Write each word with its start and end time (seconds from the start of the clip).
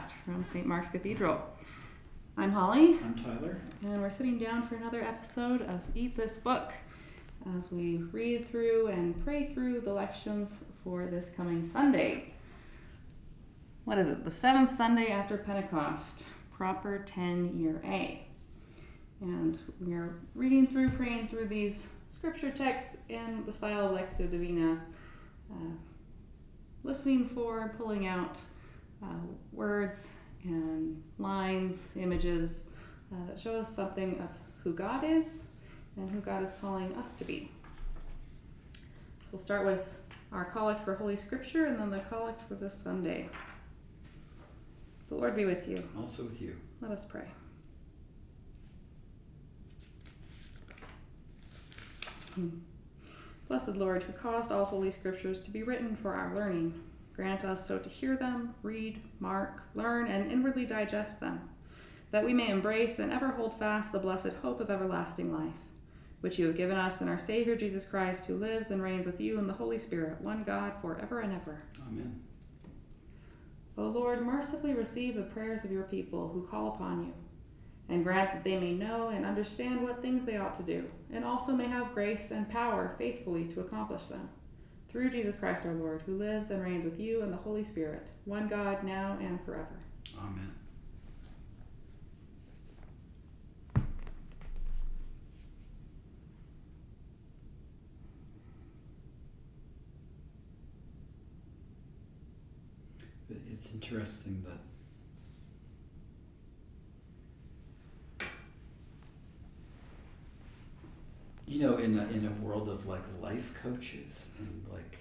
podcast 0.00 0.12
from 0.24 0.44
St. 0.44 0.66
Mark's 0.66 0.88
Cathedral. 0.88 1.40
I'm 2.36 2.52
Holly, 2.52 2.98
I'm 3.04 3.14
Tyler. 3.14 3.60
and 3.82 4.00
we're 4.00 4.10
sitting 4.10 4.38
down 4.38 4.66
for 4.66 4.76
another 4.76 5.02
episode 5.02 5.62
of 5.62 5.80
Eat 5.94 6.16
This 6.16 6.36
Book 6.36 6.72
as 7.56 7.70
we 7.70 7.96
read 8.12 8.48
through 8.48 8.86
and 8.88 9.22
pray 9.24 9.52
through 9.52 9.80
the 9.80 9.92
lections 9.92 10.56
for 10.82 11.06
this 11.06 11.30
coming 11.36 11.64
Sunday. 11.64 12.32
What 13.84 13.98
is 13.98 14.06
it? 14.06 14.24
The 14.24 14.30
seventh 14.30 14.72
Sunday 14.72 15.10
after 15.10 15.36
Pentecost, 15.36 16.24
proper 16.56 16.98
10 17.04 17.58
year 17.58 17.80
A. 17.84 18.26
And 19.20 19.58
we're 19.80 20.20
reading 20.34 20.66
through, 20.66 20.90
praying 20.90 21.28
through 21.28 21.48
these 21.48 21.90
scripture 22.08 22.50
texts 22.50 22.96
in 23.08 23.44
the 23.44 23.52
style 23.52 23.86
of 23.86 24.00
Lectio 24.00 24.30
Divina, 24.30 24.80
uh, 25.52 25.72
listening 26.84 27.26
for, 27.26 27.74
pulling 27.76 28.06
out 28.06 28.38
uh, 29.02 29.06
words 29.52 30.10
and 30.44 31.02
lines, 31.18 31.94
images 31.96 32.70
uh, 33.12 33.26
that 33.26 33.38
show 33.38 33.56
us 33.56 33.74
something 33.74 34.18
of 34.20 34.28
who 34.62 34.72
God 34.72 35.04
is 35.04 35.44
and 35.96 36.10
who 36.10 36.20
God 36.20 36.42
is 36.42 36.52
calling 36.60 36.94
us 36.94 37.14
to 37.14 37.24
be. 37.24 37.50
So 38.74 39.28
we'll 39.32 39.38
start 39.38 39.66
with 39.66 39.92
our 40.32 40.44
collect 40.44 40.84
for 40.84 40.94
Holy 40.94 41.16
Scripture 41.16 41.66
and 41.66 41.78
then 41.78 41.90
the 41.90 42.00
collect 42.00 42.46
for 42.48 42.54
this 42.54 42.74
Sunday. 42.74 43.28
The 45.08 45.16
Lord 45.16 45.34
be 45.34 45.44
with 45.44 45.68
you. 45.68 45.88
Also 45.98 46.22
with 46.22 46.40
you. 46.40 46.56
Let 46.80 46.92
us 46.92 47.04
pray. 47.04 47.24
Hmm. 52.34 52.48
Blessed 53.48 53.74
Lord, 53.74 54.04
who 54.04 54.12
caused 54.12 54.52
all 54.52 54.64
holy 54.64 54.92
scriptures 54.92 55.40
to 55.40 55.50
be 55.50 55.64
written 55.64 55.96
for 55.96 56.14
our 56.14 56.32
learning, 56.32 56.80
grant 57.20 57.44
us 57.44 57.68
so 57.68 57.78
to 57.78 57.90
hear 57.90 58.16
them, 58.16 58.54
read, 58.62 58.98
mark, 59.18 59.62
learn, 59.74 60.06
and 60.06 60.32
inwardly 60.32 60.64
digest 60.64 61.20
them, 61.20 61.38
that 62.12 62.24
we 62.24 62.32
may 62.32 62.48
embrace 62.48 62.98
and 62.98 63.12
ever 63.12 63.28
hold 63.28 63.58
fast 63.58 63.92
the 63.92 63.98
blessed 63.98 64.32
hope 64.40 64.58
of 64.58 64.70
everlasting 64.70 65.30
life, 65.30 65.52
which 66.22 66.38
you 66.38 66.46
have 66.46 66.56
given 66.56 66.78
us 66.78 67.02
in 67.02 67.08
our 67.10 67.18
Savior 67.18 67.54
Jesus 67.54 67.84
Christ, 67.84 68.24
who 68.24 68.36
lives 68.36 68.70
and 68.70 68.82
reigns 68.82 69.04
with 69.04 69.20
you 69.20 69.38
in 69.38 69.46
the 69.46 69.52
Holy 69.52 69.78
Spirit, 69.78 70.18
one 70.22 70.44
God, 70.44 70.72
for 70.80 70.98
ever 70.98 71.20
and 71.20 71.34
ever. 71.34 71.62
Amen. 71.86 72.22
O 73.76 73.82
Lord, 73.82 74.24
mercifully 74.24 74.72
receive 74.72 75.14
the 75.14 75.22
prayers 75.24 75.62
of 75.62 75.70
your 75.70 75.82
people 75.82 76.26
who 76.26 76.46
call 76.46 76.68
upon 76.68 77.04
you, 77.04 77.12
and 77.90 78.02
grant 78.02 78.32
that 78.32 78.44
they 78.44 78.58
may 78.58 78.72
know 78.72 79.08
and 79.08 79.26
understand 79.26 79.82
what 79.82 80.00
things 80.00 80.24
they 80.24 80.38
ought 80.38 80.56
to 80.56 80.62
do, 80.62 80.88
and 81.12 81.22
also 81.22 81.52
may 81.52 81.66
have 81.66 81.92
grace 81.92 82.30
and 82.30 82.48
power 82.48 82.94
faithfully 82.96 83.44
to 83.48 83.60
accomplish 83.60 84.06
them. 84.06 84.30
Through 84.90 85.10
Jesus 85.10 85.36
Christ 85.36 85.64
our 85.64 85.72
Lord, 85.72 86.02
who 86.04 86.16
lives 86.16 86.50
and 86.50 86.62
reigns 86.62 86.84
with 86.84 86.98
you 86.98 87.22
in 87.22 87.30
the 87.30 87.36
Holy 87.36 87.62
Spirit, 87.62 88.08
one 88.24 88.48
God, 88.48 88.82
now 88.82 89.16
and 89.20 89.40
forever. 89.44 89.78
Amen. 90.18 90.52
It's 103.52 103.72
interesting 103.72 104.42
that 104.48 104.58
you 111.50 111.58
know 111.60 111.76
in 111.78 111.98
a, 111.98 112.02
in 112.10 112.24
a 112.26 112.44
world 112.44 112.68
of 112.68 112.86
like 112.86 113.02
life 113.20 113.52
coaches 113.60 114.28
and 114.38 114.64
like 114.72 114.96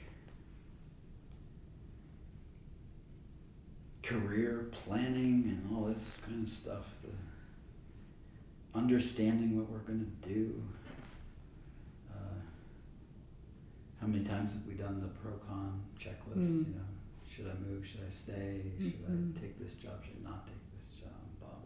career 4.02 4.68
planning 4.72 5.44
and 5.48 5.70
all 5.76 5.86
this 5.86 6.20
kind 6.26 6.44
of 6.46 6.52
stuff 6.52 6.96
the 7.04 7.10
understanding 8.78 9.56
what 9.58 9.70
we're 9.70 9.78
going 9.80 10.00
to 10.24 10.30
do 10.30 10.64
uh, 12.12 12.16
how 14.02 14.08
many 14.08 14.24
times 14.24 14.54
have 14.54 14.66
we 14.66 14.74
done 14.74 15.00
the 15.02 15.08
pro 15.08 15.32
con 15.48 15.82
checklist 16.00 16.40
Mm. 16.40 16.66
you 16.68 16.74
know? 16.76 16.82
Should 17.30 17.48
i 17.48 17.54
move? 17.70 17.86
Should 17.86 18.02
i 18.08 18.10
stay? 18.10 18.62
Should 18.80 19.08
Mhm. 19.08 19.36
i 19.38 19.40
take 19.40 19.60
this 19.60 19.76
job? 19.76 20.04
Should 20.04 20.18
I 20.26 20.30
not 20.30 20.48
take 20.48 20.64
this 20.78 20.96
job? 20.96 21.12
Blah 21.40 21.60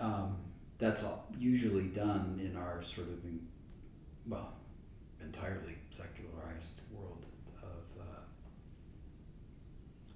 blah. 0.00 0.24
Um, 0.24 0.36
that's 0.78 1.02
all 1.04 1.26
usually 1.38 1.84
done 1.88 2.40
in 2.42 2.56
our 2.56 2.82
sort 2.82 3.08
of 3.08 3.24
in, 3.24 3.40
well 4.26 4.52
entirely 5.22 5.76
secularized 5.90 6.80
world 6.92 7.26
of 7.62 8.00
uh, 8.00 8.20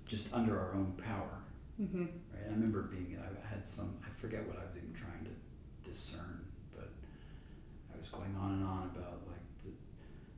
just 0.07 0.33
under 0.35 0.59
our 0.59 0.75
own 0.75 0.93
power 0.97 1.37
Mm-hmm. 1.81 2.03
right 2.03 2.43
i 2.47 2.51
remember 2.51 2.83
being 2.83 3.17
i 3.19 3.49
had 3.55 3.65
some 3.67 3.97
i 4.05 4.09
forget 4.21 4.47
what 4.47 4.59
i 4.59 4.67
was 4.67 4.77
even 4.77 4.93
trying 4.93 5.25
to 5.25 5.89
discern 5.91 6.45
but 6.77 6.91
i 7.95 7.97
was 7.97 8.09
going 8.11 8.37
on 8.39 8.51
and 8.53 8.65
on 8.65 8.91
about 8.95 9.23
like 9.27 9.41
the, 9.65 9.71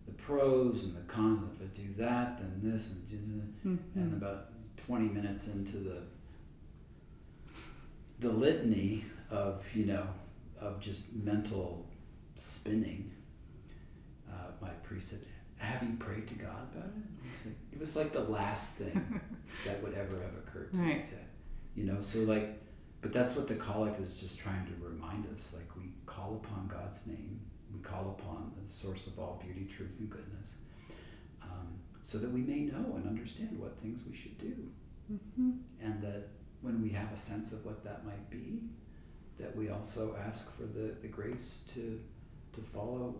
the 0.06 0.12
pros 0.12 0.84
and 0.84 0.94
the 0.94 1.00
cons 1.12 1.50
if 1.56 1.60
i 1.62 1.76
do 1.76 1.92
that 1.98 2.38
then 2.38 2.60
this 2.62 2.90
and 2.92 3.02
Mm-hmm. 3.66 3.98
and 3.98 4.12
about 4.22 4.50
20 4.86 5.08
minutes 5.08 5.48
into 5.48 5.78
the 5.78 6.02
the 8.20 8.28
litany 8.30 9.04
of 9.32 9.64
you 9.74 9.86
know 9.86 10.06
of 10.60 10.78
just 10.80 11.12
mental 11.14 11.88
spinning 12.36 13.10
uh, 14.30 14.50
my 14.60 14.68
priest 14.84 15.10
said 15.10 15.20
have 15.56 15.82
you 15.82 15.94
prayed 15.98 16.26
to 16.28 16.34
god 16.34 16.68
about 16.74 16.86
it 16.88 17.46
like, 17.46 17.54
it 17.72 17.80
was 17.80 17.96
like 17.96 18.12
the 18.12 18.20
last 18.20 18.76
thing 18.76 19.20
that 19.66 19.82
would 19.82 19.94
ever 19.94 20.16
have 20.20 20.34
occurred 20.46 20.70
to 20.72 20.78
me 20.78 20.94
to, 21.06 21.80
you 21.80 21.84
know 21.86 22.00
so 22.00 22.20
like 22.20 22.60
but 23.00 23.12
that's 23.12 23.34
what 23.36 23.48
the 23.48 23.54
collect 23.54 23.98
is 23.98 24.14
just 24.20 24.38
trying 24.38 24.64
to 24.66 24.72
remind 24.84 25.26
us 25.34 25.52
like 25.56 25.68
we 25.76 25.90
call 26.06 26.40
upon 26.44 26.68
god's 26.68 27.06
name 27.06 27.40
we 27.74 27.80
call 27.80 28.16
upon 28.18 28.52
the 28.62 28.72
source 28.72 29.06
of 29.06 29.18
all 29.18 29.42
beauty 29.44 29.64
truth 29.74 29.92
and 29.98 30.10
goodness 30.10 30.52
um, 31.42 31.68
so 32.02 32.18
that 32.18 32.30
we 32.30 32.40
may 32.42 32.60
know 32.60 32.96
and 32.96 33.06
understand 33.08 33.58
what 33.58 33.78
things 33.80 34.00
we 34.08 34.14
should 34.14 34.36
do 34.38 34.54
Mm-hmm. 35.12 35.50
and 35.82 36.00
that 36.00 36.28
when 36.62 36.80
we 36.80 36.88
have 36.90 37.12
a 37.12 37.16
sense 37.18 37.52
of 37.52 37.64
what 37.66 37.82
that 37.84 38.06
might 38.06 38.30
be 38.30 38.60
that 39.42 39.54
we 39.56 39.68
also 39.70 40.16
ask 40.26 40.50
for 40.56 40.62
the, 40.62 40.94
the 41.02 41.08
grace 41.08 41.60
to 41.74 42.00
to 42.54 42.60
follow 42.60 43.14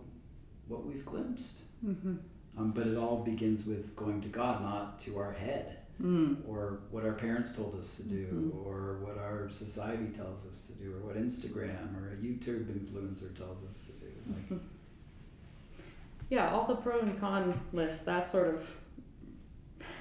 what 0.69 0.85
we've 0.87 1.05
glimpsed 1.05 1.57
Mm-hmm. 1.85 2.15
um, 2.59 2.71
but 2.71 2.87
it 2.87 2.97
all 2.97 3.17
begins 3.25 3.67
with 3.67 3.97
going 3.97 4.21
to 4.23 4.29
god 4.29 4.63
not 4.63 5.01
to 5.01 5.19
our 5.19 5.33
head 5.33 5.79
Mm. 6.03 6.49
or 6.49 6.81
what 6.91 7.05
our 7.05 7.13
parents 7.13 7.53
told 7.53 7.79
us 7.79 7.97
to 7.97 8.03
do 8.03 8.27
Mhm. 8.27 8.67
or 8.67 8.97
what 9.05 9.19
our 9.19 9.51
society 9.51 10.07
tells 10.09 10.45
us 10.51 10.67
to 10.69 10.73
do 10.83 10.95
or 10.97 11.01
what 11.07 11.17
instagram 11.17 11.95
or 12.01 12.13
a 12.15 12.17
youtube 12.17 12.65
influencer 12.79 13.31
tells 13.37 13.63
us 13.63 13.77
to 13.87 13.93
do 14.05 14.11
like, 14.33 14.49
Mhm. 14.51 14.61
Yeah, 16.31 16.51
all 16.51 16.67
the 16.67 16.77
pro 16.77 17.01
and 17.01 17.21
con 17.21 17.61
lists, 17.75 18.03
that 18.05 18.29
sort 18.29 18.49
of 18.55 18.61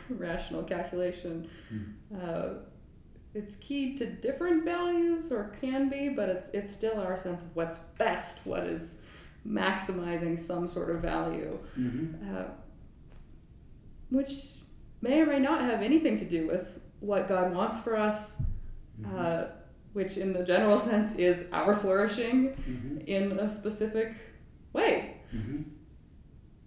rational 0.10 0.64
calculation. 0.64 1.50
hmm. 1.70 2.18
Uh, 2.20 2.50
it's 3.34 3.56
keyed 3.58 3.98
to 4.00 4.06
different 4.06 4.66
values, 4.66 5.32
or 5.32 5.56
can 5.62 5.90
be, 5.90 6.10
but 6.10 6.28
it's 6.30 6.50
it's 6.50 6.72
still 6.72 7.00
our 7.00 7.16
sense 7.18 7.42
of 7.44 7.56
what's 7.56 7.78
best, 7.98 8.40
what 8.46 8.64
is 8.64 9.02
maximizing 9.48 10.38
some 10.38 10.68
sort 10.68 10.90
of 10.96 11.02
value, 11.02 11.58
Mm-hmm. 11.80 12.36
uh, 12.38 12.44
which 14.10 14.56
may 15.02 15.22
or 15.22 15.26
may 15.26 15.40
not 15.40 15.62
have 15.62 15.82
anything 15.82 16.18
to 16.18 16.26
do 16.26 16.48
with 16.48 16.80
what 17.00 17.28
God 17.28 17.54
wants 17.54 17.78
for 17.80 17.96
us, 17.98 18.42
Mm-hmm. 19.02 19.18
uh, 19.18 19.44
which 19.94 20.18
in 20.18 20.32
the 20.34 20.44
general 20.44 20.78
sense 20.90 21.16
is 21.16 21.48
our 21.54 21.76
flourishing 21.76 22.50
hmm 22.54 22.98
in 23.08 23.40
a 23.40 23.50
specific 23.50 24.14
way. 24.74 25.16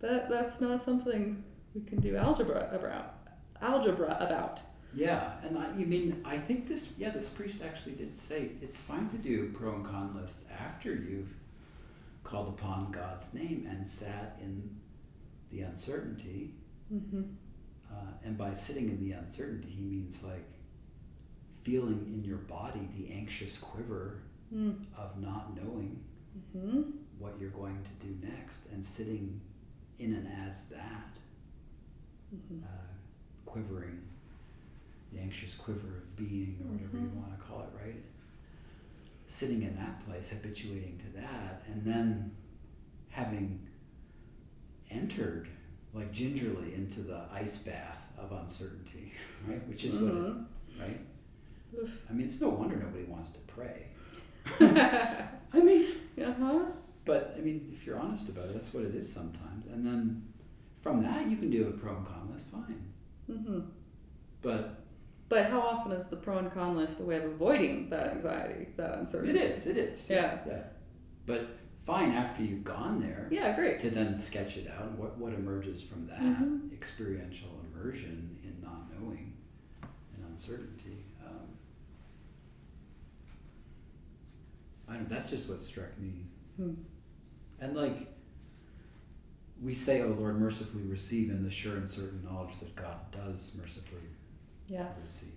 That 0.01 0.29
that's 0.29 0.61
not 0.61 0.83
something 0.83 1.43
we 1.75 1.83
can 1.83 2.01
do 2.01 2.17
algebra 2.17 2.69
about. 2.73 3.15
Algebra 3.63 4.17
about. 4.21 4.61
Yeah, 4.95 5.33
and 5.43 5.59
I, 5.59 5.77
you 5.77 5.87
mean 5.87 6.21
I 6.25 6.37
think 6.39 6.69
this? 6.69 6.93
Yeah, 6.97 7.11
this 7.11 7.29
priest 7.29 7.63
actually 7.65 7.97
did 7.97 8.17
say 8.17 8.51
it's 8.63 8.81
fine 8.81 9.09
to 9.11 9.17
do 9.19 9.51
pro 9.53 9.75
and 9.75 9.85
con 9.85 10.17
lists 10.21 10.45
after 10.51 10.95
you've 10.95 11.33
called 12.23 12.49
upon 12.49 12.91
God's 12.93 13.35
name 13.35 13.67
and 13.71 13.87
sat 13.87 14.39
in 14.41 14.71
the 15.51 15.63
uncertainty. 15.63 16.55
Mm-hmm. 16.93 17.23
Uh, 17.93 17.97
and 18.25 18.37
by 18.39 18.55
sitting 18.55 18.89
in 18.89 18.99
the 19.01 19.13
uncertainty, 19.13 19.69
he 19.69 19.83
means 19.83 20.23
like 20.23 20.45
feeling 21.65 22.05
in 22.15 22.25
your 22.25 22.39
body 22.39 22.89
the 22.97 23.13
anxious 23.13 23.59
quiver 23.59 24.19
Mm. 24.55 24.85
of 24.97 25.19
not 25.21 25.57
knowing 25.57 25.99
Mm-hmm. 26.57 26.83
what 27.19 27.35
you're 27.41 27.51
going 27.51 27.79
to 27.83 28.07
do 28.07 28.15
next, 28.27 28.67
and 28.73 28.85
sitting 28.85 29.41
in 29.99 30.13
and 30.13 30.29
as 30.49 30.67
that, 30.67 31.17
Mm-hmm. 32.35 32.63
uh, 32.65 32.69
quivering, 33.47 34.01
the 35.15 35.21
anxious 35.21 35.55
quiver 35.55 35.99
of 35.99 36.17
being, 36.17 36.59
or 36.65 36.73
whatever 36.73 36.99
you 36.99 37.05
Mhm. 37.07 37.15
want 37.21 37.39
to 37.39 37.45
call 37.45 37.61
it, 37.63 37.69
right? 37.85 38.03
Sitting 39.27 39.63
in 39.63 39.75
that 39.77 40.05
place, 40.07 40.31
habituating 40.31 40.99
to 40.99 41.09
that, 41.21 41.63
and 41.69 41.85
then 41.85 42.33
having 43.09 43.61
entered 44.91 45.49
like 45.93 46.11
gingerly 46.13 46.75
into 46.75 47.01
the 47.03 47.23
ice 47.33 47.59
bath 47.59 48.13
of 48.19 48.33
uncertainty, 48.33 49.13
right? 49.47 49.67
Which 49.69 49.85
is 49.85 49.97
what 49.97 50.13
it, 50.13 50.15
Mhm. 50.15 50.47
right? 50.81 51.01
Oof. 51.81 52.05
I 52.11 52.13
mean, 52.13 52.27
it's 52.27 52.41
no 52.41 52.49
wonder 52.51 52.77
nobody 52.77 53.05
wants 53.05 53.31
to 53.33 53.41
pray. 53.41 53.87
I 54.61 55.61
mean, 55.63 55.87
uh-huh. 56.21 56.65
but 57.05 57.35
I 57.39 57.41
mean, 57.41 57.73
if 57.73 57.87
you're 57.87 57.99
honest 57.99 58.29
about 58.29 58.47
it, 58.47 58.55
that's 58.55 58.75
what 58.75 58.85
it 58.85 58.95
is 58.95 59.11
sometimes. 59.13 59.67
And 59.67 59.87
then 59.87 60.23
from 60.83 61.03
that, 61.03 61.29
you 61.31 61.37
can 61.37 61.51
do 61.51 61.69
a 61.69 61.71
pro 61.71 61.97
and 61.97 62.07
con. 62.07 62.29
That's 62.31 62.45
fine. 62.45 62.83
hmm 63.27 63.61
But 64.43 64.84
But 65.29 65.47
how 65.51 65.61
often 65.61 65.93
is 65.93 66.07
the 66.07 66.17
pro 66.17 66.39
and 66.39 66.53
con 66.53 66.77
list 66.77 67.01
a 67.01 67.03
way 67.03 67.17
of 67.17 67.25
avoiding 67.25 67.89
that 67.91 68.13
anxiety, 68.13 68.69
that 68.77 68.99
uncertainty? 68.99 69.39
It 69.39 69.51
is. 69.57 69.67
It 69.67 69.77
is. 69.79 70.09
Yeah. 70.11 70.39
Yeah. 70.47 70.63
But 71.27 71.49
fine 71.81 72.13
after 72.13 72.43
you've 72.43 72.65
gone 72.65 73.01
there 73.01 73.29
Yeah, 73.31 73.55
great. 73.57 73.81
to 73.81 73.91
then 73.91 74.17
sketch 74.17 74.57
it 74.59 74.71
out. 74.71 74.87
and 74.89 74.99
What 74.99 75.17
what 75.19 75.33
emerges 75.33 75.83
from 75.83 76.07
that 76.07 76.21
Mhm. 76.21 76.73
experiential 76.73 77.49
immersion 77.73 78.39
in 78.45 78.63
not 78.63 78.91
knowing 78.93 79.33
and 79.83 80.25
uncertainty. 80.31 81.05
Um, 81.27 81.49
I 84.89 84.95
don't. 84.95 85.09
That's 85.09 85.31
just 85.31 85.49
what 85.49 85.63
struck 85.63 85.99
me. 85.99 86.27
Hmm. 86.57 86.75
And 87.61 87.75
like 87.75 88.09
we 89.63 89.73
say, 89.73 90.03
"Oh 90.03 90.09
Lord, 90.09 90.39
mercifully 90.39 90.83
receive 90.85 91.31
in 91.31 91.43
the 91.43 91.51
sure 91.51 91.77
and 91.77 91.89
certain 91.89 92.23
knowledge 92.25 92.59
that 92.61 92.77
God 92.77 93.11
does 93.11 93.55
mercifully 93.59 94.01
Yes. 94.69 95.01
receive." 95.03 95.31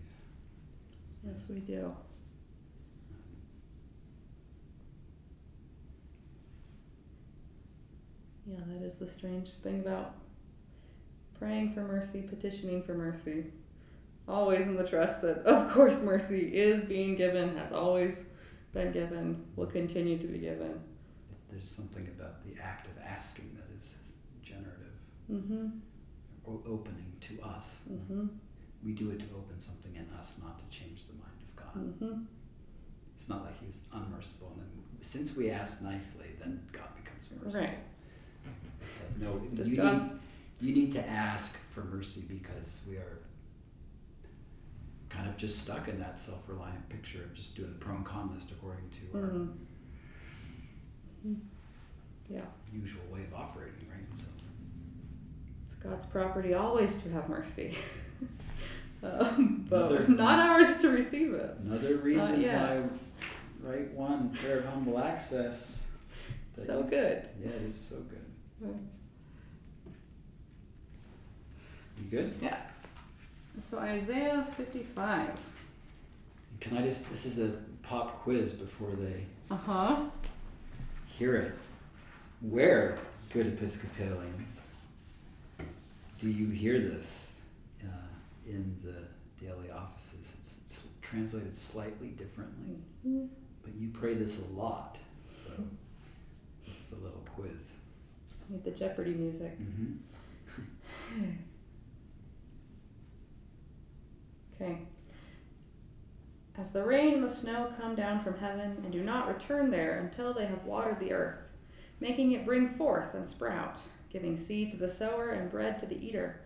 Yes, 1.26 1.46
we 1.50 1.60
do. 1.60 1.94
Yeah, 8.46 8.60
that 8.68 8.86
is 8.86 8.96
the 8.98 9.08
strange 9.08 9.50
thing 9.50 9.82
about 9.82 10.16
praying 11.38 11.74
for 11.74 11.82
mercy, 11.82 12.22
petitioning 12.22 12.82
for 12.82 12.94
mercy. 12.94 13.46
Always 14.28 14.68
in 14.68 14.76
the 14.76 14.88
trust 14.88 15.22
that, 15.22 15.40
of 15.46 15.72
course, 15.72 16.02
mercy 16.02 16.56
is 16.56 16.84
being 16.86 17.16
given, 17.16 17.56
has 17.58 17.72
always 17.72 18.30
been 18.74 18.92
given, 18.92 19.46
will 19.56 19.66
continue 19.68 20.18
to 20.18 20.28
be 20.28 20.38
given. 20.38 20.80
There's 21.50 21.68
something 21.70 22.08
about 22.08 22.44
the 22.46 22.62
act 22.62 22.88
of 22.88 22.94
asking 23.04 23.56
that 23.58 23.68
is 23.82 23.96
generative, 24.42 24.74
Mm-hmm. 25.32 25.68
opening 26.46 27.14
to 27.20 27.42
us. 27.46 27.76
Mm-hmm. 27.92 28.28
We 28.84 28.92
do 28.94 29.10
it 29.12 29.20
to 29.20 29.26
open 29.36 29.60
something 29.60 29.96
in 29.96 30.08
us, 30.20 30.36
not 30.42 30.60
to 30.60 30.78
change 30.78 31.04
the 31.08 31.14
mind 31.14 31.40
of 31.42 31.56
God. 31.56 31.76
Mm-hmm. 32.10 32.22
It's 33.18 33.28
not 33.30 33.44
like 33.44 33.60
He's 33.66 33.82
unmerciful, 33.94 34.52
and 34.56 34.62
then 34.62 34.70
since 35.02 35.36
we 35.36 35.50
ask 35.50 35.82
nicely, 35.82 36.28
then 36.40 36.62
God 36.72 36.88
becomes 36.96 37.30
merciful. 37.44 37.62
Right. 37.62 37.78
It's 38.86 39.02
like 39.02 39.18
no, 39.20 39.40
Does 39.54 39.72
you 39.72 39.78
God's 39.78 40.08
need, 40.08 40.20
you 40.62 40.76
need 40.76 40.92
to 40.94 41.08
ask 41.08 41.58
for 41.74 41.84
mercy 41.84 42.24
because 42.28 42.82
we 42.88 42.96
are 42.96 43.20
kind 45.10 45.28
of 45.28 45.38
just 45.38 45.60
stuck 45.60 45.88
in 45.88 46.00
that 46.00 46.18
self-reliant 46.20 46.88
picture 46.90 47.24
of 47.24 47.34
just 47.34 47.56
doing 47.56 47.70
the 47.74 47.80
pro 47.80 47.96
and 47.96 48.06
con 48.06 48.34
list 48.36 48.52
according 48.52 48.90
to 48.90 49.18
our 49.18 49.48
Mhm. 51.26 51.40
Yeah. 52.30 52.42
usual 52.72 53.04
way 53.12 53.24
of 53.24 53.34
operating, 53.34 53.88
right? 53.90 54.06
So 54.18 54.24
It's 55.66 55.76
God's 55.76 56.06
property 56.06 56.54
always 56.54 56.96
to 57.02 57.10
have 57.12 57.28
mercy. 57.30 57.76
um, 59.04 59.66
but 59.70 59.92
Another- 59.92 60.08
not 60.08 60.40
ours 60.40 60.78
to 60.80 60.90
receive 60.90 61.34
it. 61.34 61.58
another 61.64 61.98
reason 61.98 62.42
yeah. 62.42 62.80
why 62.82 62.84
right 63.62 63.92
one 63.94 64.30
prayer 64.32 64.60
of 64.60 64.66
humble 64.66 65.00
access. 65.00 65.84
So 66.56 66.80
is- 66.82 66.90
good. 66.90 67.28
Yeah, 67.44 67.52
it's 67.68 67.84
so 67.86 67.96
good. 67.98 68.26
Mm. 68.66 68.80
You 72.00 72.10
good? 72.12 72.34
Yeah. 72.42 72.58
So 73.64 73.80
Isaiah 73.80 74.46
55. 74.56 75.32
Can 76.60 76.78
I 76.78 76.82
just? 76.84 77.10
This 77.10 77.26
is 77.26 77.40
a 77.40 77.52
pop 77.84 78.22
quiz 78.24 78.54
before 78.54 78.92
they 78.92 79.26
Uh 79.50 79.56
huh. 79.58 80.04
hear 81.08 81.36
it. 81.36 81.54
Where, 82.42 83.00
good 83.34 83.48
Episcopalians, 83.48 84.62
do 86.20 86.30
you 86.30 86.50
hear 86.50 86.80
this 86.80 87.27
in 88.48 88.78
the 88.84 89.46
daily 89.46 89.70
offices? 89.72 90.34
It's, 90.38 90.56
it's 90.66 90.84
translated 91.02 91.56
slightly 91.56 92.10
differently, 92.10 92.78
but 93.64 93.76
you 93.76 93.90
pray 93.90 94.14
this 94.14 94.42
a 94.42 94.54
lot. 94.54 94.98
So 95.32 95.52
it's 96.66 96.88
the 96.88 96.96
little 96.98 97.24
quiz. 97.36 97.72
Need 98.50 98.64
the 98.64 98.72
Jeopardy 98.72 99.14
music. 99.14 99.58
Mm-hmm. 99.60 101.24
Okay. 104.60 104.80
As 106.58 106.72
the 106.72 106.84
rain 106.84 107.14
and 107.14 107.24
the 107.24 107.30
snow 107.30 107.72
come 107.80 107.94
down 107.96 108.24
from 108.24 108.40
heaven 108.40 108.82
and 108.84 108.92
do 108.92 109.04
not 109.04 109.28
return 109.28 109.70
there 109.70 110.00
until 110.00 110.34
they 110.34 110.48
have 110.48 110.66
watered 110.66 111.00
the 111.00 111.14
earth, 111.14 111.38
making 112.00 112.32
it 112.32 112.46
bring 112.46 112.74
forth 112.74 113.14
and 113.14 113.30
sprout, 113.30 113.78
giving 114.10 114.36
seed 114.36 114.72
to 114.72 114.78
the 114.78 114.90
sower 114.90 115.30
and 115.30 115.52
bread 115.52 115.78
to 115.78 115.86
the 115.86 116.04
eater, 116.04 116.42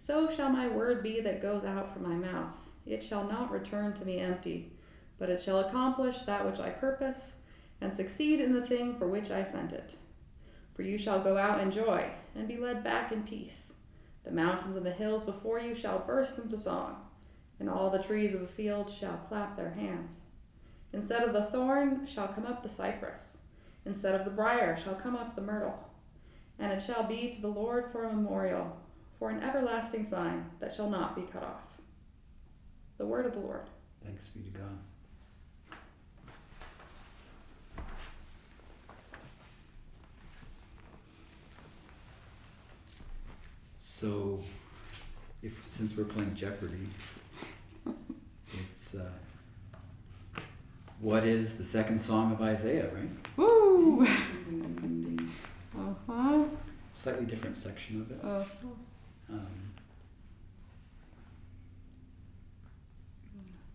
so 0.00 0.34
shall 0.34 0.48
my 0.48 0.66
word 0.66 1.02
be 1.02 1.20
that 1.20 1.42
goes 1.42 1.62
out 1.62 1.92
from 1.92 2.08
my 2.08 2.14
mouth. 2.14 2.56
It 2.86 3.04
shall 3.04 3.28
not 3.28 3.50
return 3.50 3.92
to 3.92 4.04
me 4.06 4.16
empty, 4.16 4.72
but 5.18 5.28
it 5.28 5.42
shall 5.42 5.60
accomplish 5.60 6.20
that 6.22 6.46
which 6.46 6.58
I 6.58 6.70
purpose 6.70 7.34
and 7.82 7.94
succeed 7.94 8.40
in 8.40 8.54
the 8.54 8.66
thing 8.66 8.96
for 8.96 9.06
which 9.06 9.30
I 9.30 9.44
sent 9.44 9.74
it. 9.74 9.96
For 10.74 10.80
you 10.80 10.96
shall 10.96 11.20
go 11.22 11.36
out 11.36 11.60
in 11.60 11.70
joy 11.70 12.08
and 12.34 12.48
be 12.48 12.56
led 12.56 12.82
back 12.82 13.12
in 13.12 13.24
peace. 13.24 13.74
The 14.24 14.30
mountains 14.30 14.74
and 14.74 14.86
the 14.86 14.90
hills 14.90 15.24
before 15.24 15.60
you 15.60 15.74
shall 15.74 15.98
burst 15.98 16.38
into 16.38 16.56
song 16.56 17.02
and 17.58 17.68
all 17.68 17.90
the 17.90 18.02
trees 18.02 18.32
of 18.32 18.40
the 18.40 18.46
field 18.46 18.90
shall 18.90 19.18
clap 19.28 19.54
their 19.54 19.72
hands. 19.72 20.22
Instead 20.94 21.24
of 21.24 21.34
the 21.34 21.44
thorn 21.44 22.06
shall 22.06 22.28
come 22.28 22.46
up 22.46 22.62
the 22.62 22.70
cypress, 22.70 23.36
instead 23.84 24.14
of 24.14 24.24
the 24.24 24.30
brier 24.30 24.78
shall 24.78 24.94
come 24.94 25.14
up 25.14 25.36
the 25.36 25.42
myrtle. 25.42 25.78
And 26.58 26.72
it 26.72 26.80
shall 26.80 27.02
be 27.02 27.30
to 27.34 27.40
the 27.42 27.48
Lord 27.48 27.92
for 27.92 28.04
a 28.04 28.12
memorial, 28.14 28.78
for 29.20 29.28
an 29.28 29.42
everlasting 29.42 30.02
sign 30.02 30.46
that 30.60 30.72
shall 30.72 30.88
not 30.88 31.14
be 31.14 31.20
cut 31.30 31.44
off. 31.44 31.78
The 32.96 33.04
word 33.04 33.26
of 33.26 33.34
the 33.34 33.40
Lord. 33.40 33.68
Thanks 34.02 34.28
be 34.28 34.40
to 34.40 34.58
God. 34.58 34.78
So, 43.76 44.40
if 45.42 45.62
since 45.68 45.94
we're 45.94 46.04
playing 46.04 46.34
Jeopardy, 46.34 46.88
it's 48.54 48.94
uh, 48.94 49.10
what 50.98 51.24
is 51.24 51.58
the 51.58 51.64
second 51.64 52.00
song 52.00 52.32
of 52.32 52.40
Isaiah, 52.40 52.88
right? 52.94 53.36
Woo! 53.36 54.06
Uh 54.06 55.94
huh. 56.06 56.44
Slightly 56.94 57.26
different 57.26 57.58
section 57.58 58.00
of 58.00 58.10
it. 58.10 58.24
Uh 58.24 58.44
Um, 59.32 59.72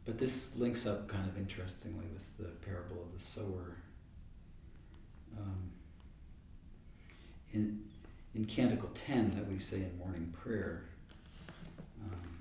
but 0.05 0.19
this 0.19 0.55
links 0.55 0.85
up 0.85 1.07
kind 1.07 1.27
of 1.27 1.37
interestingly 1.37 2.05
with 2.13 2.37
the 2.37 2.51
parable 2.65 3.01
of 3.01 3.17
the 3.17 3.23
sower. 3.23 3.77
Um, 5.37 5.71
in 7.53 7.83
in 8.33 8.45
Canticle 8.45 8.89
ten 8.93 9.31
that 9.31 9.49
we 9.49 9.59
say 9.59 9.77
in 9.77 9.97
morning 9.97 10.33
prayer. 10.43 10.83
Um, 12.03 12.37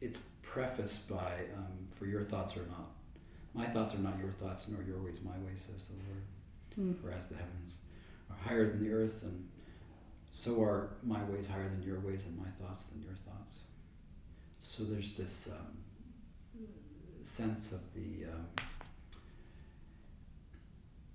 it's 0.00 0.20
prefaced 0.42 1.08
by, 1.08 1.44
um, 1.56 1.88
"For 1.92 2.06
your 2.06 2.24
thoughts 2.24 2.56
are 2.56 2.66
not, 2.66 2.92
my 3.52 3.66
thoughts 3.66 3.94
are 3.94 3.98
not 3.98 4.18
your 4.18 4.32
thoughts, 4.32 4.66
nor 4.68 4.82
your 4.82 4.98
ways 4.98 5.20
my 5.22 5.38
ways," 5.46 5.68
says 5.70 5.88
the 5.88 5.94
Lord. 6.08 6.22
Mm. 6.96 7.00
For 7.00 7.10
as 7.12 7.28
the 7.28 7.36
heavens 7.36 7.78
higher 8.42 8.70
than 8.70 8.82
the 8.84 8.92
earth, 8.92 9.22
and 9.22 9.48
so 10.30 10.62
are 10.62 10.90
my 11.02 11.22
ways 11.24 11.46
higher 11.46 11.68
than 11.68 11.82
your 11.82 12.00
ways, 12.00 12.22
and 12.26 12.36
my 12.36 12.48
thoughts 12.60 12.84
than 12.86 13.02
your 13.02 13.14
thoughts. 13.26 13.54
So 14.60 14.84
there's 14.84 15.12
this 15.14 15.48
um, 15.52 16.64
sense 17.24 17.72
of 17.72 17.80
the 17.94 18.24
um, 18.30 18.46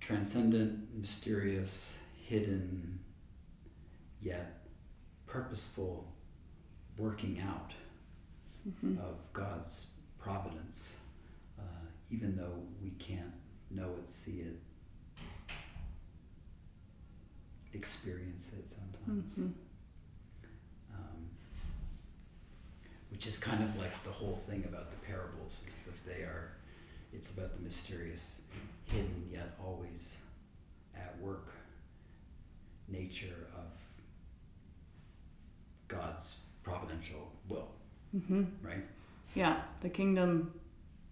transcendent, 0.00 0.94
mysterious, 0.98 1.98
hidden, 2.26 2.98
yet 4.20 4.66
purposeful 5.26 6.12
working 6.96 7.40
out 7.40 7.72
Mhm. 8.68 8.98
of 8.98 9.16
God's 9.32 9.86
providence, 10.18 10.92
uh, 11.58 11.62
even 12.10 12.36
though 12.36 12.62
we 12.82 12.90
can't 12.92 13.32
know 13.70 13.94
it, 13.96 14.08
see 14.08 14.40
it, 14.40 14.58
experience 17.72 18.52
it 18.52 18.68
sometimes. 18.70 19.32
Mhm. 19.34 19.52
Um, 20.92 21.28
which 23.10 23.26
is 23.26 23.38
kind 23.38 23.62
of 23.62 23.76
like 23.78 24.02
the 24.04 24.10
whole 24.10 24.40
thing 24.48 24.64
about 24.68 24.90
the 24.90 24.96
parables 25.06 25.60
is 25.68 25.78
that 25.80 26.04
they 26.06 26.22
are, 26.22 26.52
it's 27.12 27.32
about 27.32 27.54
the 27.56 27.62
mysterious, 27.62 28.40
hidden 28.86 29.28
yet 29.32 29.56
always 29.62 30.14
at 30.96 31.18
work. 31.20 31.48
nature 32.88 33.46
of 33.56 33.70
God's 35.88 36.36
providential 36.64 37.30
will, 37.48 37.68
Mm-hmm. 38.16 38.44
right? 38.66 38.84
Yeah, 39.36 39.62
the 39.80 39.88
kingdom 39.88 40.52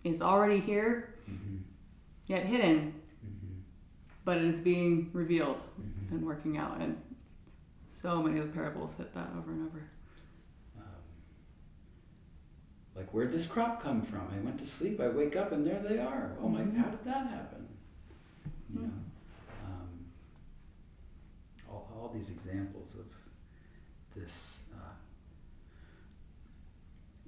is 0.02 0.20
already 0.20 0.58
here, 0.58 1.14
Mm-hmm. 1.30 1.58
yet 2.26 2.44
hidden, 2.44 2.76
Mm-hmm. 2.78 2.98
But 4.28 4.36
it 4.36 4.44
is 4.44 4.60
being 4.60 5.08
revealed 5.14 5.56
Mm-hmm. 5.80 6.16
and 6.16 6.26
working 6.26 6.58
out. 6.58 6.78
And 6.82 7.00
so 7.88 8.22
many 8.22 8.38
of 8.38 8.46
the 8.48 8.52
parables 8.52 8.94
hit 8.94 9.14
that 9.14 9.28
over 9.38 9.50
and 9.52 9.66
over. 9.66 9.82
Um, 10.76 10.84
like, 12.94 13.08
where'd 13.14 13.32
this 13.32 13.46
crop 13.46 13.82
come 13.82 14.02
from? 14.02 14.28
I 14.36 14.38
went 14.44 14.58
to 14.58 14.66
sleep, 14.66 15.00
I 15.00 15.08
wake 15.08 15.34
up, 15.34 15.52
and 15.52 15.66
there 15.66 15.80
they 15.82 15.98
are. 15.98 16.36
Oh 16.42 16.48
my, 16.50 16.60
Mhm. 16.60 16.76
how 16.76 16.90
did 16.90 17.04
that 17.04 17.26
happen? 17.28 17.68
You 18.70 18.80
Mhm. 18.80 18.82
know, 18.82 18.92
um, 19.66 19.88
all, 21.70 21.90
all 21.94 22.08
these 22.12 22.30
examples 22.30 22.96
of 22.96 23.06
this 24.14 24.60
uh, 24.74 24.92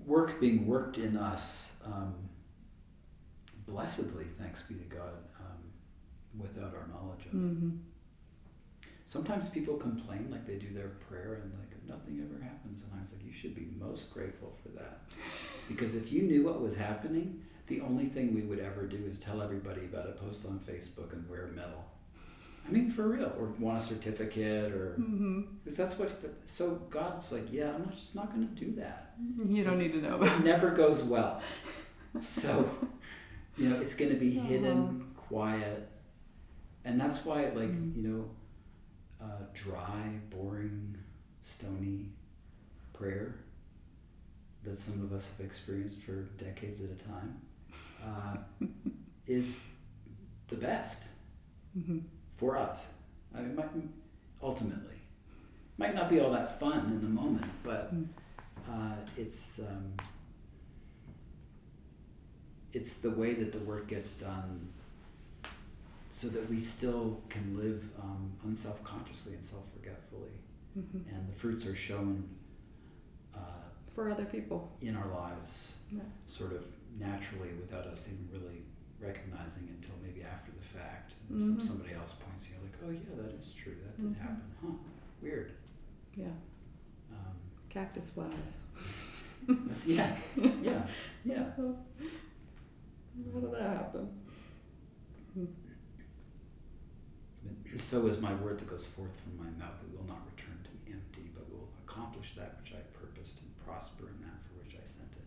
work 0.04 0.38
being 0.38 0.66
worked 0.66 0.98
in 0.98 1.16
us, 1.16 1.72
um, 1.82 2.14
blessedly, 3.66 4.26
thanks 4.38 4.62
be 4.64 4.74
to 4.74 4.84
God, 4.84 5.14
without 6.38 6.74
our 6.74 6.86
knowledge 6.88 7.26
of 7.26 7.32
it. 7.34 7.36
Mm-hmm. 7.36 7.70
Sometimes 9.06 9.48
people 9.48 9.76
complain 9.76 10.28
like 10.30 10.46
they 10.46 10.54
do 10.54 10.72
their 10.72 10.90
prayer 11.08 11.40
and 11.42 11.52
like 11.58 11.70
nothing 11.88 12.24
ever 12.24 12.42
happens, 12.42 12.82
and 12.82 12.92
I 12.96 13.00
was 13.02 13.12
like, 13.12 13.24
you 13.24 13.32
should 13.32 13.54
be 13.54 13.68
most 13.78 14.12
grateful 14.12 14.52
for 14.62 14.68
that, 14.78 15.00
because 15.68 15.96
if 15.96 16.12
you 16.12 16.22
knew 16.22 16.44
what 16.44 16.60
was 16.60 16.76
happening, 16.76 17.42
the 17.66 17.80
only 17.80 18.06
thing 18.06 18.34
we 18.34 18.42
would 18.42 18.60
ever 18.60 18.86
do 18.86 18.98
is 19.10 19.18
tell 19.18 19.42
everybody 19.42 19.82
about 19.82 20.06
it, 20.06 20.20
post 20.20 20.46
on 20.46 20.60
Facebook, 20.60 21.12
and 21.12 21.28
wear 21.28 21.46
a 21.46 21.48
medal. 21.48 21.84
I 22.68 22.70
mean, 22.72 22.90
for 22.90 23.08
real, 23.08 23.32
or 23.38 23.46
want 23.58 23.78
a 23.78 23.80
certificate, 23.80 24.72
or 24.72 24.96
Mm-hmm. 25.00 25.40
because 25.64 25.76
that's 25.76 25.98
what. 25.98 26.20
The, 26.22 26.28
so 26.46 26.76
God's 26.90 27.32
like, 27.32 27.50
yeah, 27.52 27.72
I'm 27.74 27.82
not, 27.86 27.94
just 27.96 28.14
not 28.14 28.32
going 28.32 28.46
to 28.46 28.54
do 28.54 28.72
that. 28.76 29.14
You 29.44 29.64
don't 29.64 29.78
need 29.78 29.92
to 29.92 30.02
know. 30.02 30.22
It 30.22 30.44
never 30.44 30.70
goes 30.70 31.02
well. 31.02 31.40
So, 32.22 32.68
you 33.56 33.68
know, 33.70 33.80
it's 33.80 33.94
going 33.94 34.10
to 34.12 34.16
be 34.16 34.30
hidden, 34.32 35.06
quiet, 35.16 35.88
and 36.84 37.00
that's 37.00 37.24
why, 37.24 37.44
like, 37.50 37.70
Mm. 37.70 37.96
you 37.96 38.02
know, 38.08 38.30
uh, 39.20 39.42
dry, 39.54 40.18
boring, 40.30 40.96
stony 41.42 42.06
prayer 42.92 43.34
that 44.64 44.78
some 44.78 45.02
of 45.02 45.12
us 45.12 45.30
have 45.30 45.44
experienced 45.46 45.98
for 46.02 46.22
decades 46.38 46.82
at 46.82 46.90
a 46.90 46.94
time 46.94 47.40
uh, 48.04 48.36
is 49.26 49.68
the 50.48 50.56
best 50.56 51.02
Mm-hmm. 51.78 51.98
for 52.36 52.56
us. 52.56 52.80
I 53.34 53.40
mean, 53.42 53.54
might, 53.54 53.70
ultimately, 54.42 54.96
might 55.78 55.94
not 55.94 56.08
be 56.10 56.18
all 56.20 56.32
that 56.32 56.58
fun 56.58 56.86
in 56.86 57.00
the 57.00 57.08
moment, 57.08 57.46
but 57.62 57.94
Mm. 57.94 58.08
uh, 58.68 58.94
it's 59.16 59.60
um, 59.60 59.94
it's 62.72 62.98
the 62.98 63.10
way 63.10 63.34
that 63.34 63.52
the 63.52 63.58
work 63.60 63.88
gets 63.88 64.16
done, 64.16 64.68
so 66.10 66.28
that 66.28 66.48
we 66.50 66.58
still 66.58 67.20
can 67.28 67.56
live 67.56 67.84
um, 68.02 68.32
unself-consciously 68.44 69.34
and 69.34 69.44
self-forgetfully, 69.44 70.30
Mm-hmm. 70.78 70.98
and 71.14 71.28
the 71.28 71.32
fruits 71.34 71.66
are 71.66 71.74
shown 71.74 72.28
uh, 73.34 73.38
For 73.94 74.08
other 74.10 74.24
people. 74.24 74.70
in 74.80 74.94
our 74.96 75.08
lives, 75.08 75.72
Yeah. 75.90 76.02
sort 76.28 76.52
of 76.52 76.62
naturally, 76.98 77.48
without 77.60 77.86
us 77.86 78.08
even 78.08 78.28
really 78.32 78.62
recognizing 79.00 79.66
until 79.76 79.94
maybe 80.00 80.22
after 80.22 80.52
the 80.52 80.64
fact. 80.78 81.14
Mhm. 81.32 81.40
Some, 81.42 81.60
somebody 81.60 81.94
else 81.94 82.14
points 82.14 82.48
you 82.50 82.54
like, 82.62 82.74
"Oh 82.86 82.90
yeah, 82.90 83.16
that 83.22 83.34
is 83.34 83.52
true. 83.54 83.74
That 83.82 83.96
did 83.98 84.06
Mhm. 84.14 84.16
happen. 84.18 84.42
Huh? 84.62 84.72
Weird." 85.22 85.52
Yeah. 86.14 86.26
Um, 87.12 87.34
Cactus 87.68 88.10
flowers. 88.10 88.60
yeah, 89.86 90.16
yeah, 90.62 90.86
yeah. 91.24 91.50
How 91.56 93.40
did 93.40 93.52
that 93.52 93.62
happen? 93.76 94.08
So 97.76 98.06
is 98.06 98.20
my 98.20 98.34
word 98.34 98.58
that 98.58 98.68
goes 98.68 98.86
forth 98.86 99.14
from 99.22 99.36
my 99.38 99.50
mouth; 99.58 99.74
it 99.82 99.96
will 99.96 100.06
not 100.06 100.20
return 100.36 100.58
to 100.64 100.70
me 100.84 100.92
empty, 100.96 101.30
but 101.34 101.48
will 101.50 101.68
accomplish 101.86 102.34
that 102.36 102.58
which 102.62 102.72
I 102.72 102.80
purposed 102.96 103.40
and 103.40 103.50
prosper 103.66 104.08
in 104.08 104.20
that 104.26 104.38
for 104.46 104.58
which 104.62 104.74
I 104.74 104.86
sent 104.86 105.10
it. 105.12 105.24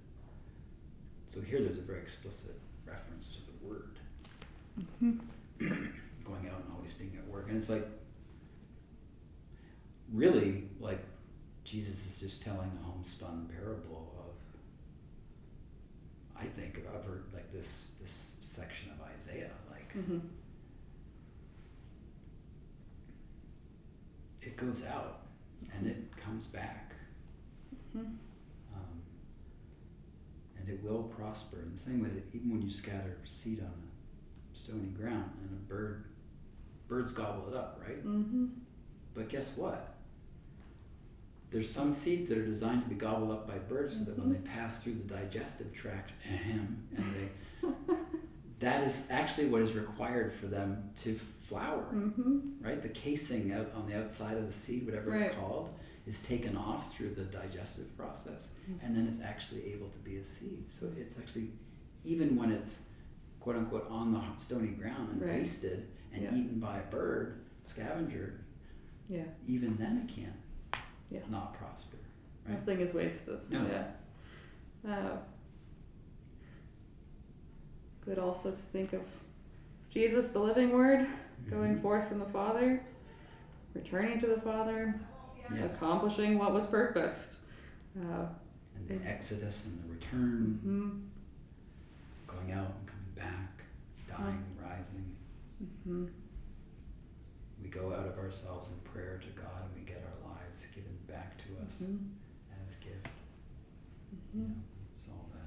So 1.28 1.42
here, 1.42 1.62
there's 1.62 1.78
a 1.78 1.82
very 1.82 2.00
explicit 2.00 2.60
reference 2.86 3.30
to 3.36 3.40
the 3.48 3.68
word 3.68 3.98
going 5.60 6.48
out 6.50 6.62
and 6.66 6.74
always 6.76 6.94
being 6.94 7.16
at 7.18 7.28
work, 7.28 7.48
and 7.50 7.58
it's 7.58 7.70
like 7.70 7.88
really 10.12 10.66
like 10.80 11.04
Jesus 11.64 12.06
is 12.08 12.20
just 12.20 12.44
telling 12.44 12.72
a 12.82 12.86
homespun 12.86 13.50
parable 13.58 14.14
of, 14.20 14.36
I 16.42 16.46
think, 16.46 16.78
of 16.94 17.06
her- 17.06 17.24
like 17.34 17.52
this 17.52 17.88
this 18.02 18.36
section 18.42 18.92
of 18.92 19.02
Isaiah, 19.18 19.52
like. 19.72 19.94
Mm-hmm. 19.96 20.20
It 24.46 24.58
goes 24.58 24.84
out 24.86 25.22
and 25.76 25.88
it 25.88 26.16
comes 26.18 26.46
back. 26.46 26.94
Mm-hmm. 27.96 28.08
um, 28.74 29.02
and 30.58 30.70
it 30.70 30.84
will 30.84 31.04
prosper. 31.04 31.62
In 31.62 31.74
the 31.74 31.80
same 31.80 32.02
way 32.02 32.10
that 32.10 32.24
even 32.34 32.52
when 32.52 32.62
you 32.62 32.72
scatter 32.72 33.18
seed 33.24 33.60
on 33.60 33.68
a 33.68 34.60
stony 34.60 34.90
ground 34.98 35.30
and 35.42 35.52
a 35.52 35.70
bird 35.72 36.06
birds 36.88 37.12
gobble 37.12 37.50
it 37.50 37.56
up 37.56 37.82
right? 37.86 38.06
Mm-hmm. 38.06 38.48
but 39.14 39.30
guess 39.30 39.56
what? 39.56 39.90
There's 41.52 41.70
some 41.70 41.94
seeds 41.94 42.30
that 42.30 42.40
are 42.40 42.46
designed 42.46 42.82
to 42.82 42.90
be 42.90 42.96
gobbled 42.96 43.30
up 43.30 43.48
by 43.48 43.60
birds 43.60 43.98
so 44.00 44.04
that 44.06 44.18
when 44.18 44.32
they 44.34 44.40
pass 44.40 44.82
through 44.84 44.96
the 44.96 45.14
digestive 45.14 45.72
tract 45.72 46.12
ahem, 46.28 46.88
and 46.98 47.06
they 47.14 47.68
that 48.64 48.84
is 48.88 49.08
actually 49.10 49.48
what 49.48 49.62
is 49.62 49.74
required 49.74 50.34
for 50.34 50.48
them 50.48 50.90
to 51.04 51.20
flower 51.42 51.86
Mm-hmm. 51.94 52.40
right? 52.62 52.82
The 52.82 52.90
casing 52.90 53.52
out 53.54 53.72
on 53.76 53.88
the 53.90 53.98
outside 54.02 54.38
of 54.38 54.48
the 54.48 54.54
seed, 54.54 54.86
whatever 54.86 55.12
Right. 55.12 55.22
it's 55.24 55.36
called, 55.36 55.70
is 56.08 56.22
taken 56.24 56.58
off 56.58 56.94
through 56.94 57.14
the 57.16 57.24
digestive 57.26 57.96
process, 57.98 58.48
and 58.82 58.96
then 58.96 59.08
it's 59.08 59.22
actually 59.22 59.66
able 59.74 59.90
to 59.90 60.00
be 60.00 60.18
a 60.18 60.24
seed. 60.26 60.66
So 60.78 60.88
it's 60.98 61.18
actually, 61.18 61.50
even 62.04 62.36
when 62.36 62.52
it's 62.52 62.80
quote 63.40 63.56
unquote 63.58 63.88
on 63.90 64.12
the 64.14 64.22
stony 64.42 64.70
ground 64.70 65.10
and 65.14 65.22
Right. 65.22 65.40
wasted 65.40 65.88
and 66.14 66.24
Yeah. 66.24 66.36
eaten 66.36 66.60
by 66.60 66.80
a 66.80 66.84
bird, 66.90 67.40
scavenger, 67.64 68.40
Yeah. 69.10 69.26
even 69.48 69.76
then 69.78 69.98
it 70.00 70.08
can't 70.08 70.36
Yeah. 71.12 71.20
not 71.30 71.54
prosper. 71.54 71.98
Right? 72.48 72.58
Nothing 72.60 72.80
is 72.82 72.94
wasted. 72.94 73.40
No. 73.50 73.66
Yeah. 73.66 73.92
Uh, 74.90 75.18
good 78.06 78.20
also 78.20 78.52
to 78.52 78.58
think 78.58 78.94
of 78.94 79.02
Jesus, 79.90 80.30
the 80.30 80.40
living 80.40 80.72
word, 80.72 81.08
going 81.50 81.76
Mhm. 81.78 81.82
forth 81.82 82.08
from 82.08 82.20
the 82.20 82.26
Father, 82.26 82.84
returning 83.74 84.20
to 84.20 84.28
the 84.28 84.42
Father, 84.42 85.00
Yeah. 85.54 85.66
accomplishing 85.66 86.38
what 86.38 86.54
was 86.54 86.66
purposed. 86.66 87.38
Uh, 88.00 88.28
And 88.76 88.88
the 88.88 89.08
exodus 89.08 89.66
and 89.66 89.84
the 89.84 89.88
return, 89.94 90.60
mm-hmm. 90.66 91.00
going 92.28 92.52
out 92.52 92.74
and 92.76 92.88
coming 92.88 93.12
back, 93.16 93.64
dying, 94.08 94.44
rising. 94.60 95.16
Mm-hmm. 95.64 96.08
We 97.62 97.70
go 97.70 97.94
out 97.94 98.08
of 98.08 98.18
ourselves 98.18 98.70
in 98.70 98.80
prayer 98.80 99.20
to 99.20 99.30
God 99.42 99.64
and 99.66 99.74
we 99.76 99.82
get 99.86 100.04
our 100.04 100.30
lives 100.32 100.66
given 100.76 100.98
back 101.08 101.38
to 101.38 101.64
us 101.66 101.82
Mm-hmm. 101.84 102.08
as 102.68 102.76
gift. 102.78 103.08
You 104.34 104.42
know, 104.42 104.56
it's 104.92 105.08
all 105.10 105.30
that. 105.34 105.40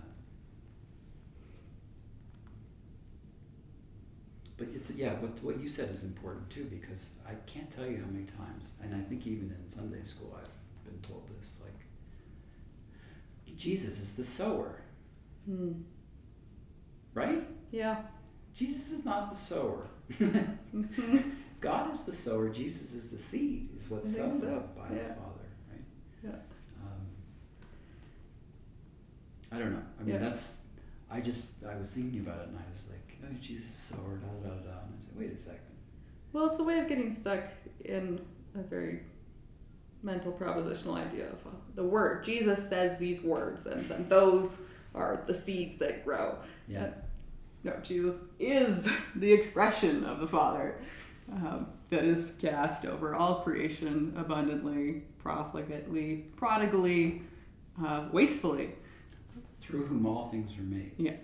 But 4.58 4.68
it's 4.75 4.90
yeah, 4.92 5.12
what 5.14 5.42
what 5.42 5.60
you 5.60 5.68
said 5.68 5.90
is 5.90 6.04
important 6.04 6.48
too 6.50 6.64
because 6.64 7.06
I 7.28 7.34
can't 7.46 7.70
tell 7.70 7.86
you 7.86 7.98
how 7.98 8.06
many 8.10 8.25
times, 8.25 8.70
and 8.82 8.94
I 8.94 9.00
think 9.08 9.26
even 9.26 9.54
in 9.62 9.68
Sunday 9.68 10.02
school 10.04 10.34
I've 10.38 10.84
been 10.84 11.00
told 11.06 11.28
this 11.38 11.58
like 11.62 11.72
Jesus 13.58 14.00
is 14.00 14.14
the 14.16 14.25
sower, 14.25 14.80
Mm. 15.48 15.82
right? 17.14 17.42
Yeah. 17.70 17.96
Jesus 18.54 18.90
is 18.90 19.04
not 19.04 19.30
the 19.30 19.36
sower. 19.36 19.86
Mm-hmm. 20.12 21.20
God 21.60 21.94
is 21.94 22.04
the 22.04 22.12
sower. 22.12 22.48
Jesus 22.48 22.92
is 22.92 23.10
the 23.10 23.18
seed. 23.18 23.68
Is 23.78 23.88
what's 23.90 24.14
sown 24.14 24.32
so, 24.32 24.68
by 24.76 24.94
yeah. 24.94 25.08
the 25.08 25.14
Father, 25.14 25.46
right? 25.70 25.84
Yeah. 26.22 26.30
Um, 26.82 27.06
I 29.52 29.58
don't 29.58 29.72
know. 29.72 29.82
I 30.00 30.02
mean, 30.02 30.14
Yeah. 30.14 30.20
that's. 30.20 30.62
I 31.10 31.20
just 31.20 31.64
I 31.64 31.76
was 31.76 31.90
thinking 31.92 32.20
about 32.20 32.40
it 32.40 32.48
and 32.48 32.56
I 32.58 32.62
was 32.72 32.86
like, 32.90 32.95
oh, 33.30 33.37
Jesus 33.40 33.75
sower, 33.75 34.16
da 34.16 34.49
da 34.49 34.54
da 34.54 34.62
da, 34.62 34.78
and 34.83 34.95
I 34.99 35.04
said, 35.04 35.16
wait 35.16 35.33
a 35.33 35.38
second. 35.38 35.61
Well, 36.33 36.47
it's 36.47 36.59
a 36.59 36.64
way 36.64 36.78
of 36.78 36.88
getting 36.88 37.12
stuck 37.12 37.49
in 37.85 38.21
a 38.54 38.62
very 38.62 39.00
mental 40.02 40.33
propositional 40.33 40.97
idea 40.97 41.26
of 41.26 41.47
uh, 41.47 41.56
the 41.75 41.85
word. 41.85 42.25
Jesus 42.25 42.68
says 42.68 42.99
these 42.99 43.23
words, 43.23 43.66
and 43.66 43.88
then 43.88 44.09
those 44.09 44.62
are 44.95 45.23
the 45.26 45.35
seeds 45.35 45.76
that 45.76 46.04
grow. 46.04 46.37
Yeah. 46.68 46.90
No, 47.64 47.75
Jesus 47.83 48.21
is 48.38 48.90
the 49.16 49.33
expression 49.33 50.04
of 50.04 50.21
the 50.21 50.26
Father. 50.26 50.78
Um, 51.33 51.68
that 51.90 52.04
is 52.04 52.37
cast 52.40 52.85
over 52.87 53.14
all 53.14 53.40
creation 53.42 54.12
abundantly, 54.16 55.02
profligately, 55.23 56.25
prodigally, 56.37 57.23
uh, 57.85 58.06
wastefully. 58.12 58.75
Through 59.61 59.87
whom 59.87 60.06
all 60.06 60.28
things 60.28 60.56
are 60.59 60.62
made. 60.62 60.92
Yeah. 60.97 61.14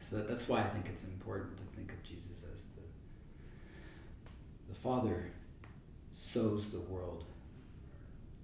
So 0.00 0.16
that, 0.16 0.28
that's 0.28 0.48
why 0.48 0.60
I 0.60 0.64
think 0.68 0.86
it's 0.88 1.04
important 1.04 1.56
to 1.58 1.62
think 1.76 1.92
of 1.92 2.02
Jesus 2.02 2.44
as 2.54 2.64
the 2.64 2.82
the 4.68 4.74
Father 4.74 5.30
sows 6.12 6.70
the 6.70 6.80
world 6.80 7.24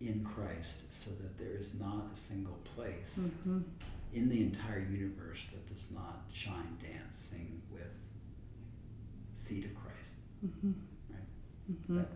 in 0.01 0.25
Christ 0.25 0.79
so 0.91 1.11
that 1.11 1.39
there 1.39 1.57
is 1.57 1.79
not 1.81 2.07
a 2.13 2.17
single 2.17 2.59
place 2.75 3.19
Mm-hmm. 3.21 3.61
in 4.13 4.29
the 4.29 4.41
entire 4.43 4.81
universe 4.81 5.47
that 5.53 5.67
does 5.73 5.91
not 5.93 6.25
shine, 6.33 6.77
dance, 6.81 7.15
sing 7.17 7.61
with 7.73 7.83
seed 9.37 9.65
of 9.65 9.75
Christ. 9.75 10.15
Mm-hmm. 10.45 10.73
Right. 11.11 11.29
Mm-hmm. 11.73 11.97
That 11.99 12.09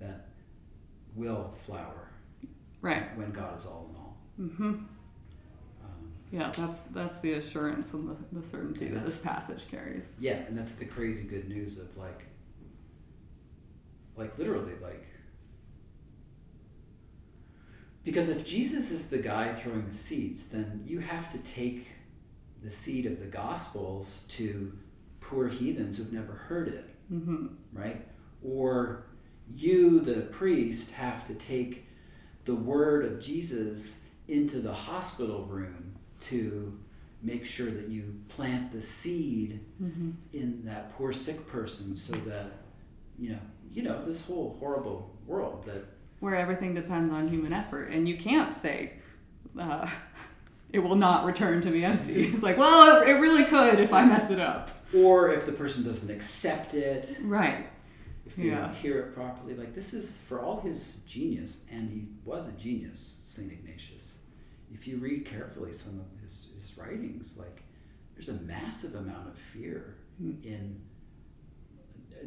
that 0.00 0.26
will 1.14 1.52
flower 1.66 2.08
Right. 2.82 3.16
when 3.18 3.30
God 3.32 3.58
is 3.58 3.66
all 3.66 3.90
in 3.90 3.96
all. 3.96 4.16
Yeah, 6.30 6.52
that's 6.56 6.80
that's 6.80 7.18
the 7.18 7.32
assurance 7.34 7.92
and 7.92 8.08
the, 8.08 8.40
the 8.40 8.46
certainty 8.46 8.86
And 8.86 8.96
that 8.96 9.04
this 9.04 9.20
passage 9.20 9.66
carries. 9.70 10.08
yeah, 10.20 10.36
and 10.46 10.56
that's 10.56 10.74
the 10.76 10.84
crazy 10.84 11.24
good 11.24 11.48
news 11.48 11.78
of 11.78 11.96
like, 11.96 12.24
like 14.16 14.38
literally 14.38 14.74
like. 14.82 15.06
Because 18.04 18.30
if 18.30 18.46
Jesus 18.46 18.90
is 18.90 19.10
the 19.10 19.18
guy 19.18 19.52
throwing 19.52 19.86
the 19.88 19.94
seeds, 19.94 20.48
then 20.48 20.82
you 20.86 21.00
have 21.00 21.30
to 21.32 21.38
take 21.38 21.88
the 22.62 22.70
seed 22.70 23.06
of 23.06 23.20
the 23.20 23.26
Gospels 23.26 24.22
to 24.28 24.72
poor 25.20 25.48
heathens 25.48 25.98
who've 25.98 26.12
never 26.12 26.32
heard 26.32 26.68
it. 26.68 26.86
Mm-hmm. 27.12 27.46
right? 27.72 28.06
Or 28.42 29.06
you, 29.52 30.00
the 30.00 30.20
priest, 30.22 30.92
have 30.92 31.26
to 31.26 31.34
take 31.34 31.86
the 32.44 32.54
word 32.54 33.04
of 33.04 33.20
Jesus 33.20 33.98
into 34.28 34.60
the 34.60 34.72
hospital 34.72 35.44
room 35.44 35.89
to 36.28 36.78
make 37.22 37.44
sure 37.44 37.70
that 37.70 37.88
you 37.88 38.14
plant 38.28 38.72
the 38.72 38.80
seed 38.82 39.60
Mm-hmm. 39.82 40.10
in 40.32 40.62
that 40.64 40.90
poor 40.96 41.12
sick 41.12 41.46
person 41.48 41.96
so 41.96 42.12
that 42.12 42.50
you 43.18 43.30
know 43.30 43.38
you 43.72 43.82
know 43.82 44.04
this 44.04 44.20
whole 44.22 44.56
horrible 44.60 45.14
world 45.26 45.64
that 45.66 45.84
Where 46.20 46.34
everything 46.36 46.74
depends 46.74 47.10
on 47.12 47.28
human 47.28 47.52
effort, 47.52 47.90
and 47.92 48.08
you 48.08 48.16
can't 48.16 48.52
say. 48.54 48.92
Uh, 49.58 49.88
it 50.72 50.78
will 50.78 50.94
not 50.96 51.24
return 51.24 51.60
to 51.62 51.70
me 51.70 51.82
empty. 51.84 52.26
It's 52.26 52.42
like, 52.44 52.56
well, 52.56 53.02
it, 53.02 53.14
really 53.14 53.42
could 53.44 53.80
if 53.80 53.92
I 53.92 54.04
mess 54.04 54.30
it 54.30 54.38
up. 54.38 54.70
or 54.94 55.30
if 55.32 55.44
the 55.46 55.50
person 55.52 55.82
doesn't 55.82 56.10
accept 56.10 56.74
it 56.74 57.16
Right. 57.22 57.68
if 58.26 58.36
they 58.36 58.44
Yeah. 58.44 58.60
don't 58.66 58.74
hear 58.76 59.00
it 59.00 59.14
properly 59.14 59.54
like 59.54 59.74
this 59.74 59.92
is 59.94 60.16
for 60.28 60.40
all 60.40 60.60
his 60.60 61.00
genius 61.08 61.64
and 61.72 61.90
he 61.90 62.06
was 62.24 62.46
a 62.46 62.52
genius 62.52 63.20
saint 63.26 63.50
ignatius 63.50 64.12
if 64.72 64.86
you 64.86 64.96
read 64.98 65.24
carefully 65.26 65.72
some 65.72 65.98
of 66.00 66.06
his, 66.22 66.48
his 66.54 66.76
writings 66.78 67.36
like 67.38 67.62
there's 68.14 68.28
a 68.28 68.34
massive 68.42 68.94
amount 68.94 69.28
of 69.28 69.36
fear 69.36 69.96
Hmm. 70.20 70.32
in 70.44 70.80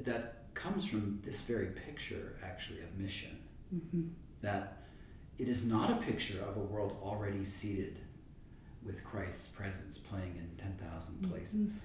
that 0.03 0.39
comes 0.53 0.85
from 0.85 1.19
this 1.23 1.41
very 1.43 1.67
picture 1.67 2.37
actually 2.43 2.81
of 2.81 2.97
mission 2.97 3.37
Mm-hmm. 3.73 4.09
that 4.41 4.83
it 5.39 5.47
is 5.47 5.65
not 5.65 5.89
a 5.91 5.95
picture 5.95 6.43
of 6.43 6.57
a 6.57 6.59
world 6.59 6.95
already 7.01 7.43
seated 7.43 7.97
with 8.85 9.03
christ's 9.03 9.47
presence 9.47 9.97
playing 9.97 10.35
in 10.37 10.49
10000 10.63 11.15
Mhm. 11.23 11.29
places 11.29 11.81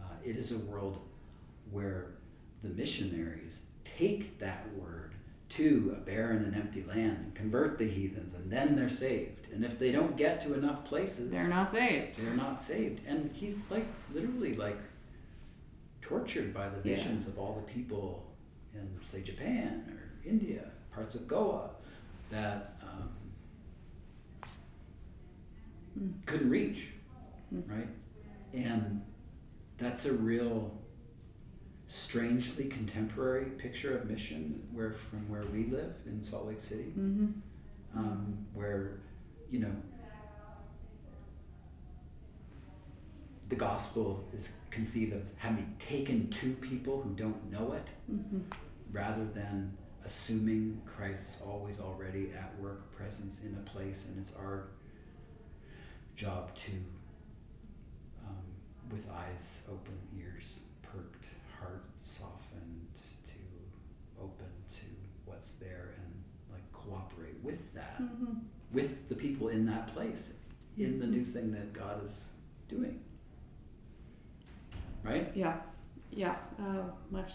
uh, 0.00 0.14
it 0.24 0.36
is 0.36 0.52
a 0.52 0.58
world 0.58 0.98
where 1.72 2.12
the 2.62 2.68
missionaries 2.68 3.60
take 3.84 4.38
that 4.38 4.72
word 4.74 5.13
to 5.56 5.94
a 5.96 6.00
barren 6.00 6.44
and 6.44 6.54
empty 6.56 6.82
land 6.88 7.16
and 7.24 7.34
convert 7.34 7.78
the 7.78 7.88
heathens 7.88 8.34
and 8.34 8.50
then 8.50 8.74
they're 8.74 8.88
saved 8.88 9.46
and 9.52 9.64
if 9.64 9.78
they 9.78 9.92
don't 9.92 10.16
get 10.16 10.40
to 10.40 10.54
enough 10.54 10.84
places 10.84 11.30
They're 11.30 11.46
not 11.46 11.68
saved. 11.68 12.16
they're 12.18 12.34
not 12.34 12.60
saved 12.60 13.00
and 13.06 13.30
he's 13.32 13.70
like 13.70 13.86
literally 14.12 14.56
like 14.56 14.78
tortured 16.02 16.52
by 16.52 16.68
the 16.68 16.76
Yeah. 16.88 16.96
visions 16.96 17.26
of 17.28 17.38
all 17.38 17.54
the 17.64 17.72
people 17.72 18.26
in 18.74 18.88
say 19.02 19.22
japan 19.22 19.84
or 19.88 20.28
india 20.28 20.64
parts 20.92 21.14
of 21.14 21.28
goa 21.28 21.70
that 22.30 22.76
um, 22.82 23.10
Mm. 25.98 26.12
couldn't 26.26 26.50
reach 26.50 26.88
Mm. 27.54 27.70
right 27.70 27.88
and 28.52 29.02
that's 29.78 30.06
a 30.06 30.12
real 30.12 30.76
strangely 31.94 32.64
contemporary 32.64 33.44
picture 33.50 33.96
of 33.96 34.10
mission 34.10 34.60
where 34.72 34.92
from 34.92 35.28
where 35.28 35.44
we 35.52 35.64
live 35.66 35.92
in 36.06 36.22
salt 36.24 36.46
lake 36.46 36.60
city 36.60 36.92
Mm-hmm. 36.98 37.26
um, 37.96 38.46
where 38.52 38.98
you 39.50 39.60
know 39.60 39.70
the 43.48 43.54
gospel 43.56 44.24
is 44.34 44.56
conceived 44.70 45.12
of 45.12 45.22
having 45.36 45.76
taken 45.78 46.28
to 46.30 46.52
people 46.54 47.00
who 47.02 47.10
don't 47.14 47.50
know 47.50 47.72
it 47.72 47.86
Mm-hmm. 48.12 48.40
rather 48.92 49.24
than 49.32 49.76
assuming 50.04 50.82
Christ's 50.84 51.40
always 51.46 51.80
already 51.80 52.32
at 52.36 52.52
work 52.60 52.94
presence 52.96 53.42
in 53.42 53.56
a 53.64 53.70
place 53.70 54.06
and 54.08 54.18
it's 54.18 54.34
our 54.36 54.64
job 56.16 56.54
to 56.56 56.72
um, 58.26 58.44
with 58.90 59.08
eyes 59.10 59.62
open 59.70 59.94
ears 60.18 60.58
perked 60.82 61.26
heart 61.58 61.84
softened 61.96 62.86
to 63.24 64.22
open 64.22 64.52
to 64.68 64.84
what's 65.24 65.54
there 65.54 65.94
and 66.04 66.12
like 66.52 66.70
cooperate 66.72 67.36
with 67.42 67.72
that 67.74 67.83
Mm-hmm. 68.00 68.38
with 68.72 69.08
the 69.08 69.14
people 69.14 69.48
in 69.48 69.64
that 69.66 69.94
place 69.94 70.30
in 70.76 70.98
the 70.98 71.06
new 71.06 71.24
thing 71.24 71.52
that 71.52 71.72
God 71.72 72.04
is 72.04 72.12
doing. 72.68 73.00
Right? 75.04 75.30
Yeah, 75.34 75.58
yeah. 76.10 76.36
Uh, 76.58 76.82
much, 77.10 77.32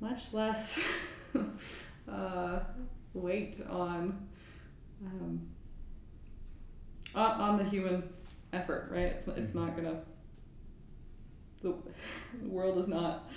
much 0.00 0.32
less 0.32 0.78
uh, 2.08 2.60
weight 3.14 3.60
on, 3.68 4.28
um, 5.04 5.40
on 7.14 7.40
on 7.40 7.58
the 7.58 7.64
human 7.64 8.08
effort. 8.52 8.88
Right? 8.92 9.06
It's 9.06 9.26
it's 9.28 9.54
not 9.54 9.74
gonna. 9.74 9.96
The, 11.62 11.74
the 12.42 12.48
world 12.48 12.78
is 12.78 12.86
not. 12.86 13.28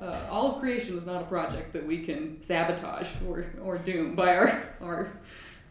Uh, 0.00 0.26
all 0.30 0.54
of 0.54 0.60
creation 0.60 0.96
is 0.98 1.06
not 1.06 1.22
a 1.22 1.24
project 1.26 1.72
that 1.72 1.86
we 1.86 2.04
can 2.04 2.40
sabotage 2.42 3.08
or, 3.28 3.46
or 3.62 3.78
doom 3.78 4.14
by 4.14 4.34
our 4.36 4.68
our 4.82 5.12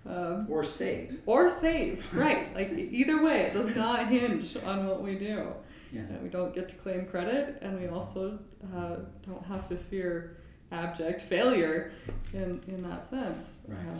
um, 0.06 0.48
Or 0.50 0.64
save. 0.64 1.22
or 1.26 1.50
save. 1.50 2.14
Right. 2.14 2.54
Like 2.56 2.72
either 2.72 3.24
way, 3.24 3.42
it 3.42 3.54
does 3.54 3.74
not 3.76 4.08
hinge 4.10 4.58
on 4.66 4.86
what 4.88 5.02
we 5.02 5.16
do. 5.16 5.48
Yeah. 5.94 6.02
We 6.22 6.30
don't 6.30 6.54
get 6.54 6.68
to 6.70 6.76
claim 6.76 7.06
credit, 7.06 7.60
and 7.62 7.80
we 7.80 7.88
also 7.88 8.40
uh, 8.76 8.96
don't 9.26 9.46
have 9.46 9.70
to 9.70 9.78
fear 9.78 10.38
abject 10.72 11.22
failure 11.22 11.94
in, 12.34 12.62
in 12.68 12.82
that 12.90 13.06
sense. 13.06 13.62
Right. 13.68 13.78
Uh, 13.80 14.00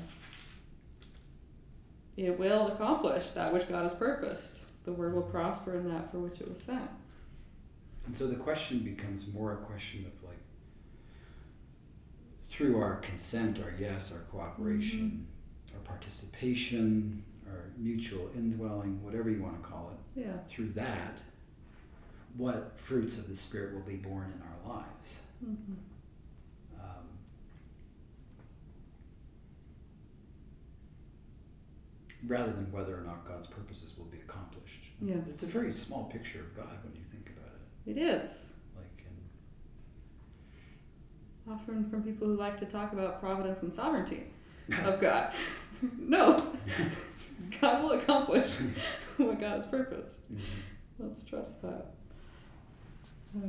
it 2.18 2.38
will 2.38 2.68
accomplish 2.68 3.30
that 3.32 3.54
which 3.54 3.68
God 3.70 3.84
has 3.84 3.94
purposed. 3.94 4.60
The 4.86 4.92
word 4.92 5.14
will 5.16 5.22
prosper 5.24 5.76
in 5.78 5.88
that 5.90 6.12
for 6.12 6.20
which 6.20 6.42
it 6.42 6.50
was 6.50 6.60
sent. 6.60 6.90
And 8.06 8.16
so 8.16 8.28
the 8.28 8.36
question 8.36 8.80
becomes 8.80 9.28
more 9.34 9.54
a 9.54 9.58
question 9.58 10.06
of 10.06 10.28
like 10.28 10.38
through 12.50 12.80
our 12.82 12.98
consent, 12.98 13.60
our 13.60 13.74
yes, 13.80 14.12
our 14.12 14.20
cooperation, 14.32 15.26
our 15.74 15.80
participation, 15.82 17.24
our 17.50 17.66
mutual 17.78 18.30
indwelling, 18.36 19.02
whatever 19.04 19.30
you 19.30 19.42
want 19.42 19.62
to 19.62 19.68
call 19.68 19.92
it, 20.16 20.20
Yeah. 20.22 20.38
through 20.50 20.70
that, 20.74 21.18
what 22.38 22.74
fruits 22.78 23.18
of 23.18 23.28
the 23.30 23.36
Spirit 23.36 23.74
will 23.74 23.82
be 23.82 23.96
born 23.96 24.32
in 24.36 24.42
our 24.42 24.76
lives. 24.76 25.20
hmm 25.44 25.74
um, 26.80 27.08
rather 32.28 32.52
than 32.52 32.72
whether 32.72 32.98
or 32.98 33.02
not 33.02 33.28
God's 33.28 33.48
purposes 33.48 33.94
will 33.98 34.06
be 34.06 34.18
accomplished. 34.20 34.84
Yeah. 35.02 35.16
It's 35.28 35.44
a 35.44 35.48
very 35.48 35.72
small 35.72 36.06
picture 36.06 36.40
of 36.40 36.56
God 36.56 36.84
when 36.84 36.94
you 36.96 37.02
it. 37.86 37.98
Is. 37.98 38.54
Like, 38.76 39.06
and 41.48 41.54
Often 41.54 41.90
from 41.90 42.04
people 42.04 42.28
who 42.28 42.36
like 42.36 42.58
to 42.60 42.66
talk 42.66 42.94
about 42.94 43.20
providence 43.20 43.62
and 43.64 43.74
sovereignty 43.74 44.24
of 44.86 45.00
God. 45.02 45.34
no. 46.00 46.54
God 47.62 47.84
will 47.84 47.92
accomplish 47.92 48.50
what 49.18 49.40
God 49.40 49.56
has 49.58 49.66
purposed. 49.66 50.22
Let's 51.00 51.24
trust 51.24 51.62
that. 51.62 51.88
Uh, 53.36 53.48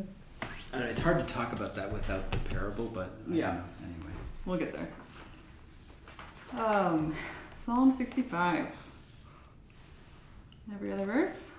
I 0.73 0.79
it's 0.79 1.01
hard 1.01 1.19
to 1.19 1.25
talk 1.33 1.53
about 1.53 1.77
that 1.77 1.93
without 1.93 2.31
the 2.33 2.39
parable, 2.51 2.87
but 2.87 3.15
I 3.31 3.35
Yeah. 3.35 3.47
don't 3.49 3.57
know. 3.59 3.65
Anyway, 3.85 4.13
We'll 4.47 4.59
get 4.59 4.73
there. 4.73 4.89
Um, 6.61 7.15
Psalm 7.55 7.91
65. 7.93 8.77
Every 10.75 10.93
other 10.93 11.05
verse? 11.07 11.51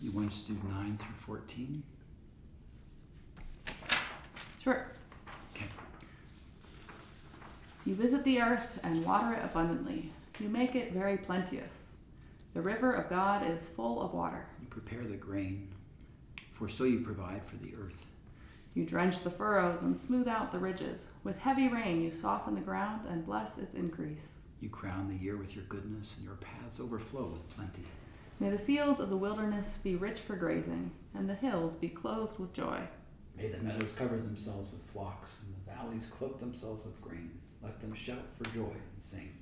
You 0.00 0.12
want 0.12 0.30
us 0.30 0.42
to 0.44 0.52
do 0.52 0.68
9 0.68 0.96
through 0.96 1.36
14? 1.36 1.82
Sure. 4.58 4.86
Okay. 5.54 5.66
You 7.84 7.94
visit 7.94 8.24
the 8.24 8.40
earth 8.40 8.78
and 8.82 9.04
water 9.04 9.34
it 9.34 9.44
abundantly. 9.44 10.10
You 10.38 10.48
make 10.48 10.74
it 10.74 10.92
very 10.92 11.18
plenteous. 11.18 11.88
The 12.54 12.62
river 12.62 12.92
of 12.92 13.10
God 13.10 13.46
is 13.46 13.68
full 13.68 14.00
of 14.00 14.14
water. 14.14 14.46
You 14.60 14.68
prepare 14.68 15.04
the 15.04 15.16
grain, 15.16 15.68
for 16.50 16.68
so 16.68 16.84
you 16.84 17.00
provide 17.00 17.42
for 17.44 17.56
the 17.56 17.74
earth. 17.76 18.06
You 18.74 18.86
drench 18.86 19.20
the 19.20 19.30
furrows 19.30 19.82
and 19.82 19.98
smooth 19.98 20.28
out 20.28 20.50
the 20.50 20.58
ridges. 20.58 21.10
With 21.24 21.38
heavy 21.38 21.68
rain, 21.68 22.00
you 22.00 22.10
soften 22.10 22.54
the 22.54 22.60
ground 22.60 23.06
and 23.08 23.26
bless 23.26 23.58
its 23.58 23.74
increase. 23.74 24.34
You 24.60 24.70
crown 24.70 25.08
the 25.08 25.22
year 25.22 25.36
with 25.36 25.54
your 25.54 25.64
goodness, 25.64 26.14
and 26.16 26.24
your 26.24 26.36
paths 26.36 26.80
overflow 26.80 27.26
with 27.26 27.48
plenty. 27.50 27.84
May 28.40 28.48
the 28.48 28.56
fields 28.56 29.00
of 29.00 29.10
the 29.10 29.18
wilderness 29.18 29.78
be 29.82 29.96
rich 29.96 30.20
for 30.20 30.34
grazing, 30.34 30.92
and 31.14 31.28
the 31.28 31.34
hills 31.34 31.74
be 31.74 31.90
clothed 31.90 32.38
with 32.38 32.54
joy. 32.54 32.80
May 33.36 33.48
the 33.48 33.58
meadows 33.58 33.92
cover 33.92 34.16
themselves 34.16 34.72
with 34.72 34.82
flocks, 34.90 35.36
and 35.44 35.54
the 35.54 35.70
valleys 35.70 36.06
cloak 36.06 36.40
themselves 36.40 36.82
with 36.86 36.98
grain. 37.02 37.38
Let 37.62 37.78
them 37.82 37.94
shout 37.94 38.24
for 38.38 38.44
joy 38.54 38.62
and 38.62 39.00
sing. 39.00 39.34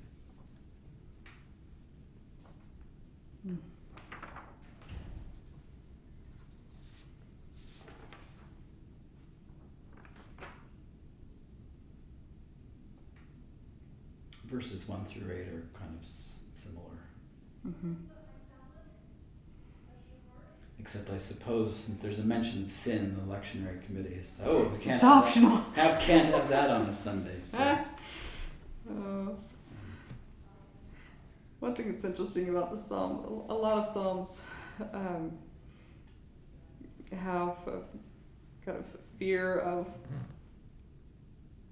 Verses 14.46 14.88
1 14.88 15.04
through 15.04 15.30
8 15.30 15.40
are 15.48 15.68
kind 15.78 15.96
of 16.02 16.08
similar. 16.08 16.98
Mm-hmm. 17.66 17.94
Except 20.80 21.10
I 21.10 21.18
suppose 21.18 21.74
since 21.76 22.00
there's 22.00 22.18
a 22.18 22.22
mention 22.24 22.62
of 22.64 22.72
sin, 22.72 22.98
in 22.98 23.14
the 23.16 23.34
lectionary 23.34 23.84
committee 23.84 24.20
oh 24.44 24.62
we 24.62 24.78
can't 24.78 24.94
It's 24.94 25.02
have, 25.02 25.24
optional. 25.24 25.50
that, 25.74 25.92
have 25.92 26.00
can't 26.00 26.34
have 26.34 26.48
that 26.48 26.70
on 26.70 26.82
a 26.82 26.94
Sunday. 26.94 27.40
So 27.44 27.58
Uh, 28.90 29.32
one 31.60 31.74
thing 31.74 31.92
that's 31.92 32.04
interesting 32.04 32.48
about 32.48 32.70
the 32.70 32.76
psalm, 32.76 33.42
a 33.50 33.54
lot 33.54 33.76
of 33.78 33.86
psalms 33.86 34.44
um, 34.94 35.32
have 37.12 37.56
a 37.66 37.80
kind 38.64 38.78
of 38.78 38.84
fear 39.18 39.58
of 39.58 39.88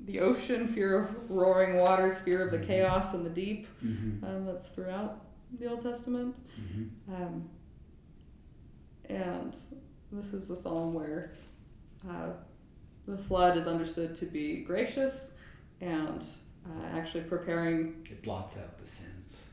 the 0.01 0.21
ocean, 0.21 0.69
fear 0.69 1.05
of 1.05 1.31
roaring 1.31 1.77
waters, 1.79 2.19
fear 2.19 2.45
of 2.45 2.51
the 2.51 2.59
Mhm. 2.59 2.67
chaos 2.67 3.15
and 3.15 3.25
the 3.25 3.31
deep. 3.31 3.67
hmm 3.81 4.23
Um, 4.25 4.45
that's 4.45 4.69
throughout 4.69 5.25
the 5.59 5.71
Old 5.71 5.81
Testament. 5.83 6.35
hmm 6.57 6.85
Um, 7.15 7.49
and 9.09 9.57
this 10.13 10.33
is 10.33 10.51
a 10.51 10.57
psalm 10.57 10.95
where 10.95 11.33
uh, 12.09 12.29
the 13.07 13.17
flood 13.19 13.57
is 13.57 13.67
understood 13.67 14.15
to 14.17 14.27
be 14.27 14.63
gracious 14.63 15.33
and 15.81 16.25
uh, 16.67 16.87
actually 16.97 17.25
preparing. 17.25 18.07
It 18.11 18.23
blots 18.23 18.59
out 18.59 18.79
the 18.79 18.87
sins, 18.87 19.47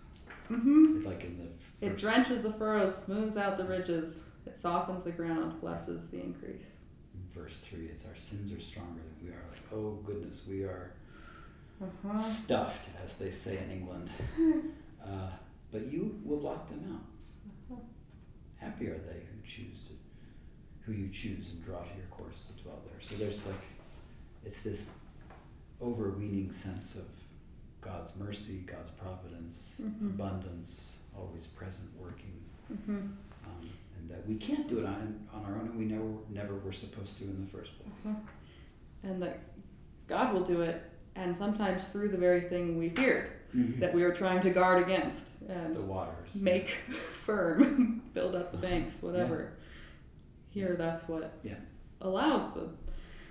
Mm-hmm. 0.51 1.05
like 1.05 1.23
in 1.23 1.37
the 1.37 1.85
It 1.85 1.97
drenches 1.97 2.41
the 2.41 2.51
furrows, 2.53 2.95
smooths 3.05 3.37
out 3.37 3.57
the 3.57 3.63
ridges, 3.63 4.25
it 4.45 4.57
softens 4.57 5.03
the 5.03 5.11
ground, 5.11 5.59
blesses 5.61 6.07
the 6.09 6.19
increase. 6.21 6.77
in 7.13 7.41
verse 7.41 7.59
three. 7.61 7.85
It's 7.85 8.05
our 8.05 8.15
sins 8.15 8.51
are 8.51 8.59
stronger 8.59 8.99
than 9.01 9.27
we 9.27 9.33
are. 9.33 9.43
Like 9.51 9.61
oh 9.73 9.99
goodness, 10.05 10.43
we 10.47 10.63
are 10.63 10.91
Uh-huh. 11.81 12.17
stuffed, 12.17 12.89
as 13.05 13.17
they 13.17 13.31
say 13.31 13.57
in 13.63 13.71
England. 13.71 14.09
Uh, 15.03 15.29
but 15.69 15.91
you 15.91 16.17
will 16.23 16.37
blot 16.37 16.69
them 16.69 16.81
out. 16.93 17.03
Uh-huh. 17.75 17.81
Happy 18.55 18.87
are 18.87 18.97
they 18.99 19.19
choose 19.47 19.87
to, 19.87 19.93
who 20.85 20.91
you 20.93 21.09
choose 21.09 21.49
and 21.51 21.63
draw 21.63 21.79
to 21.79 21.95
your 21.97 22.07
course 22.11 22.45
to 22.47 22.63
dwell 22.63 22.81
there. 22.85 22.99
So 23.01 23.15
there's 23.15 23.45
like, 23.45 23.55
it's 24.45 24.61
this 24.63 24.97
overweening 25.81 26.51
sense 26.51 26.95
of 26.95 27.05
God's 27.81 28.15
mercy, 28.17 28.63
God's 28.65 28.89
providence, 28.91 29.73
Mhm. 29.81 30.13
abundance, 30.15 30.93
always 31.17 31.47
present 31.47 31.89
working, 31.99 32.33
Mm-hmm. 32.71 32.91
um, 32.95 33.69
and 33.97 34.09
that 34.09 34.25
we 34.27 34.35
can't 34.35 34.67
do 34.67 34.79
it 34.79 34.85
on, 34.85 35.27
on 35.33 35.43
our 35.45 35.55
own, 35.55 35.67
and 35.67 35.77
we 35.77 35.85
never 35.85 36.05
never 36.29 36.55
were 36.55 36.71
supposed 36.71 37.17
to 37.19 37.25
in 37.25 37.41
the 37.41 37.47
first 37.57 37.73
place. 37.77 38.05
Uh-huh. 38.05 38.19
And 39.03 39.21
that 39.21 39.39
God 40.07 40.33
will 40.33 40.43
do 40.43 40.61
it, 40.61 40.81
and 41.15 41.35
sometimes 41.35 41.87
through 41.89 42.09
the 42.09 42.17
very 42.17 42.41
thing 42.41 42.77
we 42.77 42.89
feared 42.89 43.31
Mhm. 43.55 43.79
that 43.79 43.93
we 43.93 44.03
were 44.03 44.11
trying 44.13 44.41
to 44.41 44.49
guard 44.49 44.81
against 44.81 45.29
and 45.47 45.75
the 45.75 45.81
waters. 45.81 46.33
make 46.35 46.67
firm, 46.89 48.01
build 48.13 48.35
up 48.35 48.51
the 48.51 48.57
banks, 48.57 49.01
whatever. 49.01 49.53
Here, 50.49 50.75
that's 50.77 51.07
what 51.07 51.37
Yeah. 51.43 51.59
allows 52.01 52.53
the, 52.53 52.69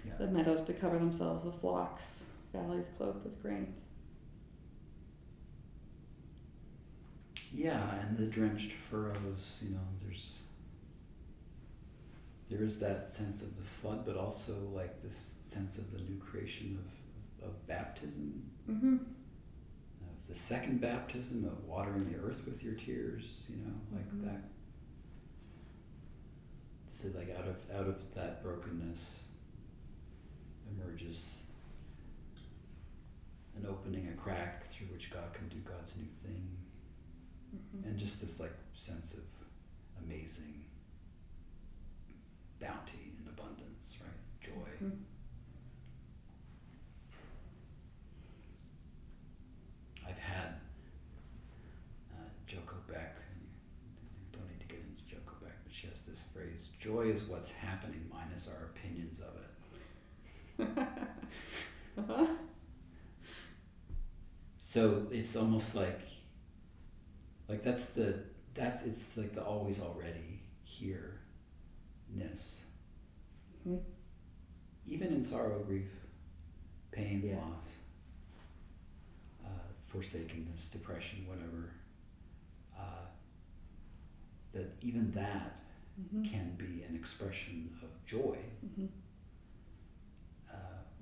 Yeah. 0.07 0.17
the 0.19 0.27
meadows 0.29 0.63
to 0.63 0.73
cover 0.73 0.99
themselves 0.99 1.45
with 1.45 1.57
flocks, 1.61 2.25
valleys 2.53 2.89
cloaked 2.97 3.25
with 3.25 3.41
grains. 3.43 3.85
Yeah, 7.53 7.95
and 8.01 8.17
the 8.17 8.27
drenched 8.27 8.73
furrows, 8.73 9.61
you 9.65 9.71
know, 9.75 9.81
there's 10.03 10.39
there 12.49 12.63
is 12.63 12.79
that 12.81 13.11
sense 13.11 13.41
of 13.43 13.57
the 13.57 13.63
flood, 13.63 14.05
but 14.05 14.15
also 14.17 14.55
like 14.75 15.03
this 15.03 15.37
sense 15.43 15.79
of 15.79 15.91
the 15.91 15.99
new 16.03 16.19
creation 16.19 16.79
of, 17.43 17.49
of 17.49 17.67
baptism, 17.67 18.43
Mm-hmm. 18.71 18.97
The 20.33 20.39
second 20.39 20.81
baptism, 20.81 21.45
of 21.45 21.63
watering 21.67 22.11
the 22.11 22.19
earth 22.19 22.43
with 22.47 22.65
your 22.65 22.73
tears, 22.73 23.43
you 23.51 23.57
know, 23.57 23.75
like 23.93 24.11
Mhm. 24.15 24.25
that. 24.25 24.43
So 26.89 27.09
like 27.09 27.29
out 27.37 27.47
of 27.47 27.71
out 27.71 27.87
of 27.87 28.15
that 28.15 28.43
brokenness 28.43 29.25
emerges 30.71 31.43
an 33.57 33.67
opening, 33.67 34.09
a 34.09 34.15
crack 34.15 34.65
through 34.65 34.87
which 34.87 35.11
God 35.11 35.35
can 35.35 35.49
do 35.51 35.59
God's 35.61 35.97
new 35.99 36.07
thing 36.23 36.57
Mm-hmm. 37.55 37.85
and 37.87 37.99
just 37.99 38.23
this 38.23 38.41
like 38.41 38.55
sense 38.75 39.13
of 39.13 39.25
amazing 40.03 40.65
bounty 42.59 43.13
and 43.19 43.29
abundance, 43.29 43.99
right? 44.01 44.41
Joy. 44.41 44.71
Mhm. 44.87 45.05
I've 50.07 50.19
had 50.19 50.55
uh, 52.13 52.29
Joko 52.47 52.77
Beck. 52.89 53.17
You 53.39 54.39
don't 54.39 54.49
need 54.49 54.61
to 54.61 54.67
get 54.67 54.81
into 54.81 55.05
Joko 55.05 55.37
Beck, 55.45 55.53
but 55.65 55.73
she 55.73 55.87
has 55.89 56.03
this 56.03 56.25
phrase: 56.35 56.71
"Joy 57.03 57.09
is 57.11 57.23
what's 57.25 57.51
happening 57.51 58.09
minus 58.13 58.49
our 58.49 58.67
opinions 58.67 59.21
of 59.21 60.67
it." 60.67 60.79
Uh-huh. 61.99 62.27
So 64.59 65.07
it's 65.11 65.37
almost 65.37 65.75
like, 65.75 66.01
like 67.49 67.63
that's 67.63 67.87
the 67.91 68.21
that's 68.55 68.85
it's 68.85 69.17
like 69.19 69.35
the 69.35 69.45
always 69.45 69.81
already 69.81 70.41
here 70.65 71.21
ness. 72.15 72.63
Mhm. 73.69 73.81
Even 74.87 75.09
in 75.09 75.23
sorrow, 75.23 75.59
grief, 75.65 75.91
pain, 76.91 77.23
Yeah. 77.23 77.37
loss, 77.37 77.67
uh, 79.45 79.49
forsakenness, 79.89 80.71
depression, 80.71 81.27
whatever. 81.29 81.71
Uh, 82.75 83.07
that 84.53 84.71
even 84.81 85.11
that 85.13 85.61
Mhm. 86.01 86.31
can 86.31 86.55
be 86.57 86.83
an 86.85 86.95
expression 86.97 87.77
of 87.83 87.89
joy 88.07 88.39
Mhm. 88.65 88.89
uh, 90.51 90.55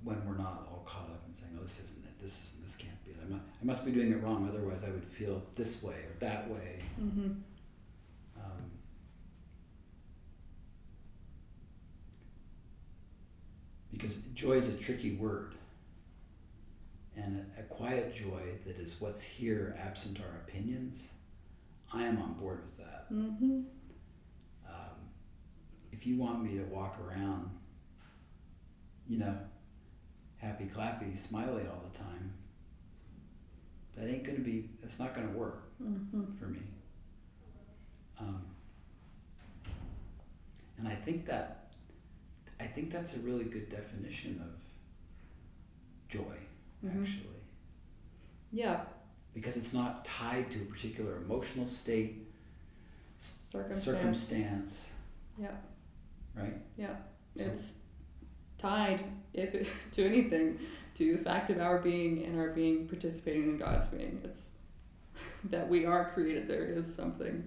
when 0.03 0.25
we're 0.27 0.37
not 0.37 0.67
all 0.69 0.83
caught 0.85 1.09
up 1.09 1.23
in 1.27 1.33
saying, 1.33 1.55
"Oh, 1.59 1.63
this 1.63 1.79
isn't 1.79 2.05
it. 2.05 2.19
This 2.21 2.43
isn't. 2.45 2.61
This 2.63 2.75
can't 2.75 3.03
be 3.05 3.11
it. 3.11 3.17
I 3.23 3.25
must, 3.25 3.43
I 3.61 3.63
must 3.65 3.85
be 3.85 3.91
doing 3.91 4.11
it 4.11 4.21
wrong. 4.21 4.47
Otherwise, 4.47 4.83
I 4.83 4.89
would 4.91 5.05
feel 5.05 5.41
this 5.55 5.81
way 5.81 6.03
or 6.05 6.13
that 6.19 6.49
way." 6.49 6.83
Mhm. 6.99 7.41
Um, 8.37 8.71
because 13.91 14.15
joy 14.33 14.53
is 14.53 14.69
a 14.69 14.77
tricky 14.77 15.15
word, 15.15 15.55
and 17.15 17.45
a, 17.57 17.59
a 17.61 17.63
quiet 17.63 18.13
joy 18.13 18.41
that 18.65 18.77
is 18.77 18.99
what's 19.01 19.21
here, 19.21 19.75
absent 19.79 20.19
our 20.19 20.37
opinions. 20.47 21.03
I 21.93 22.03
am 22.03 22.21
on 22.21 22.33
board 22.35 22.61
with 22.63 22.77
that. 22.77 23.11
Mhm. 23.11 23.65
If 26.01 26.07
you 26.07 26.17
want 26.17 26.43
me 26.43 26.57
to 26.57 26.63
walk 26.63 26.97
around, 26.99 27.51
you 29.07 29.19
know, 29.19 29.37
happy 30.37 30.65
clappy, 30.65 31.15
smiley 31.15 31.61
all 31.67 31.83
the 31.93 31.95
time, 31.95 32.33
that 33.95 34.09
ain't 34.09 34.23
gonna 34.23 34.39
be. 34.39 34.67
That's 34.81 34.97
not 34.97 35.13
gonna 35.13 35.29
work 35.29 35.61
Mhm. 35.79 36.35
for 36.39 36.45
me. 36.45 36.61
Um, 38.17 38.41
and 40.79 40.87
I 40.87 40.95
think 40.95 41.27
that 41.27 41.71
I 42.59 42.65
think 42.65 42.91
that's 42.91 43.15
a 43.15 43.19
really 43.19 43.45
good 43.45 43.69
definition 43.69 44.41
of 44.41 44.55
joy, 46.09 46.37
Mhm. 46.83 47.01
actually, 47.01 47.41
Yeah. 48.51 48.85
because 49.35 49.55
it's 49.55 49.73
not 49.73 50.03
tied 50.03 50.49
to 50.51 50.63
a 50.63 50.65
particular 50.65 51.17
emotional 51.17 51.67
state, 51.67 52.27
circumstance. 53.19 53.83
circumstance. 53.83 54.91
Yeah. 55.39 55.57
Right? 56.35 56.57
Yeah. 56.77 56.95
So- 57.37 57.43
It's 57.45 57.77
tied, 58.57 59.03
if 59.33 59.53
it, 59.55 59.67
to 59.93 60.05
anything, 60.05 60.59
to 60.95 61.17
the 61.17 61.23
fact 61.23 61.49
of 61.49 61.59
our 61.59 61.79
being 61.79 62.23
and 62.25 62.39
our 62.39 62.49
being 62.49 62.87
participating 62.87 63.43
in 63.43 63.57
God's 63.57 63.85
being. 63.87 64.21
It's 64.23 64.51
that 65.45 65.67
we 65.69 65.85
are 65.85 66.11
created. 66.13 66.47
There 66.47 66.65
is 66.65 66.93
something. 66.93 67.43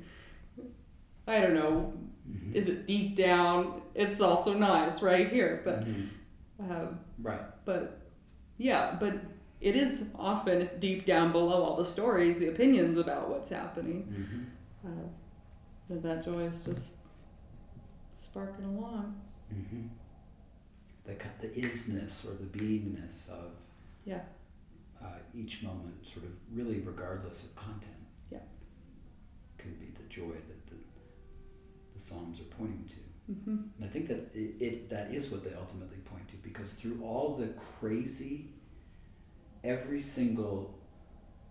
I 1.26 1.40
don't 1.40 1.54
know. 1.54 1.92
Mhm. 2.30 2.54
Is 2.54 2.68
it 2.68 2.86
deep 2.86 3.16
down? 3.16 3.80
It's 3.94 4.20
also 4.20 4.54
not. 4.54 4.88
It's 4.88 5.02
right 5.02 5.28
here. 5.30 5.62
But 5.64 5.84
Mhm. 5.86 6.08
um, 6.60 7.00
Right. 7.22 7.40
but 7.64 8.00
yeah, 8.58 8.96
but 9.00 9.14
it 9.60 9.74
is 9.76 10.10
often 10.18 10.68
deep 10.78 11.06
down 11.06 11.32
below 11.32 11.62
all 11.62 11.76
the 11.76 11.84
stories, 11.84 12.38
the 12.38 12.48
opinions 12.48 12.96
about 12.98 13.30
what's 13.30 13.48
happening. 13.48 14.02
hmm 14.82 14.88
Uh, 14.88 15.08
that 15.88 16.02
that 16.02 16.24
joy 16.24 16.40
is 16.44 16.60
just 16.60 16.96
sparking 18.24 18.64
along. 18.64 19.20
Mm-hmm. 19.54 19.86
The, 21.04 21.14
the 21.46 21.60
isness 21.60 22.24
or 22.24 22.34
the 22.34 22.58
beingness 22.58 23.28
of 23.28 23.52
Yeah. 24.04 24.20
uh, 25.02 25.18
each 25.34 25.62
moment, 25.62 25.94
sort 26.06 26.24
of 26.24 26.32
really 26.52 26.80
regardless 26.80 27.44
of 27.44 27.54
content. 27.54 27.92
Yeah. 28.30 28.38
Can 29.58 29.74
be 29.74 29.86
the 29.96 30.08
joy 30.08 30.32
that 30.32 30.66
the, 30.66 30.76
the 31.94 32.00
Psalms 32.00 32.40
are 32.40 32.44
pointing 32.44 32.84
to. 32.88 33.32
Mm-hmm. 33.32 33.56
And 33.76 33.84
I 33.84 33.88
think 33.88 34.08
that 34.08 34.30
it, 34.34 34.54
it 34.60 34.90
that 34.90 35.10
is 35.12 35.30
what 35.30 35.44
they 35.44 35.54
ultimately 35.54 35.98
point 36.04 36.28
to 36.28 36.36
because 36.36 36.72
through 36.72 37.00
all 37.02 37.36
the 37.36 37.48
crazy, 37.80 38.50
every 39.62 40.00
single, 40.00 40.78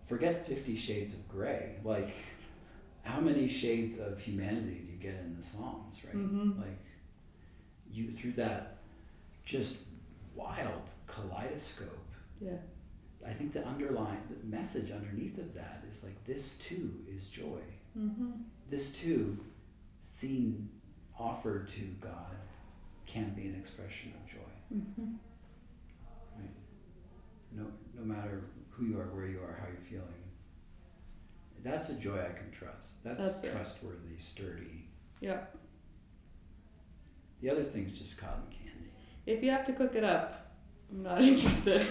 forget 0.08 0.46
Fifty 0.46 0.76
Shades 0.76 1.14
of 1.14 1.28
Grey, 1.28 1.76
like 1.84 2.14
how 3.02 3.20
many 3.20 3.48
shades 3.48 3.98
of 3.98 4.20
humanity 4.20 4.82
do 4.84 4.92
you 4.92 4.93
get 5.04 5.20
in 5.20 5.36
the 5.36 5.42
Psalms, 5.42 5.98
right? 6.04 6.14
Mhm. 6.16 6.58
Like 6.58 6.84
you 7.90 8.12
through 8.12 8.32
that 8.32 8.78
just 9.44 9.78
wild 10.34 10.90
kaleidoscope. 11.06 12.08
Yeah. 12.40 12.58
I 13.26 13.32
think 13.32 13.52
the 13.52 13.64
underlying 13.66 14.20
the 14.28 14.46
message 14.46 14.90
underneath 14.90 15.38
of 15.38 15.54
that 15.54 15.84
is 15.90 16.02
like 16.02 16.22
this 16.24 16.56
too 16.58 16.90
is 17.08 17.30
joy 17.30 17.60
Mm-hmm. 17.96 18.32
this 18.70 18.90
too, 18.92 19.38
seen 20.00 20.68
offered 21.16 21.68
to 21.68 21.82
God, 22.00 22.34
can 23.06 23.32
be 23.34 23.46
an 23.46 23.54
expression 23.54 24.12
of 24.20 24.26
joy. 24.28 24.52
Mm-hmm. 24.76 25.12
Right? 26.36 26.50
No, 27.52 27.66
no 27.96 28.04
matter 28.04 28.42
who 28.70 28.86
you 28.86 28.98
are, 28.98 29.04
where 29.14 29.26
you 29.28 29.38
are, 29.38 29.56
how 29.60 29.68
you're 29.68 29.88
feeling. 29.88 30.22
That's 31.62 31.88
a 31.90 31.94
joy 31.94 32.18
I 32.20 32.32
can 32.36 32.50
trust. 32.50 33.02
That's, 33.04 33.24
That's 33.24 33.44
it. 33.44 33.52
trustworthy, 33.52 34.18
sturdy. 34.18 34.83
Yeah. 35.24 35.38
The 37.40 37.48
other 37.50 37.62
thing's 37.62 37.98
just 37.98 38.18
cotton 38.18 38.42
candy. 38.50 38.90
If 39.24 39.42
you 39.42 39.50
have 39.50 39.64
to 39.66 39.72
cook 39.72 39.94
it 39.94 40.04
up, 40.04 40.52
I'm 40.90 41.02
not 41.02 41.20
interested. 41.32 41.86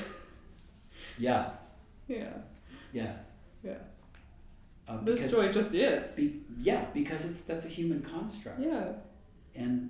Yeah, 1.17 1.50
yeah. 2.08 2.30
yeah. 2.91 3.13
Yeah. 3.63 3.78
Uh, 4.88 4.98
This 5.04 5.32
joy 5.32 5.52
just 5.52 5.74
is. 5.74 6.15
Be, 6.15 6.41
yeah, 6.60 6.86
because 6.93 7.26
it's 7.26 7.43
that's 7.46 7.65
a 7.65 7.69
human 7.69 8.02
construct, 8.02 8.60
yeah. 8.60 8.91
and 9.56 9.89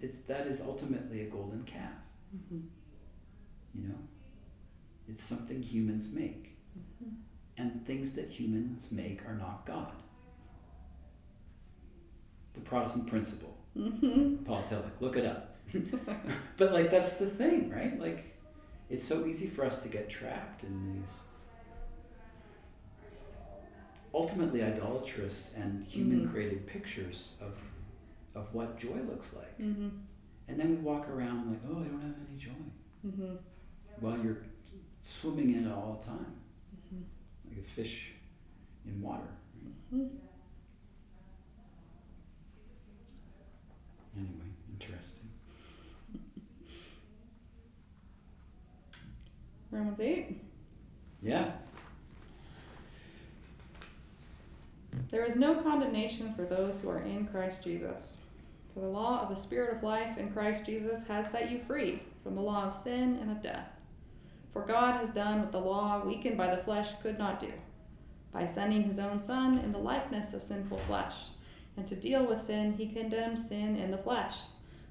it's 0.00 0.20
that 0.22 0.46
is 0.46 0.60
ultimately 0.60 1.22
a 1.22 1.30
golden 1.30 1.62
calf. 1.64 1.92
Mm-hmm. 2.36 2.60
You 3.74 3.88
know, 3.88 4.00
it's 5.08 5.22
something 5.24 5.62
humans 5.62 6.08
make. 6.12 6.56
Mm-hmm. 6.76 7.14
And 7.58 7.86
things 7.86 8.12
that 8.12 8.28
humans 8.28 8.88
make 8.92 9.26
are 9.26 9.34
not 9.34 9.64
God. 9.64 9.92
The 12.56 12.60
Protestant 12.62 13.06
principle. 13.06 13.56
Mm-hmm. 13.78 14.44
Paul 14.44 14.64
Tillich, 14.68 14.90
look 15.00 15.16
it 15.16 15.26
up. 15.26 15.56
but 16.56 16.72
like 16.72 16.90
that's 16.90 17.16
the 17.16 17.26
thing, 17.26 17.70
right? 17.70 18.00
Like 18.00 18.36
it's 18.90 19.04
so 19.04 19.26
easy 19.26 19.46
for 19.46 19.64
us 19.64 19.82
to 19.82 19.88
get 19.88 20.08
trapped 20.08 20.64
in 20.64 21.00
these 21.00 21.20
ultimately 24.14 24.62
idolatrous 24.62 25.52
and 25.56 25.84
human 25.84 26.28
created 26.28 26.66
pictures 26.66 27.32
of 27.40 27.52
of 28.34 28.52
what 28.54 28.78
joy 28.78 28.98
looks 29.08 29.32
like. 29.34 29.58
Mm-hmm. 29.58 29.88
And 30.48 30.60
then 30.60 30.70
we 30.70 30.76
walk 30.76 31.08
around 31.08 31.50
like, 31.50 31.60
oh, 31.68 31.80
I 31.80 31.84
don't 31.84 32.00
have 32.02 32.14
any 32.28 32.38
joy. 32.38 32.50
Mm-hmm. 33.06 33.34
While 34.00 34.18
you're 34.18 34.38
swimming 35.00 35.54
in 35.54 35.66
it 35.66 35.72
all 35.72 35.98
the 36.00 36.06
time. 36.06 36.32
Mhm. 36.92 37.02
like 37.48 37.58
a 37.58 37.62
fish 37.62 38.12
in 38.86 39.00
water. 39.00 39.28
right? 39.92 40.10
Anyway, 44.16 44.46
interesting. 44.72 45.28
Romans 49.70 50.00
8. 50.00 50.40
Yeah. 51.22 51.50
There 55.10 55.24
is 55.24 55.36
no 55.36 55.56
condemnation 55.56 56.32
for 56.34 56.44
those 56.44 56.80
who 56.80 56.88
are 56.88 57.02
in 57.02 57.26
Christ 57.26 57.62
Jesus. 57.62 58.22
For 58.72 58.80
the 58.80 58.88
law 58.88 59.22
of 59.22 59.28
the 59.28 59.36
Spirit 59.40 59.76
of 59.76 59.82
life 59.82 60.18
in 60.18 60.32
Christ 60.32 60.66
Jesus 60.66 61.04
has 61.04 61.30
set 61.30 61.50
you 61.50 61.58
free 61.58 62.02
from 62.22 62.34
the 62.34 62.42
law 62.42 62.64
of 62.64 62.74
sin 62.74 63.18
and 63.20 63.30
of 63.30 63.42
death. 63.42 63.68
For 64.52 64.62
God 64.62 64.96
has 64.96 65.10
done 65.10 65.40
what 65.40 65.52
the 65.52 65.60
law, 65.60 66.02
weakened 66.04 66.36
by 66.36 66.54
the 66.54 66.62
flesh, 66.62 66.92
could 67.02 67.18
not 67.18 67.40
do, 67.40 67.52
by 68.32 68.46
sending 68.46 68.82
his 68.82 68.98
own 68.98 69.20
Son 69.20 69.58
in 69.58 69.70
the 69.70 69.78
likeness 69.78 70.32
of 70.34 70.42
sinful 70.42 70.78
flesh. 70.86 71.14
And 71.76 71.86
to 71.86 71.94
deal 71.94 72.24
with 72.24 72.40
sin, 72.40 72.72
he 72.72 72.88
condemned 72.88 73.38
sin 73.38 73.76
in 73.76 73.90
the 73.90 73.98
flesh, 73.98 74.36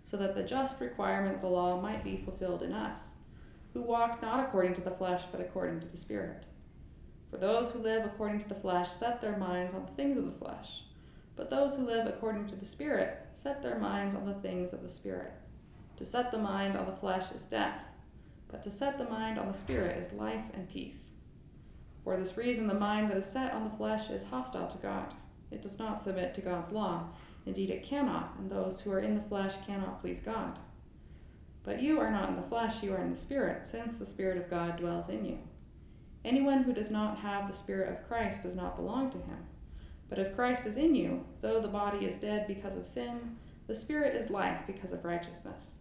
so 0.04 0.17
that 0.17 0.36
the 0.36 0.43
just 0.43 0.80
requirement 0.80 1.36
of 1.36 1.41
the 1.41 1.48
law 1.48 1.82
might 1.82 2.04
be 2.04 2.17
fulfilled 2.17 2.62
in 2.62 2.74
us, 2.74 3.15
who 3.74 3.82
walk 3.82 4.21
not 4.21 4.39
according 4.39 4.74
to 4.76 4.82
the 4.82 4.91
flesh, 4.91 5.24
but 5.32 5.41
according 5.41 5.80
to 5.80 5.88
the 5.88 5.98
Spirit. 5.98 6.45
For 7.32 7.38
those 7.38 7.71
who 7.71 7.80
live 7.80 8.06
according 8.06 8.39
to 8.41 8.48
the 8.48 8.56
flesh 8.56 8.89
set 8.91 9.19
their 9.19 9.36
minds 9.36 9.74
on 9.74 9.86
the 9.86 9.91
things 9.93 10.15
of 10.15 10.26
the 10.26 10.45
flesh, 10.45 10.84
but 11.36 11.50
those 11.50 11.76
who 11.76 11.86
live 11.86 12.08
according 12.08 12.48
to 12.48 12.56
the 12.56 12.65
Spirit 12.65 13.28
set 13.34 13.62
their 13.62 13.80
minds 13.80 14.15
on 14.15 14.26
the 14.26 14.36
things 14.36 14.71
of 14.71 14.84
the 14.84 14.89
Spirit. 14.89 15.34
To 15.98 16.06
set 16.06 16.32
the 16.32 16.38
mind 16.38 16.78
on 16.78 16.86
the 16.86 16.95
flesh 16.95 17.32
is 17.32 17.43
death, 17.43 17.82
but 18.48 18.63
to 18.63 18.71
set 18.71 18.98
the 18.98 19.10
mind 19.10 19.39
on 19.39 19.48
the 19.48 19.54
Spirit 19.54 19.98
is 19.98 20.13
life 20.13 20.45
and 20.54 20.69
peace. 20.69 21.12
For 22.04 22.15
this 22.15 22.38
reason, 22.38 22.67
the 22.67 22.74
mind 22.74 23.10
that 23.10 23.17
is 23.17 23.26
set 23.26 23.52
on 23.54 23.63
the 23.63 23.76
flesh 23.76 24.10
is 24.10 24.26
hostile 24.26 24.67
to 24.67 24.78
God. 24.78 25.13
It 25.55 25.61
does 25.61 25.79
not 25.79 26.01
submit 26.01 26.33
to 26.33 26.41
God's 26.41 26.71
law. 26.71 27.05
Indeed, 27.45 27.69
it 27.69 27.83
cannot, 27.83 28.35
and 28.37 28.51
those 28.51 28.81
who 28.81 28.91
are 28.91 28.99
in 28.99 29.15
the 29.15 29.21
flesh 29.21 29.53
cannot 29.65 30.01
please 30.01 30.19
God. 30.19 30.59
But 31.63 31.81
you 31.81 31.99
are 31.99 32.11
not 32.11 32.29
in 32.29 32.35
the 32.35 32.43
flesh, 32.43 32.83
you 32.83 32.93
are 32.93 33.01
in 33.01 33.09
the 33.09 33.15
Spirit, 33.15 33.65
since 33.65 33.95
the 33.95 34.05
Spirit 34.05 34.37
of 34.37 34.49
God 34.49 34.77
dwells 34.77 35.09
in 35.09 35.25
you. 35.25 35.39
Anyone 36.23 36.63
who 36.63 36.73
does 36.73 36.91
not 36.91 37.19
have 37.19 37.47
the 37.47 37.57
Spirit 37.57 37.89
of 37.89 38.07
Christ 38.07 38.43
does 38.43 38.55
not 38.55 38.75
belong 38.75 39.09
to 39.11 39.17
him. 39.17 39.45
But 40.09 40.19
if 40.19 40.35
Christ 40.35 40.65
is 40.65 40.77
in 40.77 40.93
you, 40.93 41.25
though 41.41 41.61
the 41.61 41.67
body 41.67 42.05
is 42.05 42.17
dead 42.17 42.47
because 42.47 42.75
of 42.75 42.85
sin, 42.85 43.37
the 43.67 43.75
Spirit 43.75 44.15
is 44.15 44.29
life 44.29 44.61
because 44.67 44.91
of 44.91 45.05
righteousness. 45.05 45.75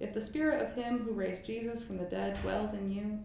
If 0.00 0.14
the 0.14 0.20
Spirit 0.20 0.62
of 0.62 0.74
him 0.74 1.00
who 1.00 1.12
raised 1.12 1.46
Jesus 1.46 1.82
from 1.82 1.98
the 1.98 2.04
dead 2.04 2.40
dwells 2.42 2.72
in 2.72 2.90
you, 2.90 3.20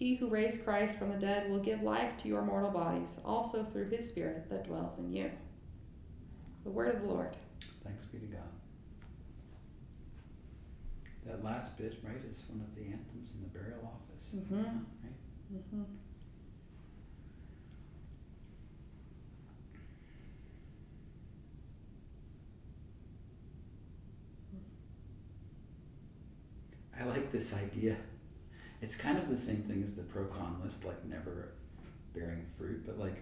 he 0.00 0.14
who 0.14 0.28
raised 0.28 0.64
Christ 0.64 0.96
from 0.98 1.10
the 1.10 1.18
dead 1.18 1.50
will 1.50 1.58
give 1.58 1.82
life 1.82 2.16
to 2.16 2.28
your 2.28 2.40
mortal 2.40 2.70
bodies, 2.70 3.20
also 3.22 3.62
through 3.62 3.90
his 3.90 4.08
Spirit 4.08 4.48
that 4.48 4.66
dwells 4.66 4.98
in 4.98 5.12
you. 5.12 5.30
The 6.64 6.70
word 6.70 6.94
of 6.94 7.02
the 7.02 7.06
Lord. 7.06 7.36
Thanks 7.84 8.06
be 8.06 8.18
to 8.18 8.24
God. 8.24 8.40
That 11.26 11.44
last 11.44 11.76
bit, 11.76 11.98
right, 12.02 12.16
is 12.28 12.44
one 12.48 12.62
of 12.62 12.74
the 12.74 12.80
anthems 12.80 13.32
in 13.34 13.42
the 13.42 13.48
burial 13.48 13.78
office. 13.84 14.34
Mm-hmm. 14.34 14.54
Right? 14.56 15.12
Mm-hmm. 15.54 15.82
I 26.98 27.04
like 27.04 27.30
this 27.30 27.52
idea. 27.52 27.96
It's 28.82 28.96
kind 28.96 29.18
of 29.18 29.28
the 29.28 29.36
same 29.36 29.62
thing 29.62 29.82
as 29.82 29.94
the 29.94 30.02
pro 30.02 30.24
con 30.24 30.60
list, 30.64 30.84
like 30.84 31.04
never 31.04 31.48
bearing 32.14 32.44
fruit, 32.58 32.84
but 32.86 32.98
like 32.98 33.16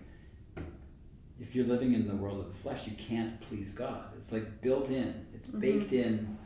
if 1.40 1.54
you're 1.54 1.66
living 1.66 1.94
in 1.94 2.06
the 2.08 2.14
world 2.14 2.40
of 2.40 2.48
the 2.48 2.58
flesh, 2.58 2.86
you 2.86 2.94
can't 2.96 3.40
please 3.40 3.72
God. 3.72 4.04
It's 4.16 4.32
like 4.32 4.60
built 4.60 4.88
in, 4.90 5.26
it's 5.34 5.48
Mhm. 5.48 5.60
baked 5.60 5.92
in 5.92 6.36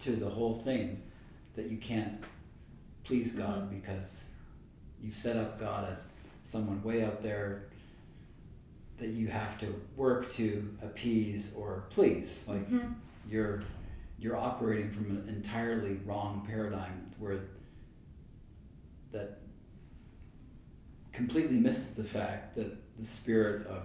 to 0.00 0.12
the 0.16 0.28
whole 0.28 0.54
thing 0.60 1.02
that 1.54 1.68
you 1.70 1.78
can't 1.78 2.22
please 3.04 3.34
God 3.34 3.68
Mhm. 3.70 3.80
because 3.82 4.26
you've 5.02 5.16
set 5.16 5.36
up 5.36 5.58
God 5.58 5.92
as 5.92 6.12
someone 6.44 6.82
way 6.82 7.04
out 7.04 7.22
there 7.22 7.64
that 8.98 9.08
you 9.08 9.28
have 9.28 9.58
to 9.58 9.80
work 9.96 10.30
to 10.32 10.76
appease 10.82 11.54
or 11.54 11.84
please. 11.90 12.44
Like 12.46 12.68
Mhm. 12.70 12.94
you're 13.28 13.62
you're 14.18 14.36
operating 14.36 14.90
from 14.90 15.06
an 15.16 15.26
entirely 15.28 15.94
wrong 16.04 16.44
paradigm 16.46 17.10
where 17.18 17.40
that 19.12 19.38
completely 21.12 21.56
misses 21.56 21.94
the 21.94 22.04
fact 22.04 22.54
that 22.56 22.76
the 22.98 23.06
spirit 23.06 23.66
of 23.66 23.82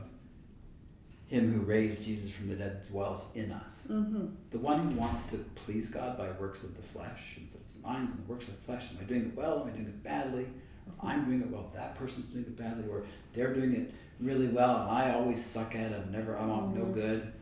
him 1.28 1.52
who 1.52 1.62
raised 1.62 2.04
Jesus 2.04 2.32
from 2.32 2.50
the 2.50 2.56
dead 2.56 2.88
dwells 2.88 3.26
in 3.34 3.52
us. 3.52 3.82
Mm-hmm. 3.90 4.28
The 4.52 4.60
one 4.60 4.88
who 4.88 5.00
wants 5.00 5.26
to 5.28 5.38
please 5.56 5.90
God 5.90 6.18
by 6.18 6.30
works 6.32 6.64
of 6.64 6.76
the 6.76 6.84
flesh 6.84 7.34
and 7.38 7.50
sets 7.50 7.78
minds 7.84 8.12
on 8.12 8.18
the 8.18 8.32
works 8.32 8.48
of 8.48 8.58
the 8.58 8.62
flesh. 8.62 8.92
Am 8.92 9.00
I 9.02 9.04
doing 9.06 9.26
it 9.26 9.36
well? 9.36 9.62
Am 9.62 9.68
I 9.68 9.72
doing 9.72 9.88
it 9.88 10.04
badly? 10.04 10.46
Or 10.86 11.10
I'm 11.10 11.26
doing 11.26 11.42
it 11.42 11.50
well. 11.50 11.72
That 11.74 11.96
person's 11.96 12.28
doing 12.28 12.46
it 12.46 12.56
badly, 12.56 12.86
or 12.88 13.04
they're 13.34 13.54
doing 13.54 13.74
it 13.74 13.94
really 14.20 14.48
well, 14.48 14.82
and 14.82 14.92
I 14.92 15.14
always 15.14 15.44
suck 15.44 15.76
at 15.76 15.92
it. 15.92 16.02
I'm 16.06 16.12
never. 16.12 16.38
I'm 16.38 16.48
mm-hmm. 16.48 16.80
no 16.80 16.86
good. 16.86 17.34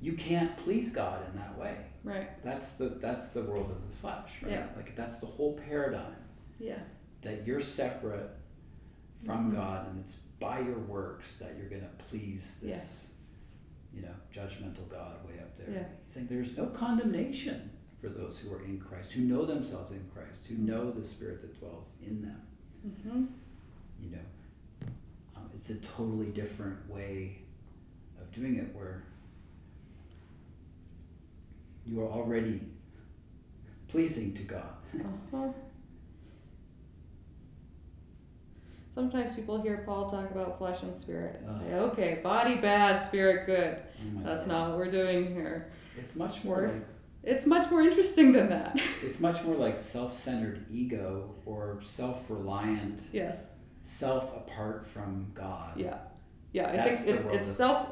You 0.00 0.12
can't 0.12 0.54
please 0.58 0.90
God 0.90 1.24
in 1.26 1.38
that 1.38 1.56
way. 1.58 1.76
Right. 2.04 2.44
That's 2.44 2.72
the 2.72 2.88
that's 2.88 3.30
the 3.30 3.42
world 3.42 3.70
of 3.70 3.88
the 3.88 3.96
flesh, 3.96 4.30
right? 4.42 4.52
Yeah. 4.52 4.66
Like 4.76 4.94
that's 4.94 5.18
the 5.18 5.26
whole 5.26 5.58
paradigm. 5.68 6.16
Yeah. 6.58 6.80
That 7.22 7.46
you're 7.46 7.60
separate 7.60 8.30
from 9.24 9.50
mm-hmm. 9.50 9.56
God, 9.56 9.88
and 9.88 10.04
it's 10.04 10.16
by 10.40 10.58
your 10.60 10.78
works 10.78 11.36
that 11.36 11.54
you're 11.56 11.68
going 11.68 11.82
to 11.82 12.04
please 12.08 12.58
this, 12.62 13.06
yeah. 13.94 14.00
you 14.00 14.06
know, 14.06 14.14
judgmental 14.34 14.88
God 14.88 15.24
way 15.24 15.38
up 15.38 15.56
there. 15.56 15.72
Yeah. 15.72 15.84
He's 16.04 16.14
saying 16.14 16.26
there's 16.28 16.56
no 16.56 16.66
condemnation 16.66 17.70
for 18.00 18.08
those 18.08 18.40
who 18.40 18.52
are 18.52 18.62
in 18.64 18.80
Christ, 18.80 19.12
who 19.12 19.22
know 19.22 19.44
themselves 19.44 19.92
in 19.92 20.04
Christ, 20.12 20.48
who 20.48 20.56
know 20.56 20.90
the 20.90 21.04
Spirit 21.04 21.40
that 21.42 21.58
dwells 21.60 21.92
in 22.04 22.22
them. 22.22 22.42
Mm-hmm. 22.86 23.24
You 24.02 24.10
know, 24.10 24.88
um, 25.36 25.48
it's 25.54 25.70
a 25.70 25.76
totally 25.76 26.26
different 26.26 26.90
way 26.90 27.38
of 28.20 28.32
doing 28.32 28.56
it 28.56 28.74
where 28.74 29.04
you 31.86 32.02
are 32.02 32.10
already 32.10 32.60
pleasing 33.86 34.34
to 34.34 34.42
God. 34.42 34.74
uh-huh. 34.94 35.48
Sometimes 38.94 39.32
people 39.32 39.60
hear 39.60 39.82
Paul 39.86 40.08
talk 40.10 40.30
about 40.30 40.58
flesh 40.58 40.82
and 40.82 40.96
spirit 40.96 41.40
and 41.44 41.54
say, 41.54 41.72
uh-huh. 41.72 41.84
okay, 41.86 42.20
body 42.22 42.56
bad, 42.56 42.98
spirit 42.98 43.46
good. 43.46 43.78
Oh 43.78 44.22
That's 44.22 44.42
God. 44.42 44.52
not 44.52 44.68
what 44.68 44.78
we're 44.78 44.90
doing 44.90 45.32
here. 45.32 45.70
It's 45.98 46.14
much 46.14 46.44
more 46.44 46.68
like, 46.68 46.86
It's 47.22 47.46
much 47.46 47.70
more 47.70 47.80
interesting 47.80 48.32
than 48.32 48.50
that. 48.50 48.78
it's 49.02 49.18
much 49.18 49.42
more 49.44 49.54
like 49.54 49.78
self 49.78 50.14
centered 50.14 50.66
ego 50.70 51.34
or 51.46 51.80
self 51.82 52.24
reliant. 52.28 53.00
Yes. 53.12 53.48
Self 53.82 54.36
apart 54.36 54.86
from 54.86 55.30
God. 55.34 55.72
Yeah. 55.76 55.98
Yeah, 56.52 56.68
I 56.68 56.76
That's 56.76 57.00
think 57.00 57.16
it's 57.16 57.24
it's 57.24 57.50
self 57.50 57.88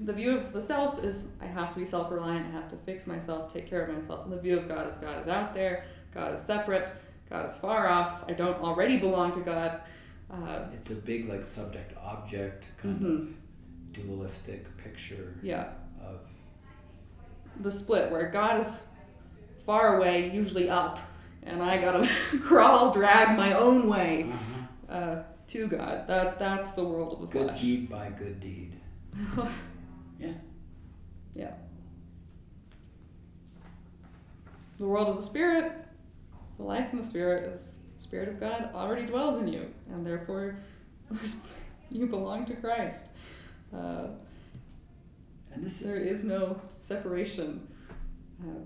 the 0.00 0.12
view 0.12 0.36
of 0.36 0.52
the 0.52 0.60
self 0.60 1.02
is 1.04 1.28
I 1.40 1.46
have 1.46 1.72
to 1.74 1.78
be 1.78 1.86
self 1.86 2.10
reliant, 2.10 2.46
I 2.48 2.50
have 2.50 2.68
to 2.70 2.76
fix 2.76 3.06
myself, 3.06 3.52
take 3.52 3.68
care 3.68 3.84
of 3.84 3.94
myself. 3.94 4.24
And 4.24 4.32
the 4.32 4.40
view 4.40 4.58
of 4.58 4.68
God 4.68 4.88
is 4.88 4.96
God 4.96 5.20
is 5.20 5.28
out 5.28 5.54
there, 5.54 5.84
God 6.12 6.34
is 6.34 6.42
separate, 6.42 6.88
God 7.34 7.50
is 7.50 7.56
far 7.56 7.88
off, 7.88 8.22
I 8.28 8.32
don't 8.32 8.62
already 8.62 8.96
belong 8.96 9.32
to 9.32 9.40
God. 9.40 9.80
Uh, 10.30 10.66
it's 10.72 10.90
a 10.90 10.94
big 10.94 11.28
like 11.28 11.44
subject 11.44 11.92
object 12.00 12.64
kind 12.80 13.00
mm-hmm. 13.00 13.06
of 13.06 13.92
dualistic 13.92 14.76
picture 14.76 15.34
yeah. 15.42 15.70
of 16.00 16.20
the 17.58 17.72
split 17.72 18.12
where 18.12 18.30
God 18.30 18.60
is 18.60 18.84
far 19.66 19.96
away, 19.96 20.30
usually 20.32 20.70
up, 20.70 21.00
and 21.42 21.60
I 21.60 21.78
gotta 21.78 22.08
crawl, 22.40 22.92
drag 22.92 23.36
my 23.36 23.52
own 23.54 23.88
way 23.88 24.30
uh-huh. 24.32 24.94
uh, 24.94 25.22
to 25.48 25.66
God. 25.66 26.06
That, 26.06 26.38
that's 26.38 26.70
the 26.70 26.84
world 26.84 27.14
of 27.14 27.20
the 27.20 27.26
good 27.26 27.46
flesh. 27.48 27.60
Good 27.60 27.66
deed 27.66 27.90
by 27.90 28.10
good 28.10 28.38
deed. 28.38 28.80
Yeah. 30.20 30.32
Yeah. 31.34 31.52
The 34.78 34.86
world 34.86 35.08
of 35.08 35.16
the 35.16 35.22
Spirit, 35.22 35.72
the 36.56 36.62
life 36.62 36.92
in 36.92 36.98
the 36.98 37.04
Spirit 37.04 37.52
is 37.52 37.76
Spirit 37.96 38.28
of 38.28 38.38
God 38.38 38.70
already 38.74 39.06
dwells 39.06 39.38
in 39.38 39.48
you, 39.48 39.66
and 39.90 40.06
therefore 40.06 40.58
you 41.90 42.06
belong 42.06 42.44
to 42.46 42.54
Christ. 42.54 43.08
Uh, 43.74 44.08
and 45.52 45.64
this 45.64 45.78
there 45.78 45.96
is 45.96 46.24
no 46.24 46.60
separation. 46.80 47.66
Uh, 48.42 48.64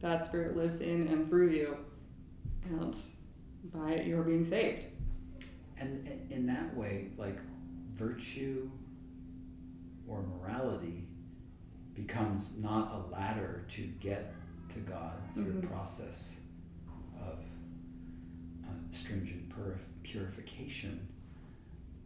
that 0.00 0.22
Spirit 0.24 0.56
lives 0.56 0.82
in 0.82 1.08
and 1.08 1.28
through 1.28 1.50
you, 1.50 1.76
and 2.64 2.96
by 3.72 3.92
it 3.92 4.06
you 4.06 4.18
are 4.18 4.22
being 4.22 4.44
saved. 4.44 4.86
And 5.78 6.08
in 6.30 6.46
that 6.46 6.76
way, 6.76 7.08
like 7.16 7.38
virtue 7.94 8.70
or 10.06 10.22
morality 10.22 11.08
becomes 11.94 12.52
not 12.58 12.92
a 12.92 13.12
ladder 13.12 13.64
to 13.68 13.82
get 13.82 14.34
to 14.74 14.80
God 14.80 15.12
through 15.32 15.44
mm-hmm. 15.44 15.66
a 15.66 15.70
process 15.70 16.36
of 17.20 17.38
uh, 18.64 18.72
stringent 18.90 19.48
purif- 19.48 19.78
purification, 20.02 21.06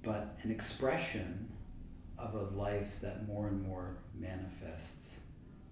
but 0.03 0.39
an 0.43 0.51
expression 0.51 1.51
of 2.19 2.35
a 2.35 2.43
life 2.57 3.01
that 3.01 3.27
more 3.27 3.49
and 3.49 3.67
more 3.67 3.97
manifests 4.19 5.19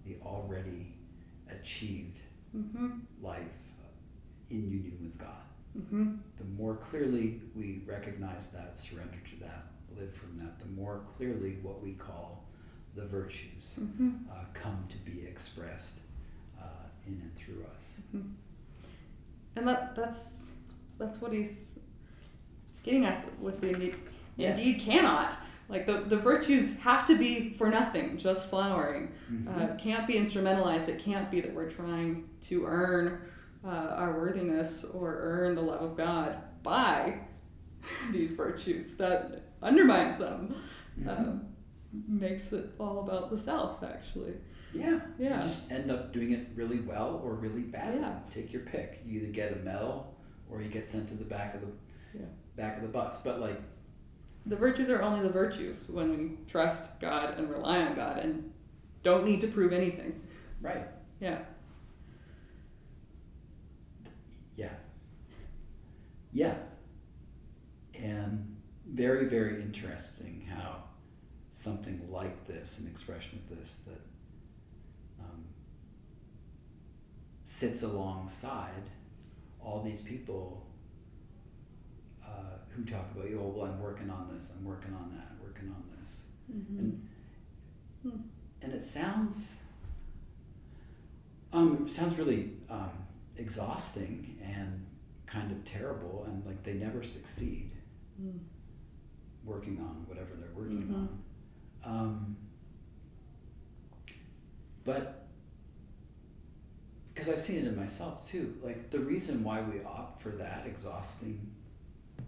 the 0.07 0.17
already 0.25 0.95
achieved 1.51 2.21
mm-hmm. 2.57 2.91
life 3.21 3.43
in 4.51 4.71
union 4.71 4.99
with 5.03 5.19
God. 5.19 5.29
Mm-hmm. 5.77 6.15
The 6.39 6.45
more 6.57 6.77
clearly 6.77 7.41
we 7.55 7.83
recognize 7.87 8.49
that, 8.51 8.79
surrender 8.79 9.19
to 9.31 9.41
that, 9.41 9.67
live 9.99 10.15
from 10.15 10.39
that, 10.39 10.59
the 10.59 10.67
more 10.67 11.03
clearly 11.17 11.59
what 11.63 11.83
we 11.83 11.93
call 11.93 12.45
the 12.95 13.05
virtues 13.05 13.75
mm-hmm. 13.79 14.11
uh, 14.31 14.45
come 14.55 14.87
to 14.89 14.97
be 14.99 15.27
expressed 15.27 15.99
in 17.07 17.21
and 17.21 17.37
through 17.37 17.63
us. 17.63 17.83
Mm-hmm. 18.15 18.29
And 19.57 19.67
that 19.67 19.97
that's 19.97 20.51
that's 20.99 21.21
what 21.21 21.33
he's 21.33 21.81
getting 22.83 23.05
at 23.05 23.27
with 23.41 23.61
the 23.61 23.71
indeed, 23.71 23.97
yes. 24.37 24.59
indeed 24.59 24.81
cannot. 24.81 25.37
Like 25.69 25.87
the, 25.87 25.95
the 25.95 26.17
virtues 26.17 26.79
have 26.79 27.05
to 27.07 27.19
be 27.19 27.51
for 27.51 27.69
nothing, 27.69 28.19
just 28.19 28.49
flowering. 28.49 29.13
Mm-hmm. 29.31 29.63
Uh, 29.63 29.77
can't 29.77 30.07
be 30.07 30.15
instrumentalized. 30.15 30.89
It 30.89 31.01
can't 31.01 31.29
be 31.29 31.41
that 31.41 31.53
we're 31.53 31.71
trying 31.71 32.29
to 32.43 32.65
earn 32.67 33.23
uh, 33.67 33.71
our 33.71 34.17
worthiness 34.17 34.85
or 34.85 35.19
earn 35.21 35.57
the 35.57 35.63
love 35.63 35.83
of 35.83 35.97
God 35.97 36.37
by 36.63 37.19
these 38.13 38.31
virtues. 38.31 38.97
That 38.97 39.43
undermines 39.61 40.17
them. 40.19 40.55
Mm-hmm. 41.01 41.09
Um, 41.09 41.47
makes 42.09 42.53
it 42.53 42.71
all 42.79 43.01
about 43.01 43.31
the 43.31 43.39
self, 43.39 43.83
actually. 43.83 44.35
Yeah. 44.73 45.01
Yeah. 45.19 45.37
You 45.37 45.43
just 45.43 45.71
end 45.71 45.91
up 45.91 46.13
doing 46.13 46.33
it 46.33 46.49
really 46.55 46.81
well 46.81 47.21
or 47.25 47.35
really 47.35 47.63
badly. 47.63 48.01
Yeah. 48.01 48.19
Take 48.33 48.53
your 48.53 48.63
pick. 48.63 49.03
You 49.05 49.21
either 49.21 49.33
get 49.33 49.53
a 49.53 49.57
medal 49.57 50.15
or 50.51 50.63
you 50.63 50.69
get 50.69 50.87
sent 50.87 51.09
to 51.09 51.15
the 51.15 51.25
back 51.25 51.55
of 51.55 51.63
the 51.63 51.69
yeah. 52.15 52.27
back 52.57 52.77
of 52.77 52.83
the 52.83 52.89
bus. 52.89 53.21
But 53.23 53.41
like 53.41 53.61
the 54.45 54.57
virtues 54.57 54.89
are 54.91 55.03
only 55.03 55.23
the 55.23 55.33
virtues 55.33 55.85
when 55.89 56.11
we 56.11 56.37
trust 56.47 57.01
God 57.01 57.39
and 57.39 57.51
rely 57.51 57.83
on 57.83 57.95
God 57.95 58.19
and 58.19 58.53
don't 59.03 59.25
need 59.25 59.41
to 59.41 59.49
prove 59.49 59.73
anything. 59.73 60.21
Right. 60.61 60.87
Yeah. 61.21 61.39
Yeah. 64.57 64.71
Yeah. 66.33 66.55
And 67.95 68.57
very, 68.87 69.27
very 69.27 69.63
interesting 69.63 70.49
how 70.49 70.85
something 71.57 72.07
like 72.11 72.47
this, 72.47 72.81
an 72.81 72.87
expression 72.87 73.41
of 73.43 73.57
this, 73.57 73.81
that 73.87 74.01
um, 75.19 75.43
sits 77.45 77.83
alongside 77.83 78.91
all 79.59 79.81
these 79.83 80.03
people 80.03 80.67
uh, 82.23 82.59
who 82.69 82.85
talk 82.85 83.11
about, 83.17 83.25
oh, 83.39 83.55
well, 83.57 83.67
I'm 83.67 83.81
working 83.81 84.11
on 84.11 84.29
this, 84.35 84.53
I'm 84.55 84.67
working 84.67 84.93
on 84.93 85.11
that, 85.17 85.43
working 85.43 85.71
on 85.71 85.83
this. 85.99 86.21
Mm-hmm. 86.55 86.79
And, 86.79 87.09
hmm. 88.03 88.19
and 88.61 88.75
it 88.75 88.85
sounds, 88.85 89.55
um, 91.55 91.87
it 91.89 91.91
sounds 91.91 92.19
really 92.19 92.51
um, 92.69 92.91
exhausting 93.39 94.39
and 94.45 94.85
kind 95.25 95.51
of 95.51 95.65
terrible, 95.65 96.27
and 96.29 96.45
like 96.45 96.63
they 96.65 96.75
never 96.75 97.03
succeed. 97.03 97.73
Mm 98.23 98.41
working 99.47 99.79
on 99.79 100.05
whatever 100.07 100.31
they're 100.39 100.51
working 100.55 100.83
mm-hmm. 100.83 100.95
on. 100.95 101.23
Um, 101.87 102.37
but 104.85 105.27
because 107.15 107.29
I've 107.29 107.41
seen 107.41 107.59
it 107.59 107.65
in 107.65 107.77
myself 107.77 108.29
too, 108.29 108.57
like 108.63 108.91
the 108.91 108.99
reason 108.99 109.45
why 109.45 109.63
we 109.63 109.83
opt 109.85 110.21
for 110.21 110.31
that 110.31 110.65
exhausting 110.67 111.49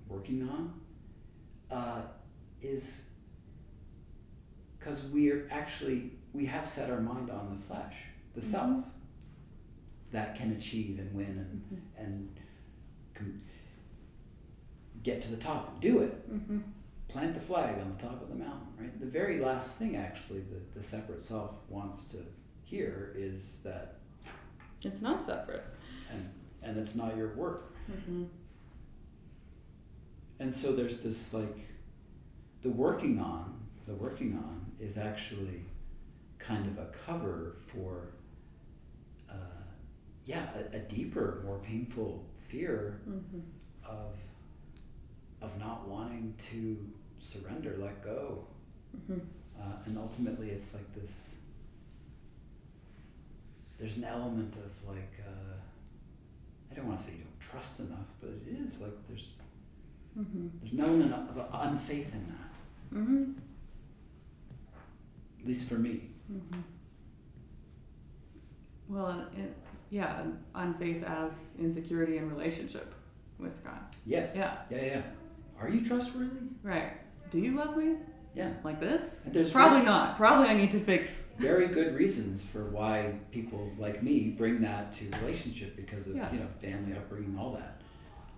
working 0.07 0.49
on 0.49 0.81
uh, 1.71 2.03
is 2.63 3.05
because 4.79 5.05
we're 5.07 5.49
actually 5.51 6.13
we 6.33 6.47
have 6.47 6.69
set 6.69 6.89
our 6.89 7.01
mind 7.01 7.31
on 7.31 7.51
the 7.51 7.61
flesh, 7.67 7.95
the 8.35 8.41
mm-hmm. 8.41 8.51
self 8.51 8.85
that 10.13 10.37
can 10.37 10.53
achieve 10.53 10.99
and 11.01 11.13
win 11.15 11.27
and 11.27 11.63
mm-hmm. 11.65 12.05
and 12.05 12.39
get 15.03 15.21
to 15.21 15.31
the 15.31 15.37
top 15.37 15.69
and 15.73 15.81
do 15.81 16.03
it. 16.03 16.33
Mm-hmm 16.33 16.59
plant 17.09 17.35
the 17.35 17.41
flag 17.41 17.79
on 17.81 17.95
the 17.97 18.03
top 18.03 18.21
of 18.23 18.29
the 18.29 18.35
mountain, 18.35 18.69
right? 18.79 19.01
The 19.01 19.07
very 19.07 19.41
last 19.41 19.77
thing, 19.77 19.97
actually, 19.97 20.41
that 20.41 20.75
the 20.75 20.83
separate 20.83 21.23
self 21.23 21.53
wants 21.69 22.05
to 22.07 22.19
hear 22.65 23.15
is 23.17 23.61
that 23.65 23.97
it's 24.85 25.01
not 25.01 25.25
separate, 25.25 25.65
and 26.11 26.29
and 26.63 26.77
it's 26.79 26.95
not 26.95 27.17
your 27.17 27.35
work. 27.35 27.73
Mm-hmm. 27.91 28.25
And 30.41 30.55
so 30.55 30.73
there's 30.73 31.01
this 31.01 31.35
like 31.35 31.59
the 32.63 32.71
working 32.71 33.19
on 33.21 33.59
the 33.87 33.95
working 33.95 34.35
on 34.35 34.67
is 34.79 34.99
actually 34.99 35.63
kind 36.39 36.67
of 36.67 36.79
a 36.79 36.87
cover 37.07 37.57
for, 37.67 38.11
uh, 39.31 39.35
yeah, 40.25 40.47
a, 40.73 40.77
a 40.77 40.79
deeper, 40.81 41.43
more 41.45 41.59
painful 41.59 42.25
fear 42.49 43.01
Mm-hmm. 43.09 43.41
of 43.85 44.15
of 45.43 45.59
not 45.59 45.87
wanting 45.89 46.35
to 46.51 46.77
surrender, 47.21 47.77
let 47.79 48.03
go, 48.03 48.45
Mm-hmm. 48.97 49.19
uh, 49.61 49.65
and 49.85 49.99
ultimately 49.99 50.51
it's 50.51 50.73
like 50.75 50.95
this. 50.95 51.35
There's 53.79 53.99
an 53.99 54.05
element 54.05 54.55
of 54.57 54.89
like 54.95 55.13
uh, 55.21 55.55
I 56.73 56.75
don't 56.75 56.87
want 56.87 56.99
to 56.99 57.05
say 57.05 57.13
you 57.13 57.19
don't 57.25 57.41
trust 57.41 57.81
enough, 57.81 58.09
but 58.21 58.31
it 58.31 58.57
is 58.65 58.81
like 58.81 58.93
there's 59.09 59.39
Mm-hmm. 60.19 60.49
there's 60.61 60.73
an 60.73 60.81
element 60.81 61.13
of 61.13 61.37
unfaith 61.53 62.13
in 62.13 62.27
that, 62.29 62.99
Mm-hmm. 62.99 63.33
at 65.41 65.47
least 65.47 65.69
for 65.69 65.75
me. 65.75 66.11
Mm-hmm. 66.33 66.61
Well, 68.89 69.07
and 69.35 69.45
it, 69.45 69.55
yeah, 69.91 70.23
unfaith 70.55 71.05
as 71.05 71.51
insecurity 71.59 72.17
in 72.17 72.29
relationship 72.31 72.95
with 73.39 73.63
God. 73.63 73.79
Yes. 74.07 74.35
Yeah, 74.35 74.57
Yeah, 74.71 74.85
yeah. 74.85 75.03
Are 75.61 75.69
you 75.69 75.85
trustworthy? 75.85 76.31
right. 76.63 76.93
Do 77.31 77.39
you 77.41 77.53
love 77.57 77.77
me 77.77 77.97
Yeah. 78.35 78.53
like 78.65 78.81
this? 78.81 79.27
There's 79.31 79.51
Probably 79.51 79.79
very, 79.81 79.87
not. 79.87 80.17
Probably 80.17 80.49
I 80.49 80.55
need 80.55 80.71
to 80.71 80.81
fix. 80.81 81.29
very 81.39 81.67
good 81.69 81.95
reasons 81.95 82.45
for 82.45 82.65
why 82.71 83.19
people 83.33 83.71
like 83.79 84.03
me 84.03 84.31
bring 84.31 84.61
that 84.63 84.93
to 84.95 85.11
relationship 85.21 85.77
because 85.77 86.07
of 86.07 86.17
Yeah. 86.17 86.33
you 86.33 86.39
know 86.41 86.47
family 86.61 86.95
upbringing, 86.97 87.37
all 87.39 87.53
that. 87.55 87.81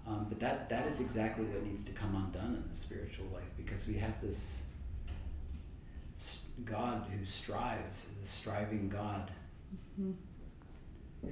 Um, 0.07 0.27
but 0.29 0.41
that 0.41 0.69
that 0.71 0.87
is 0.87 1.01
exactly 1.01 1.45
what 1.45 1.63
needs 1.65 1.85
to 1.85 1.93
come 1.93 2.15
undone 2.17 2.55
in 2.57 2.69
the 2.69 2.77
spiritual 2.77 3.27
life 3.33 3.51
because 3.57 3.87
we 3.87 3.95
have 3.95 4.21
this 4.21 4.63
God 6.65 7.07
who 7.17 7.25
strives, 7.25 8.07
the 8.21 8.27
striving 8.27 8.89
God 8.89 9.31
Mhm. 10.01 10.15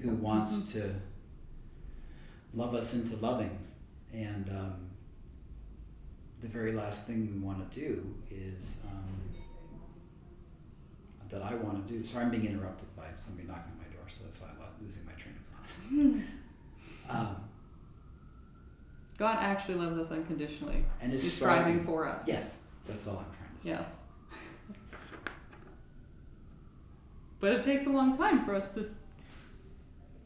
who 0.03 0.11
wants 0.15 0.73
to 0.73 0.95
love 2.55 2.75
us 2.75 2.95
into 2.95 3.17
loving. 3.17 3.59
And 4.13 4.49
um, 4.49 4.88
the 6.41 6.49
very 6.49 6.73
last 6.73 7.07
thing 7.07 7.29
we 7.33 7.39
want 7.41 7.71
to 7.71 7.81
do 7.81 8.15
is 8.31 8.79
um, 8.87 9.19
that 11.31 11.43
I 11.43 11.55
want 11.55 11.87
to 11.87 11.93
do. 11.93 12.05
Sorry, 12.05 12.25
I'm 12.25 12.31
being 12.31 12.47
interrupted 12.47 12.95
by 12.97 13.07
somebody 13.17 13.47
knocking 13.49 13.73
on 13.73 13.79
my 13.79 13.95
door, 13.95 14.05
so 14.09 14.25
that's 14.25 14.41
why 14.41 14.49
I'm 14.49 14.85
losing 14.85 15.05
my 15.05 15.13
train 15.13 15.35
of 15.41 15.47
thought. 17.09 17.17
um, 17.17 17.37
God 19.19 19.39
actually 19.41 19.75
loves 19.75 19.97
us 19.97 20.11
unconditionally. 20.11 20.85
and 21.01 21.13
is 21.13 21.23
He's 21.25 21.35
striving. 21.35 21.83
striving 21.83 21.85
for 21.85 22.09
us. 22.09 22.27
Yes, 22.27 22.57
that's 22.87 23.07
all 23.09 23.19
I'm 23.19 23.37
trying 23.37 23.57
to 23.57 23.63
say. 23.63 23.71
Yes. 23.71 24.03
But 27.41 27.53
it 27.53 27.63
takes 27.63 27.87
a 27.87 27.91
long 27.91 28.17
time 28.17 28.45
for 28.45 28.55
us 28.55 28.75
to 28.75 28.89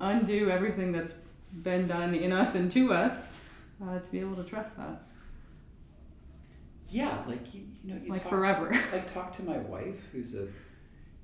undo 0.01 0.51
everything 0.51 0.93
that's 0.93 1.15
been 1.63 1.87
done 1.87 2.15
in 2.15 2.33
us 2.33 2.55
and 2.55 2.73
to 2.73 2.93
us 2.93 3.25
uh, 3.85 3.99
to 3.99 4.11
be 4.11 4.21
able 4.21 4.37
to 4.37 4.45
trust 4.45 4.77
that. 4.77 5.03
Yeah, 6.93 7.22
like 7.26 7.55
you, 7.55 7.62
you 7.82 7.95
know, 7.95 8.01
you 8.03 8.11
Like 8.11 8.22
talk 8.22 8.30
forever. 8.30 8.68
To, 8.70 8.80
like 8.93 9.12
talk 9.14 9.34
to 9.36 9.43
my 9.45 9.59
wife, 9.59 10.01
who's 10.12 10.34
a, 10.34 10.47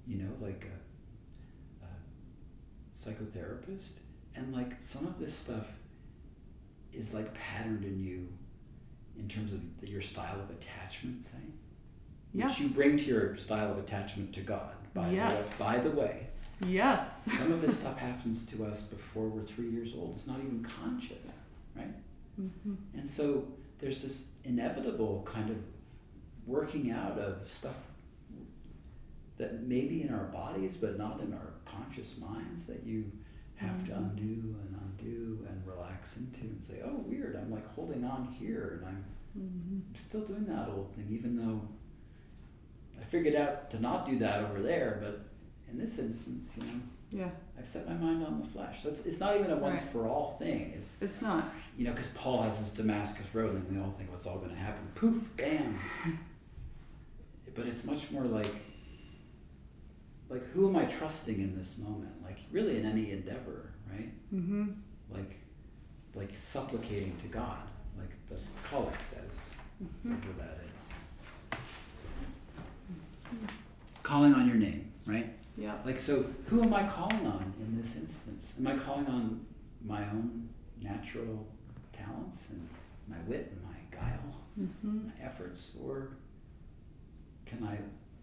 you 0.06 0.18
know, 0.18 0.30
like 0.40 0.66
a, 1.82 1.84
a 1.84 1.88
psychotherapist, 2.96 3.98
and 4.34 4.52
like 4.54 4.76
some 4.80 5.06
of 5.06 5.18
this 5.18 5.34
stuff 5.34 5.66
is 6.92 7.14
like 7.14 7.32
patterned 7.34 7.84
in 7.84 7.98
you, 8.00 8.28
in 9.18 9.28
terms 9.28 9.52
of 9.52 9.60
the, 9.80 9.88
your 9.88 10.00
style 10.00 10.40
of 10.40 10.50
attachment, 10.50 11.24
say, 11.24 11.38
Yeah. 12.32 12.46
which 12.46 12.60
you 12.60 12.68
bring 12.68 12.96
to 12.96 13.04
your 13.04 13.36
style 13.36 13.70
of 13.70 13.78
attachment 13.78 14.32
to 14.34 14.40
God. 14.40 14.72
By 14.94 15.10
Yes. 15.10 15.58
the 15.58 15.64
way, 15.64 15.70
by 15.76 15.78
the 15.82 15.90
way, 15.90 16.26
Yes. 16.66 17.24
some 17.32 17.52
of 17.52 17.60
this 17.60 17.78
stuff 17.80 17.98
happens 17.98 18.46
to 18.46 18.64
us 18.64 18.82
before 18.82 19.28
we're 19.28 19.42
three 19.44 19.68
years 19.70 19.94
old. 19.94 20.14
It's 20.16 20.26
not 20.26 20.38
even 20.38 20.62
conscious, 20.64 21.28
right? 21.76 21.94
hmm 22.36 22.74
And 22.94 23.06
so 23.08 23.46
there's 23.78 24.02
this 24.02 24.26
inevitable 24.44 25.22
kind 25.26 25.50
of 25.50 25.56
working 26.46 26.90
out 26.90 27.18
of 27.18 27.48
stuff 27.48 27.76
that 29.36 29.62
may 29.62 29.82
be 29.82 30.02
in 30.02 30.12
our 30.12 30.24
bodies 30.24 30.76
but 30.76 30.98
not 30.98 31.20
in 31.20 31.32
our 31.32 31.52
conscious 31.64 32.16
minds 32.18 32.66
that 32.66 32.82
you 32.84 33.10
have 33.56 33.84
to 33.86 33.92
Mhm. 33.92 33.96
undo 33.98 34.56
and 34.60 34.76
undo 34.82 35.46
and 35.48 35.66
relax 35.66 36.16
into 36.16 36.40
and 36.42 36.62
say, 36.62 36.80
oh, 36.84 36.96
weird, 37.06 37.34
I'm 37.36 37.50
like 37.50 37.66
holding 37.74 38.04
on 38.04 38.24
here 38.26 38.78
and 38.78 38.86
I'm 38.88 39.04
hmm 39.34 39.80
still 39.94 40.22
doing 40.24 40.44
that 40.46 40.68
old 40.68 40.92
thing, 40.94 41.06
even 41.10 41.36
though 41.36 41.60
I 43.00 43.04
figured 43.04 43.34
out 43.34 43.70
to 43.72 43.80
not 43.80 44.04
do 44.06 44.18
that 44.20 44.44
over 44.44 44.60
there, 44.62 44.98
but 45.02 45.20
in 45.70 45.78
this 45.78 45.98
instance, 45.98 46.56
you 46.56 46.62
know, 46.64 46.80
Yeah. 47.10 47.30
I've 47.58 47.66
set 47.66 47.88
my 47.88 47.94
mind 47.94 48.24
on 48.24 48.40
the 48.40 48.46
flesh. 48.46 48.82
So 48.82 48.90
it's, 48.90 49.00
it's 49.00 49.18
not 49.20 49.36
even 49.36 49.50
a 49.50 49.56
once 49.56 49.80
Right. 49.80 49.88
for 49.90 50.06
all 50.06 50.36
thing. 50.38 50.72
It's 50.76 51.00
It's 51.00 51.22
not. 51.22 51.44
you 51.76 51.84
know, 51.86 51.92
because 51.92 52.08
Paul 52.08 52.42
has 52.42 52.58
this 52.58 52.74
Damascus 52.74 53.26
road, 53.34 53.54
and 53.54 53.70
we 53.74 53.80
all 53.82 53.92
think 53.96 54.10
what's 54.10 54.26
all 54.26 54.38
going 54.38 54.50
to 54.50 54.56
happen. 54.56 54.86
Poof, 54.94 55.36
bam. 55.36 55.74
but 57.54 57.66
it's 57.66 57.84
much 57.84 58.10
more 58.10 58.24
like, 58.24 58.46
like 60.28 60.44
who 60.52 60.68
am 60.68 60.76
I 60.76 60.84
trusting 60.84 61.38
in 61.40 61.56
this 61.56 61.78
moment? 61.78 62.12
Like 62.22 62.38
really 62.52 62.76
in 62.78 62.84
any 62.84 63.10
endeavor, 63.12 63.70
right? 63.90 64.10
hmm 64.30 64.66
Like, 65.10 65.36
like 66.14 66.36
supplicating 66.36 67.16
to 67.22 67.28
God, 67.28 67.62
like 67.98 68.10
the 68.28 68.36
collect 68.68 69.00
says, 69.02 69.50
hmm 70.02 70.14
whatever 70.14 70.32
that 70.40 70.58
is. 70.66 71.58
Calling 74.02 74.34
on 74.34 74.46
your 74.46 74.56
name, 74.56 74.92
right? 75.06 75.34
Yeah. 75.58 75.74
Like, 75.84 75.98
so 75.98 76.24
who 76.46 76.62
am 76.62 76.72
I 76.72 76.84
calling 76.86 77.26
on 77.26 77.52
in 77.60 77.76
this 77.76 77.96
instance? 77.96 78.54
Am 78.58 78.66
I 78.68 78.76
calling 78.76 79.06
on 79.06 79.44
my 79.84 80.02
own 80.04 80.48
natural 80.80 81.46
talents 81.92 82.48
and 82.50 82.68
my 83.08 83.16
wit 83.26 83.52
and 83.52 83.62
my 83.64 83.76
guile, 83.90 84.36
hmm 84.54 85.06
my 85.06 85.24
efforts, 85.24 85.72
or 85.82 86.10
can 87.44 87.64
I 87.66 87.76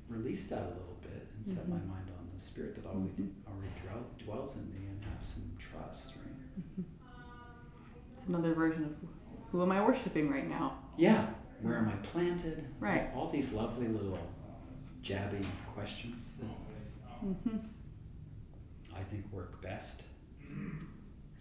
release 0.07 0.47
that 0.47 0.59
a 0.61 0.67
little 0.67 0.97
bit 1.01 1.27
and 1.36 1.45
set 1.45 1.67
my 1.67 1.75
Mhm. 1.77 1.88
mind 1.89 2.09
on 2.17 2.29
the 2.33 2.39
spirit 2.39 2.75
that 2.75 2.86
already, 2.86 3.11
Mhm. 3.23 3.31
already 3.47 3.71
dwell, 3.83 4.05
dwells 4.17 4.55
in 4.55 4.69
me 4.69 4.88
and 4.88 5.03
have 5.03 5.25
some 5.25 5.43
trust, 5.59 6.13
right? 6.15 6.86
It's 8.13 8.25
another 8.27 8.53
version 8.53 8.86
of 8.86 8.95
who 9.51 9.61
am 9.61 9.71
I 9.73 9.83
worshiping 9.86 10.29
right 10.29 10.47
now? 10.47 10.79
Yeah. 10.97 11.33
Where 11.61 11.77
am 11.77 11.89
I 11.89 11.95
planted? 11.97 12.65
Right. 12.79 13.11
All 13.13 13.29
these 13.29 13.51
lovely 13.53 13.88
little 13.88 14.19
jabby 15.01 15.43
questions 15.73 16.38
that 16.38 16.47
hmm 17.22 17.57
I 18.95 19.03
think 19.03 19.26
work 19.32 19.61
best. 19.61 20.01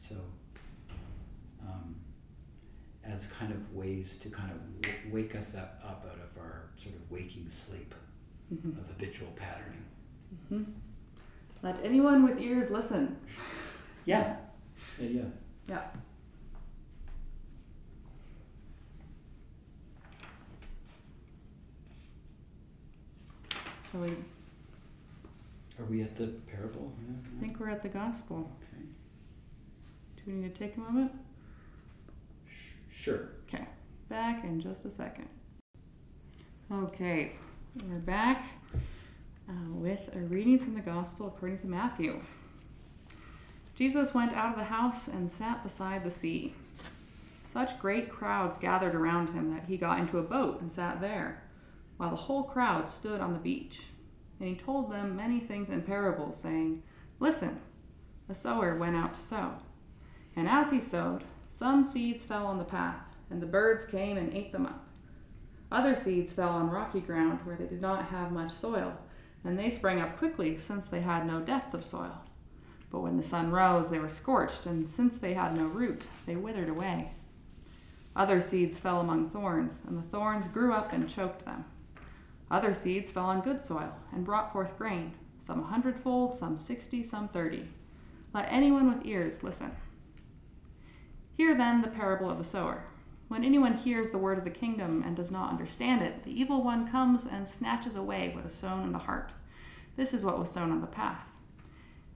So, 0.09 0.17
um, 1.63 1.95
as 3.05 3.27
kind 3.29 3.53
of 3.53 3.73
ways 3.75 4.17
to 4.19 4.29
kind 4.29 4.51
of 4.51 4.83
w- 4.83 5.13
wake 5.13 5.35
us 5.37 5.55
up, 5.55 5.81
up 5.85 6.05
out 6.11 6.19
of 6.19 6.37
our 6.41 6.71
sort 6.77 6.95
of 6.97 7.11
waking 7.11 7.49
sleep 7.49 7.95
hmm 8.49 8.71
of 8.71 8.87
habitual 8.89 9.29
patterning. 9.37 9.85
hmm 10.49 10.63
Let 11.63 11.83
anyone 11.85 12.25
with 12.25 12.41
ears 12.41 12.71
listen. 12.71 13.17
Yeah, 14.07 14.37
yeah, 15.01 15.09
yeah. 15.09 15.23
Yeah. 15.67 15.87
Shall 23.91 24.01
we 24.01 24.09
Are 25.79 25.85
we 25.85 26.03
at 26.03 26.17
the 26.17 26.29
parable? 26.51 26.93
I 27.37 27.41
think 27.41 27.59
we're 27.59 27.69
at 27.69 27.83
the 27.83 27.89
gospel. 27.89 28.51
Okay. 28.63 28.85
Do 30.17 30.23
we 30.27 30.35
need 30.35 30.55
to 30.55 30.61
take 30.61 30.77
a 30.77 30.81
moment? 30.81 31.13
Sh- 32.47 33.03
sure. 33.03 33.29
Okay, 33.49 33.67
back 34.09 34.45
in 34.45 34.61
just 34.61 34.85
a 34.85 34.91
second. 34.91 35.29
Okay, 36.73 37.33
we're 37.89 37.99
back 37.99 38.43
uh, 39.49 39.53
with 39.71 40.15
a 40.15 40.21
reading 40.21 40.59
from 40.59 40.75
the 40.75 40.81
Gospel 40.81 41.27
according 41.27 41.59
to 41.59 41.67
Matthew. 41.67 42.21
Jesus 43.75 44.15
went 44.15 44.33
out 44.33 44.53
of 44.53 44.59
the 44.59 44.65
house 44.65 45.09
and 45.09 45.31
sat 45.31 45.63
beside 45.63 46.05
the 46.05 46.11
sea. 46.11 46.55
Such 47.45 47.79
great 47.79 48.09
crowds 48.09 48.57
gathered 48.57 48.95
around 48.95 49.31
him 49.31 49.53
that 49.53 49.65
he 49.65 49.77
got 49.77 49.99
into 49.99 50.19
a 50.19 50.23
boat 50.23 50.61
and 50.61 50.71
sat 50.71 51.01
there, 51.01 51.43
while 51.97 52.11
the 52.11 52.17
whole 52.17 52.45
crowd 52.45 52.89
stood 52.89 53.21
on 53.21 53.33
the 53.33 53.39
beach. 53.39 53.83
And 54.41 54.49
he 54.49 54.55
told 54.55 54.91
them 54.91 55.17
many 55.17 55.41
things 55.41 55.71
in 55.71 55.83
parables, 55.83 56.39
saying, 56.39 56.83
Listen, 57.21 57.61
a 58.29 58.35
sower 58.35 58.77
went 58.77 58.97
out 58.97 59.15
to 59.15 59.21
sow. 59.21 59.55
And 60.37 60.49
as 60.49 60.71
he 60.71 60.81
sowed, 60.81 61.25
some 61.49 61.85
seeds 61.85 62.25
fell 62.25 62.47
on 62.47 62.59
the 62.59 62.65
path, 62.65 63.17
and 63.31 63.41
the 63.41 63.47
birds 63.47 63.85
came 63.85 64.17
and 64.17 64.33
ate 64.33 64.51
them 64.53 64.67
up. 64.67 64.87
Other 65.71 65.95
seeds 65.95 66.33
fell 66.33 66.51
on 66.51 66.71
rocky 66.71 67.01
ground 67.01 67.41
where 67.45 67.57
they 67.57 67.67
did 67.67 67.81
not 67.81 68.07
have 68.07 68.33
much 68.33 68.51
soil, 68.51 68.97
and 69.45 69.59
they 69.59 69.71
sprang 69.71 70.01
up 70.01 70.17
quickly 70.19 70.57
since 70.57 70.87
they 70.87 71.01
had 71.01 71.27
no 71.27 71.41
depth 71.41 71.75
of 71.75 71.85
soil. 71.85 72.23
But 72.91 73.01
when 73.01 73.17
the 73.17 73.23
sun 73.23 73.51
rose, 73.51 73.91
they 73.91 73.99
were 73.99 74.09
scorched, 74.09 74.67
and 74.67 74.89
since 74.89 75.19
they 75.19 75.35
had 75.35 75.57
no 75.57 75.67
root, 75.67 76.07
they 76.27 76.37
withered 76.37 76.69
away. 76.69 77.13
Other 78.17 78.41
seeds 78.41 78.79
fell 78.79 79.01
among 79.01 79.31
thorns, 79.31 79.83
and 79.87 79.99
the 79.99 80.09
thorns 80.09 80.47
grew 80.47 80.73
up 80.73 80.93
and 80.93 81.09
choked 81.09 81.45
them. 81.45 81.65
Other 82.51 82.75
seeds 82.75 83.11
fell 83.11 83.27
on 83.27 83.41
good 83.41 83.61
soil 83.61 83.95
and 84.13 84.25
brought 84.25 84.53
forth 84.53 84.79
grain, 84.79 85.15
some 85.39 85.61
a 85.61 85.67
hundredfold, 85.67 86.35
some 86.35 86.59
sixty, 86.59 87.03
some 87.03 87.29
thirty. 87.29 87.69
Let 88.33 88.51
anyone 88.51 88.89
with 88.89 89.07
ears 89.07 89.43
listen. 89.43 89.73
Hear 91.37 91.55
then 91.55 91.83
the 91.83 91.89
parable 91.89 92.31
of 92.31 92.39
the 92.39 92.45
sower. 92.45 92.85
When 93.29 93.45
anyone 93.45 93.75
hears 93.75 94.11
the 94.11 94.19
word 94.19 94.39
of 94.39 94.45
the 94.45 94.51
kingdom 94.51 95.03
and 95.05 95.17
does 95.17 95.31
not 95.31 95.51
understand 95.51 96.03
it, 96.03 96.25
the 96.25 96.39
evil 96.39 96.63
one 96.63 96.87
comes 96.87 97.25
and 97.25 97.49
snatches 97.49 97.95
away 97.95 98.31
what 98.35 98.45
is 98.47 98.55
sown 98.55 98.85
in 98.85 98.93
the 98.93 98.99
heart. 98.99 99.33
This 99.97 100.13
is 100.13 100.25
what 100.25 100.39
was 100.39 100.51
sown 100.51 100.71
on 100.71 100.81
the 100.81 100.87
path. 100.87 101.27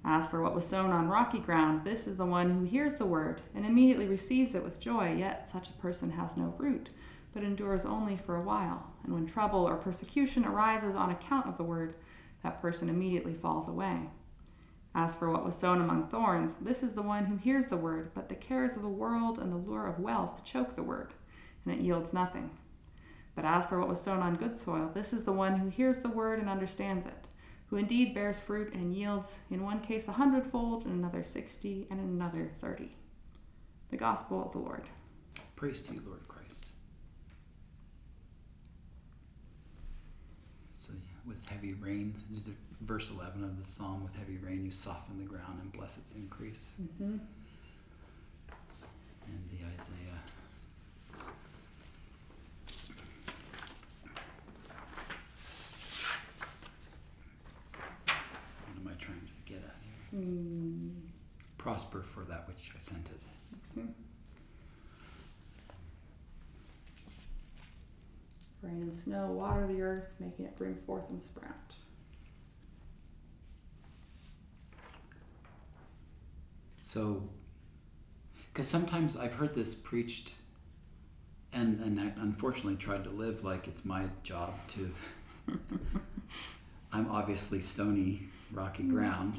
As 0.04 0.26
for 0.26 0.42
what 0.42 0.54
was 0.54 0.66
sown 0.66 0.90
on 0.92 1.08
rocky 1.08 1.38
ground, 1.38 1.82
this 1.82 2.06
is 2.06 2.16
the 2.16 2.26
one 2.26 2.50
who 2.50 2.64
hears 2.64 2.96
the 2.96 3.06
word 3.06 3.42
and 3.54 3.66
immediately 3.66 4.06
receives 4.06 4.54
it 4.54 4.62
with 4.62 4.78
joy, 4.80 5.14
yet 5.14 5.48
such 5.48 5.68
a 5.68 5.72
person 5.72 6.12
has 6.12 6.36
no 6.36 6.54
root, 6.58 6.90
but 7.32 7.42
endures 7.42 7.84
only 7.84 8.16
for 8.16 8.36
a 8.36 8.42
while. 8.42 8.92
And 9.04 9.12
when 9.14 9.26
trouble 9.26 9.68
or 9.68 9.76
persecution 9.76 10.44
arises 10.44 10.94
on 10.94 11.10
account 11.10 11.46
of 11.46 11.56
the 11.56 11.64
word, 11.64 11.94
that 12.42 12.60
person 12.60 12.88
immediately 12.88 13.34
falls 13.34 13.68
away. 13.68 14.10
As 14.94 15.14
for 15.14 15.30
what 15.30 15.44
was 15.44 15.56
sown 15.56 15.80
among 15.80 16.08
thorns, 16.08 16.54
this 16.54 16.82
is 16.82 16.94
the 16.94 17.02
one 17.02 17.26
who 17.26 17.36
hears 17.36 17.68
the 17.68 17.76
word, 17.76 18.10
but 18.14 18.28
the 18.28 18.34
cares 18.34 18.74
of 18.74 18.82
the 18.82 18.88
world 18.88 19.38
and 19.38 19.52
the 19.52 19.56
lure 19.56 19.86
of 19.86 20.00
wealth 20.00 20.44
choke 20.44 20.74
the 20.74 20.82
word, 20.82 21.12
and 21.64 21.74
it 21.74 21.80
yields 21.80 22.12
nothing. 22.12 22.50
But 23.36 23.44
as 23.44 23.66
for 23.66 23.78
what 23.78 23.88
was 23.88 24.00
sown 24.00 24.20
on 24.20 24.34
good 24.34 24.58
soil, 24.58 24.90
this 24.92 25.12
is 25.12 25.24
the 25.24 25.32
one 25.32 25.56
who 25.56 25.68
hears 25.68 26.00
the 26.00 26.08
word 26.08 26.40
and 26.40 26.48
understands 26.48 27.06
it, 27.06 27.28
who 27.66 27.76
indeed 27.76 28.14
bears 28.14 28.40
fruit 28.40 28.72
and 28.72 28.92
yields, 28.94 29.40
in 29.50 29.62
one 29.62 29.80
case 29.80 30.08
a 30.08 30.12
hundredfold, 30.12 30.86
in 30.86 30.92
another 30.92 31.22
sixty, 31.22 31.86
and 31.90 32.00
in 32.00 32.06
another 32.06 32.50
thirty. 32.60 32.96
The 33.90 33.96
Gospel 33.96 34.44
of 34.44 34.52
the 34.52 34.58
Lord. 34.58 34.88
Praise 35.54 35.82
to 35.82 35.94
you, 35.94 36.02
Lord 36.04 36.26
Christ. 36.26 36.66
So, 40.72 40.92
yeah, 40.94 41.17
with 41.28 41.44
heavy 41.46 41.74
rain, 41.74 42.14
verse 42.80 43.10
11 43.10 43.44
of 43.44 43.58
the 43.60 43.70
psalm 43.70 44.02
with 44.02 44.14
heavy 44.16 44.38
rain, 44.38 44.64
you 44.64 44.72
soften 44.72 45.18
the 45.18 45.24
ground 45.24 45.60
and 45.60 45.70
bless 45.72 45.98
its 45.98 46.14
increase. 46.14 46.72
Mm-hmm. 46.82 47.18
And 49.26 49.50
the 49.50 49.58
Isaiah. 49.66 50.22
What 58.66 58.76
am 58.80 58.88
I 58.88 58.94
trying 59.02 59.20
to 59.20 59.52
get 59.52 59.62
at 59.62 59.76
here? 59.82 60.20
Mm. 60.20 60.92
Prosper 61.58 62.02
for 62.02 62.20
that 62.24 62.48
which 62.48 62.72
I 62.74 62.78
sent 62.78 63.06
it. 63.08 63.22
Mm-hmm. 63.78 63.90
Rain 68.68 68.82
and 68.82 68.92
snow 68.92 69.26
water 69.26 69.66
the 69.66 69.80
earth, 69.80 70.08
making 70.18 70.44
it 70.44 70.56
bring 70.56 70.76
forth 70.86 71.08
and 71.10 71.22
sprout. 71.22 71.74
So, 76.82 77.22
because 78.52 78.66
sometimes 78.66 79.16
I've 79.16 79.34
heard 79.34 79.54
this 79.54 79.74
preached, 79.74 80.34
and 81.52 81.80
and 81.80 82.00
I 82.00 82.12
unfortunately 82.20 82.76
tried 82.76 83.04
to 83.04 83.10
live 83.10 83.44
like 83.44 83.68
it's 83.68 83.84
my 83.84 84.04
job 84.22 84.54
to. 84.68 84.94
I'm 86.92 87.10
obviously 87.10 87.60
stony, 87.60 88.28
rocky 88.52 88.82
ground, 88.82 89.36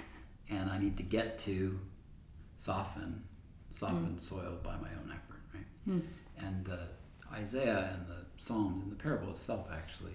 and 0.50 0.70
I 0.70 0.78
need 0.78 0.96
to 0.98 1.02
get 1.02 1.38
to 1.40 1.78
soften, 2.56 3.24
soften 3.72 4.14
mm. 4.16 4.20
soil 4.20 4.58
by 4.62 4.76
my 4.76 4.88
own 4.90 5.12
effort, 5.12 5.40
right? 5.52 5.66
Mm. 5.88 6.02
And 6.38 6.64
the 6.64 6.88
Isaiah 7.32 7.90
and 7.94 8.06
the 8.06 8.22
Psalms 8.42 8.82
and 8.82 8.92
the 8.92 8.96
parable 8.96 9.30
itself 9.30 9.68
actually 9.72 10.14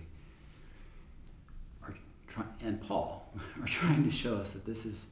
are 1.83 1.95
trying, 2.27 2.47
and 2.61 2.81
Paul 2.81 3.33
are 3.61 3.67
trying 3.67 4.03
to 4.03 4.11
show 4.11 4.35
us 4.35 4.51
that 4.51 4.65
this 4.65 4.85
is 4.85 5.07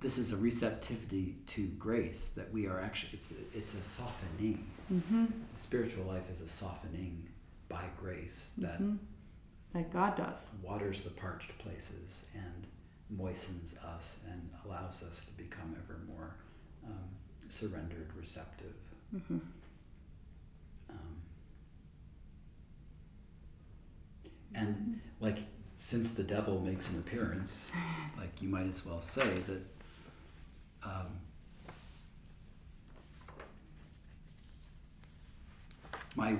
this 0.00 0.16
is 0.16 0.32
a 0.32 0.36
receptivity 0.36 1.34
to 1.48 1.66
grace 1.78 2.30
that 2.36 2.52
we 2.52 2.66
are 2.66 2.80
actually 2.80 3.10
it's 3.14 3.32
a, 3.32 3.58
it's 3.58 3.74
a 3.74 3.82
softening 3.82 4.64
mm-hmm. 4.92 5.26
spiritual 5.56 6.04
life 6.04 6.30
is 6.32 6.40
a 6.40 6.48
softening 6.48 7.26
by 7.68 7.84
grace 8.00 8.52
that 8.58 8.80
mm-hmm. 8.80 8.96
that 9.72 9.92
god 9.92 10.14
does 10.14 10.52
waters 10.62 11.02
the 11.02 11.10
parched 11.10 11.56
places 11.58 12.24
and 12.34 12.66
moistens 13.10 13.74
us 13.96 14.18
and 14.30 14.50
allows 14.64 15.02
us 15.02 15.24
to 15.24 15.32
become 15.32 15.74
ever 15.84 15.98
more 16.06 16.36
um, 16.86 17.08
surrendered 17.48 18.10
receptive 18.16 18.74
mm-hmm. 19.14 19.38
And 24.54 24.68
mm-hmm. 24.68 24.92
like 25.24 25.38
since 25.78 26.12
the 26.12 26.24
devil 26.24 26.60
makes 26.60 26.90
an 26.90 26.98
appearance 26.98 27.70
like 28.18 28.42
you 28.42 28.48
might 28.48 28.68
as 28.68 28.84
well 28.84 29.02
say 29.02 29.34
that 29.46 29.62
um, 30.84 31.06
my 36.14 36.36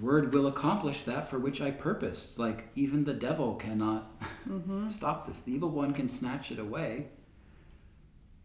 word 0.00 0.32
will 0.32 0.46
accomplish 0.46 1.02
that 1.02 1.28
for 1.28 1.38
which 1.38 1.60
I 1.60 1.70
purposed. 1.70 2.38
Like 2.38 2.68
even 2.74 3.04
the 3.04 3.14
devil 3.14 3.54
cannot 3.54 4.10
mm-hmm. 4.48 4.88
stop 4.88 5.26
this. 5.26 5.40
The 5.40 5.52
evil 5.52 5.70
one 5.70 5.94
can 5.94 6.08
snatch 6.08 6.50
it 6.50 6.58
away, 6.58 7.06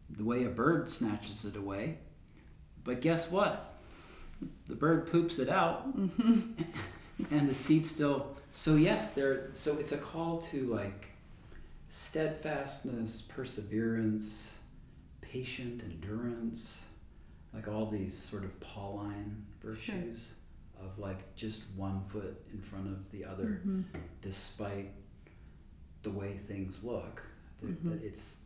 the 0.10 0.24
way 0.24 0.44
a 0.46 0.50
bird 0.50 0.90
snatches 0.90 1.46
it 1.46 1.56
away. 1.56 1.98
But 2.84 3.02
guess 3.02 3.30
what? 3.30 3.76
The 4.68 4.76
bird 4.76 5.12
poops 5.12 5.38
it 5.38 5.50
out, 5.50 5.96
mm-hmm. 5.96 6.54
and 7.32 7.50
the 7.50 7.54
seed 7.54 7.86
still. 7.86 8.36
So 8.54 8.76
yes, 8.76 9.12
there. 9.12 9.50
So 9.54 9.78
it's 9.78 9.92
a 9.92 9.98
call 9.98 10.42
to 10.52 10.66
like 10.68 11.08
steadfastness, 11.90 13.22
perseverance, 13.22 14.56
patient 15.22 15.84
endurance, 15.84 16.82
like 17.54 17.68
all 17.68 17.86
these 17.86 18.18
sort 18.18 18.44
of 18.44 18.60
Pauline 18.60 19.46
virtues 19.64 19.86
sure. 19.88 20.86
of 20.86 21.00
like 21.00 21.36
just 21.36 21.64
one 21.76 22.02
foot 22.02 22.42
in 22.54 22.62
front 22.62 22.88
of 22.88 23.12
the 23.12 23.26
other, 23.26 23.62
mm-hmm. 23.66 23.82
despite 24.22 24.92
the 26.04 26.12
way 26.12 26.38
things 26.38 26.84
look. 26.84 27.22
Mm-hmm. 27.64 27.92
that, 27.92 28.04
it's 28.04 28.40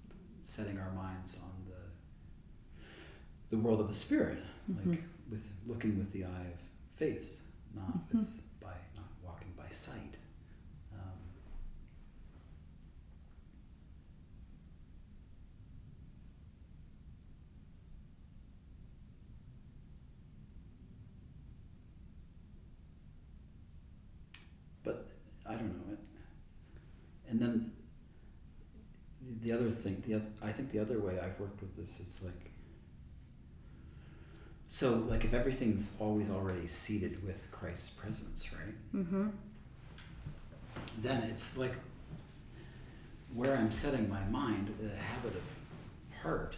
setting 0.44 0.78
our 0.78 0.92
minds 0.92 1.38
on 1.42 1.52
the 1.68 3.56
the 3.56 3.62
world 3.62 3.80
of 3.80 3.88
the 3.88 3.96
spirit, 3.96 4.40
mm-hmm. 4.70 4.92
like 4.92 5.04
with 5.32 5.48
looking 5.66 5.98
with 5.98 6.12
the 6.12 6.26
eye 6.26 6.48
of 6.54 6.60
faith, 6.94 7.40
not 7.74 7.88
mm-hmm. 7.88 8.20
with 8.20 8.28
walking 25.56 25.68
know 25.68 25.94
it. 25.94 26.00
and 27.30 27.40
then 27.40 27.72
the 29.42 29.52
other 29.52 29.70
thing, 29.70 30.02
the 30.08 30.16
other, 30.16 30.26
I 30.42 30.52
think 30.52 30.72
the 30.72 30.80
other 30.80 31.00
way 31.00 31.20
I've 31.20 31.40
worked 31.40 31.62
with 31.62 31.76
this 31.76 32.00
is 32.00 32.22
like, 32.24 32.52
so 34.68 35.04
like 35.10 35.26
if 35.26 35.34
everything's 35.34 35.94
always 36.00 36.30
already 36.30 36.68
seated 36.68 37.26
with 37.26 37.50
Christ's 37.52 37.90
presence, 37.90 38.50
right? 38.54 39.04
Mm-hmm. 39.04 39.28
Then 41.02 41.24
it's 41.24 41.58
like 41.58 41.74
where 43.34 43.56
I'm 43.58 43.72
setting 43.72 44.10
my 44.10 44.24
mind, 44.26 44.74
the 44.80 44.96
habit 44.96 45.36
of 45.36 46.22
heart, 46.22 46.56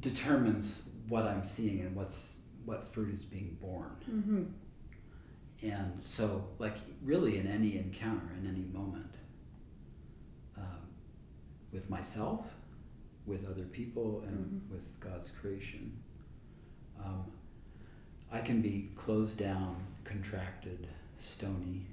determines 0.00 0.88
what 1.08 1.24
I'm 1.24 1.42
seeing 1.42 1.80
and 1.80 1.96
what's 1.96 2.40
what 2.64 2.86
fruit 2.86 3.12
is 3.12 3.24
being 3.24 3.56
borne. 3.60 3.96
Mm-hmm. 4.08 4.42
And 5.62 6.00
so, 6.00 6.44
like, 6.58 6.76
really, 7.02 7.38
in 7.38 7.46
any 7.48 7.78
encounter, 7.78 8.28
in 8.40 8.46
any 8.46 8.64
moment, 8.72 9.14
um, 10.56 10.86
with 11.72 11.90
myself, 11.90 12.46
with 13.26 13.48
other 13.50 13.64
people, 13.64 14.22
and 14.26 14.38
mm-hmm. 14.38 14.72
with 14.72 15.00
God's 15.00 15.30
creation, 15.30 15.98
um, 17.04 17.24
I 18.30 18.40
can 18.40 18.60
be 18.60 18.90
closed 18.96 19.38
down, 19.38 19.76
contracted, 20.04 20.86
stony, 21.18 21.86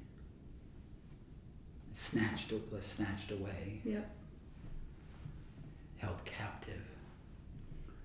snatched, 1.93 2.53
snatched 2.81 3.31
away, 3.31 3.81
yep. 3.83 4.09
held 5.97 6.23
captive, 6.25 6.83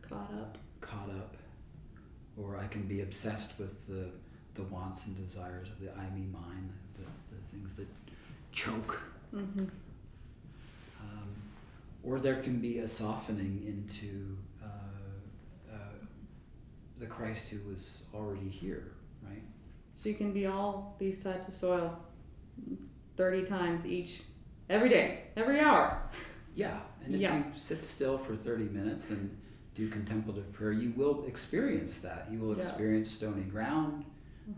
caught 0.03 0.33
up, 0.33 0.59
caught 0.81 1.11
up, 1.11 1.37
or 2.37 2.57
I 2.57 2.67
can 2.69 2.83
be 2.83 3.01
obsessed 3.01 3.59
with 3.59 3.87
the 3.89 4.11
the 4.55 4.63
wants 4.65 5.07
and 5.07 5.17
desires 5.29 5.69
of 5.69 5.81
the 5.81 5.91
I 5.93 6.11
me 6.11 6.27
mind, 6.33 6.71
the, 6.95 7.05
the 7.05 7.43
things 7.51 7.77
that 7.77 7.89
choke. 8.53 9.01
Mm-hmm. 9.35 9.67
Um, 11.01 11.29
or 12.03 12.19
there 12.19 12.43
can 12.43 12.59
be 12.59 12.79
a 12.79 12.89
softening 12.89 13.63
into 13.67 14.37
the 17.01 17.07
Christ 17.07 17.49
who 17.49 17.59
was 17.69 18.03
already 18.15 18.49
here 18.49 18.93
right? 19.23 19.43
So 19.95 20.09
you 20.09 20.15
can 20.15 20.33
be 20.33 20.47
all 20.47 20.95
these 20.99 21.19
types 21.19 21.49
of 21.49 21.57
soil 21.57 21.99
30 23.17 23.45
times 23.45 23.87
each, 23.87 24.23
every 24.69 24.89
day, 24.89 25.25
every 25.37 25.61
hour. 25.61 26.03
Yeah, 26.53 26.81
and 27.05 27.15
if 27.15 27.21
Yeah. 27.21 27.37
you 27.39 27.45
sit 27.57 27.85
still 27.85 28.19
for 28.19 28.35
30 28.35 28.65
minutes 28.65 29.11
and 29.11 29.39
do 29.77 29.89
contemplative 29.89 30.53
prayer, 30.53 30.73
you 30.73 30.93
will 30.97 31.25
experience 31.27 32.01
that. 32.01 32.27
You 32.31 32.41
will 32.41 32.57
Yes. 32.57 32.67
experience 32.67 33.09
stony 33.09 33.45
ground. 33.45 34.05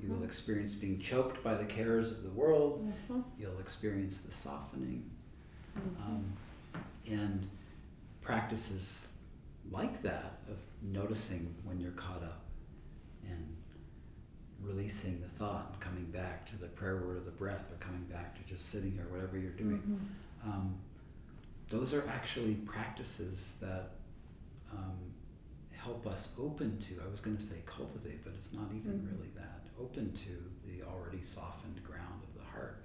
You 0.02 0.08
will 0.08 0.24
experience 0.24 0.74
being 0.74 0.98
choked 0.98 1.44
by 1.44 1.54
the 1.54 1.66
cares 1.66 2.10
of 2.10 2.22
the 2.22 2.30
world. 2.30 2.90
Mhm. 3.10 3.22
You'll 3.38 3.58
experience 3.58 4.22
the 4.22 4.32
softening. 4.32 5.10
Mhm. 5.76 6.00
Um, 6.06 6.32
and 7.06 7.46
practices 8.22 9.08
like 9.70 10.02
that 10.02 10.40
of 10.48 10.58
noticing 10.82 11.54
when 11.64 11.78
you're 11.80 11.92
caught 11.92 12.22
up 12.22 12.42
and 13.28 13.56
releasing 14.60 15.20
the 15.20 15.28
thought 15.28 15.68
and 15.72 15.80
coming 15.80 16.04
back 16.06 16.46
to 16.50 16.56
the 16.56 16.66
prayer 16.68 16.96
word 16.98 17.16
of 17.16 17.24
the 17.24 17.30
breath 17.30 17.64
or 17.70 17.76
coming 17.84 18.02
back 18.04 18.34
to 18.36 18.52
just 18.52 18.68
sitting 18.68 18.92
here, 18.92 19.04
or 19.10 19.14
whatever 19.16 19.38
you're 19.38 19.50
doing. 19.52 19.80
Mhm. 20.44 20.48
Um, 20.48 20.74
those 21.68 21.94
are 21.94 22.06
actually 22.08 22.54
practices 22.56 23.56
that 23.60 23.92
um, 24.72 24.96
help 25.72 26.06
us 26.06 26.34
open 26.38 26.78
to, 26.78 27.00
I 27.06 27.10
was 27.10 27.20
going 27.20 27.36
to 27.36 27.42
say 27.42 27.56
cultivate, 27.66 28.24
but 28.24 28.32
it's 28.34 28.52
not 28.54 28.70
even 28.74 29.00
Mhm. 29.00 29.12
really 29.12 29.28
that, 29.34 29.66
open 29.78 30.12
to 30.14 30.50
the 30.66 30.82
already 30.82 31.20
softened 31.20 31.82
ground 31.84 32.22
of 32.22 32.34
the 32.34 32.42
heart. 32.44 32.82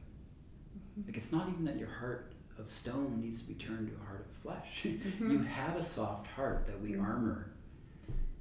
Mhm. 1.00 1.06
Like 1.08 1.16
it's 1.18 1.32
not 1.32 1.48
even 1.48 1.64
that 1.66 1.80
your 1.80 1.88
heart 1.90 2.34
of 2.60 2.70
stone 2.70 3.20
needs 3.22 3.42
to 3.42 3.48
be 3.48 3.54
turned 3.54 3.88
to 3.90 3.94
a 3.96 4.06
heart 4.06 4.22
of 4.30 4.32
flesh. 4.42 4.84
Mhm. 4.86 5.32
you 5.32 5.40
have 5.40 5.76
a 5.76 5.84
soft 5.84 6.28
heart 6.28 6.66
that 6.68 6.80
we 6.82 6.92
Mhm. 6.94 7.04
armor 7.04 7.52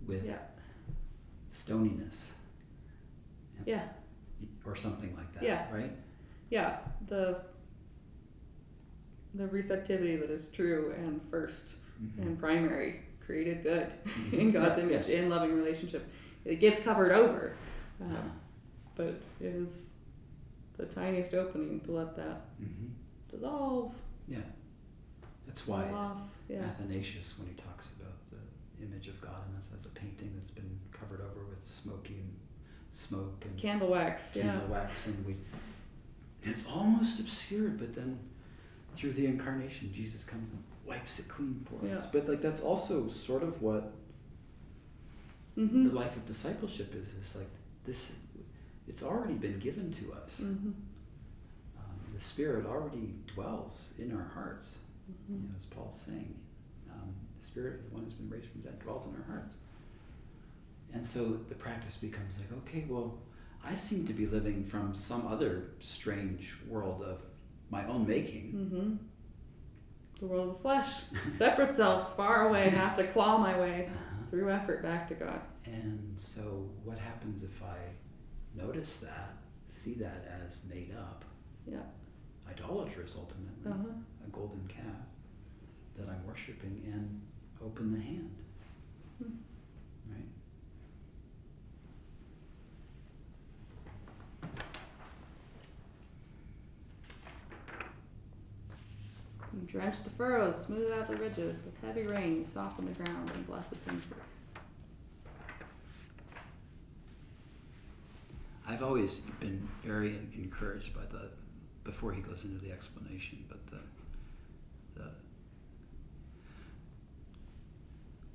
with 0.06 0.24
Yeah. 0.24 0.38
stoniness 1.50 2.30
Yeah. 3.64 3.88
or 4.64 4.76
something 4.76 5.14
like 5.16 5.32
that, 5.34 5.42
Yeah. 5.42 5.72
right? 5.74 5.92
Yeah. 6.50 6.78
The 7.08 7.42
the 9.34 9.46
receptivity 9.48 10.16
that 10.16 10.30
is 10.30 10.46
true 10.46 10.94
and 10.96 11.20
1st 11.30 11.76
Mhm. 12.02 12.22
and 12.22 12.38
primary, 12.38 13.02
created 13.20 13.62
good 13.62 13.86
Mhm. 14.04 14.32
in 14.40 14.50
God's 14.52 14.78
Yeah, 14.78 14.84
image, 14.84 15.06
yes. 15.08 15.08
in 15.08 15.28
loving 15.28 15.54
relationship. 15.54 16.06
It 16.46 16.56
gets 16.60 16.80
covered 16.80 17.12
over, 17.12 17.54
uh, 18.00 18.04
Uh, 18.04 18.22
but 18.94 19.08
it 19.40 19.46
is 19.54 19.96
the 20.78 20.86
tiniest 20.86 21.34
opening 21.34 21.80
to 21.80 21.92
let 21.92 22.16
that 22.16 22.46
mhm. 22.60 22.92
dissolve, 23.30 23.94
Yeah. 24.28 24.38
That's 25.46 25.66
why. 25.66 25.84
Yeah. 26.48 26.58
Athanasius, 26.64 27.34
when 27.38 27.48
he 27.48 27.54
talks 27.54 27.90
about 27.98 28.14
the 28.30 28.84
image 28.84 29.08
of 29.08 29.20
God 29.20 29.40
in 29.50 29.56
us 29.58 29.68
as 29.76 29.86
a 29.86 29.90
painting 29.90 30.32
that's 30.36 30.50
been 30.50 30.78
covered 30.92 31.20
over 31.20 31.44
with 31.48 31.64
smoky 31.64 32.14
and 32.14 32.34
smoke 32.92 33.44
and 33.44 33.56
Candle 33.58 33.88
wax. 33.88 34.32
candle 34.32 34.54
Yeah. 34.68 34.72
wax, 34.72 35.06
and 35.08 35.26
we, 35.26 35.32
and 36.42 36.52
it's 36.52 36.66
almost 36.66 37.20
obscured, 37.20 37.78
but 37.78 37.94
then 37.94 38.18
through 38.94 39.12
the 39.12 39.26
incarnation, 39.26 39.92
Jesus 39.92 40.24
comes 40.24 40.50
and 40.52 40.62
wipes 40.86 41.18
it 41.18 41.28
clean 41.28 41.66
for 41.68 41.86
us. 41.94 42.06
But 42.06 42.28
like 42.28 42.40
that's 42.40 42.60
also 42.60 43.08
sort 43.08 43.42
of 43.42 43.62
what 43.62 43.92
Mm-hmm. 45.58 45.88
the 45.88 45.94
life 45.94 46.14
of 46.16 46.26
discipleship 46.26 46.94
is. 46.94 47.08
It's 47.18 47.34
like 47.34 47.48
this, 47.86 48.12
it's 48.86 49.02
already 49.02 49.34
been 49.34 49.58
given 49.58 49.90
to 49.90 50.12
us. 50.12 50.38
Mm-hmm. 50.42 50.70
The 52.16 52.22
Spirit 52.22 52.64
already 52.64 53.14
dwells 53.34 53.88
in 53.98 54.10
our 54.16 54.30
hearts. 54.34 54.70
Mm-hmm. 55.10 55.34
You 55.42 55.48
know, 55.48 55.54
as 55.58 55.66
Paul's 55.66 56.00
saying, 56.00 56.34
um, 56.90 57.14
the 57.38 57.44
Spirit 57.44 57.80
of 57.80 57.90
the 57.90 57.94
one 57.94 58.04
who's 58.04 58.14
been 58.14 58.30
raised 58.30 58.50
from 58.50 58.62
dead 58.62 58.78
dwells 58.78 59.06
in 59.06 59.14
our 59.14 59.26
hearts. 59.36 59.52
And 60.94 61.04
so 61.04 61.38
the 61.50 61.54
practice 61.54 61.98
becomes 61.98 62.38
like, 62.38 62.48
okay, 62.66 62.86
well, 62.88 63.18
I 63.62 63.74
seem 63.74 64.06
to 64.06 64.14
be 64.14 64.26
living 64.26 64.64
from 64.64 64.94
some 64.94 65.26
other 65.26 65.64
strange 65.80 66.54
world 66.66 67.02
of 67.02 67.22
my 67.68 67.86
own 67.86 68.06
making. 68.06 68.52
Mm-hmm. 68.54 68.94
The 70.20 70.26
world 70.26 70.48
of 70.48 70.56
the 70.56 70.62
flesh, 70.62 71.02
separate 71.28 71.74
self, 71.74 72.16
far 72.16 72.48
away, 72.48 72.62
I 72.64 72.70
have 72.70 72.94
to 72.96 73.06
claw 73.08 73.36
my 73.36 73.58
way 73.60 73.90
Uh-huh. 74.16 74.30
through 74.30 74.50
effort 74.50 74.82
back 74.82 75.06
to 75.08 75.14
God. 75.14 75.40
And 75.66 76.14
so, 76.18 76.70
what 76.82 76.96
happens 76.98 77.42
if 77.42 77.62
I 77.62 77.76
notice 78.54 78.96
that, 78.98 79.34
see 79.68 79.92
that 79.94 80.26
as 80.48 80.62
made 80.72 80.94
up, 80.98 81.26
Yeah. 81.70 81.80
Idolatrous 82.48 83.14
ultimately, 83.16 83.70
Uh-huh. 83.70 83.92
a 84.26 84.30
golden 84.30 84.66
calf 84.68 85.06
that 85.96 86.08
I'm 86.08 86.26
worshiping, 86.26 86.82
and 86.92 87.20
open 87.62 87.92
the 87.92 88.00
hand? 88.00 88.30
Hmm. 89.18 90.12
Right? 90.12 90.28
You 99.52 99.60
drench 99.66 100.02
the 100.02 100.10
furrows, 100.10 100.64
smooth 100.66 100.92
out 100.92 101.08
the 101.08 101.16
ridges. 101.16 101.62
With 101.64 101.80
heavy 101.80 102.02
rain, 102.02 102.36
you 102.36 102.44
soften 102.44 102.84
the 102.86 102.92
ground 103.04 103.30
and 103.34 103.46
bless 103.46 103.72
its 103.72 103.86
increase. 103.86 104.50
I've 108.68 108.82
always 108.82 109.14
been 109.40 109.66
very 109.84 110.18
encouraged 110.34 110.94
by 110.94 111.02
the, 111.10 111.30
before 111.86 112.12
he 112.12 112.20
goes 112.20 112.44
into 112.44 112.58
the 112.58 112.70
explanation, 112.72 113.42
but 113.48 113.64
the, 113.68 113.78
the, 115.00 115.08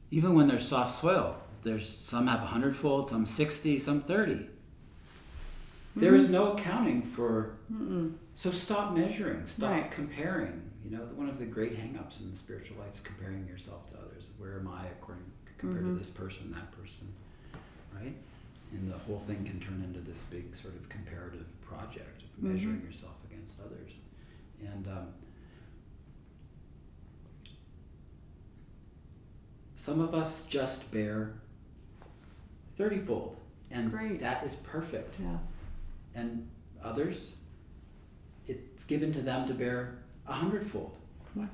even 0.10 0.34
when 0.34 0.48
there's 0.48 0.68
soft 0.68 1.00
soil, 1.00 1.36
there's 1.64 1.88
some 1.88 2.28
have 2.28 2.42
a 2.42 2.46
hundredfold, 2.48 3.08
some 3.08 3.26
sixty, 3.28 3.78
some 3.78 4.02
30 4.02 4.48
There 5.96 6.16
is 6.16 6.30
no 6.30 6.54
accounting 6.54 7.02
for. 7.04 7.58
Mm-mm. 7.72 8.14
So 8.36 8.50
stop 8.50 8.96
measuring. 8.96 9.46
Stop 9.46 9.70
Right. 9.72 9.92
comparing. 9.92 10.64
You 10.84 10.92
know, 10.98 11.04
one 11.16 11.30
of 11.30 11.38
the 11.38 11.46
great 11.46 11.76
hang-ups 11.76 12.22
in 12.22 12.32
the 12.32 12.38
spiritual 12.38 12.78
life 12.78 12.96
is 12.96 13.02
comparing 13.02 13.46
yourself 13.48 13.92
to 13.92 13.98
others. 14.00 14.30
Where 14.38 14.58
am 14.60 14.68
I 14.70 14.86
according 14.88 15.26
compared 15.58 15.84
Mhm. 15.84 15.94
to 15.94 16.00
this 16.00 16.10
person, 16.10 16.52
that 16.54 16.72
person, 16.72 17.14
right? 17.94 18.16
And 18.72 18.90
the 18.92 18.98
whole 18.98 19.20
thing 19.20 19.44
can 19.44 19.60
turn 19.60 19.84
into 19.84 20.00
this 20.00 20.24
big 20.32 20.56
sort 20.56 20.74
of 20.76 20.88
comparative 20.90 21.46
project 21.62 22.24
of 22.24 22.30
Mhm. 22.44 22.54
measuring 22.54 22.82
yourself 22.82 23.16
against 23.42 23.60
others. 23.60 23.98
And 24.62 24.88
um, 24.88 25.08
some 29.76 30.00
of 30.00 30.14
us 30.14 30.46
just 30.46 30.92
bear 30.92 31.34
thirtyfold, 32.78 33.36
and 33.70 33.92
Great. 33.92 34.20
that 34.20 34.44
is 34.46 34.56
perfect 34.56 35.16
Yeah. 35.20 35.38
and 36.16 36.48
others, 36.84 37.34
it's 38.48 38.86
given 38.86 39.12
to 39.14 39.22
them 39.22 39.48
to 39.48 39.54
bear 39.54 40.00
a 40.28 40.34
hundredfold. 40.34 40.96
Yeah. 41.36 41.48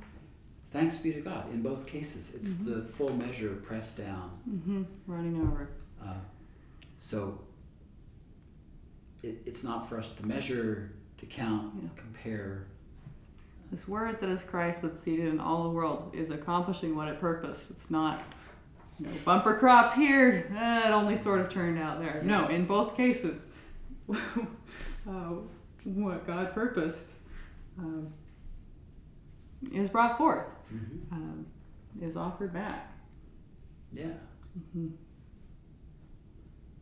Thanks 0.72 0.98
be 0.98 1.14
to 1.14 1.22
God 1.22 1.50
in 1.54 1.62
both 1.62 1.86
cases. 1.88 2.34
It's 2.36 2.56
Mhm. 2.56 2.66
the 2.66 2.82
full 2.88 3.14
measure 3.16 3.56
pressed 3.58 3.98
down. 3.98 4.32
Mm-hmm. 4.50 4.84
Running 5.06 5.42
over. 5.42 5.70
Uh, 6.02 6.16
so 7.00 7.42
it, 9.24 9.42
it's 9.46 9.64
not 9.64 9.88
for 9.90 9.98
us 9.98 10.14
to 10.14 10.26
measure, 10.26 10.92
to 11.18 11.26
count, 11.26 11.74
Yeah. 11.82 11.90
compare. 11.96 12.68
This 13.72 13.88
word 13.88 14.20
that 14.22 14.30
is 14.30 14.44
Christ 14.44 14.82
that's 14.82 15.00
seated 15.02 15.28
in 15.34 15.40
all 15.40 15.64
the 15.64 15.70
world 15.70 16.12
is 16.16 16.30
accomplishing 16.30 16.96
what 16.96 17.08
it 17.10 17.20
purposed. 17.20 17.70
It's 17.72 17.90
not, 17.92 18.22
you 18.98 19.08
know, 19.08 19.12
bumper 19.26 19.56
crop 19.56 19.94
here. 19.94 20.50
eh, 20.56 20.88
it 20.88 20.92
only 20.92 21.18
sort 21.18 21.42
of 21.42 21.50
turned 21.50 21.78
out 21.78 22.00
there. 22.00 22.22
No, 22.24 22.48
in 22.48 22.66
both 22.66 22.96
cases, 22.96 23.50
uh, 24.10 24.16
what 25.84 26.26
God 26.26 26.54
purposed 26.54 27.16
um, 27.78 28.14
is 29.74 29.90
brought 29.90 30.18
forth, 30.18 30.54
Mm-hmm. 30.74 31.14
um, 31.14 31.46
is 32.02 32.16
offered 32.18 32.54
back. 32.54 32.92
Yeah. 33.94 34.06
Mm-hmm. 34.58 34.88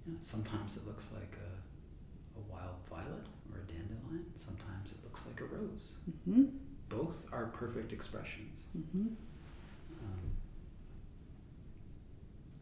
yeah. 0.08 0.14
Sometimes 0.22 0.78
it 0.78 0.86
looks 0.88 1.10
like 1.14 1.36
a, 1.40 2.40
a 2.40 2.42
wild 2.52 2.76
violet 2.90 3.26
or 3.52 3.60
a 3.60 3.64
dandelion. 3.72 4.26
Sometimes 4.36 4.92
it 4.92 4.98
looks 5.04 5.25
like 5.36 5.50
a 5.50 5.54
rose. 5.54 5.94
Mm-hmm. 6.30 6.44
Both 6.90 7.26
are 7.32 7.46
perfect 7.48 7.92
expressions. 7.92 8.58
Mm-hmm. 8.78 9.08
Um, 10.02 10.32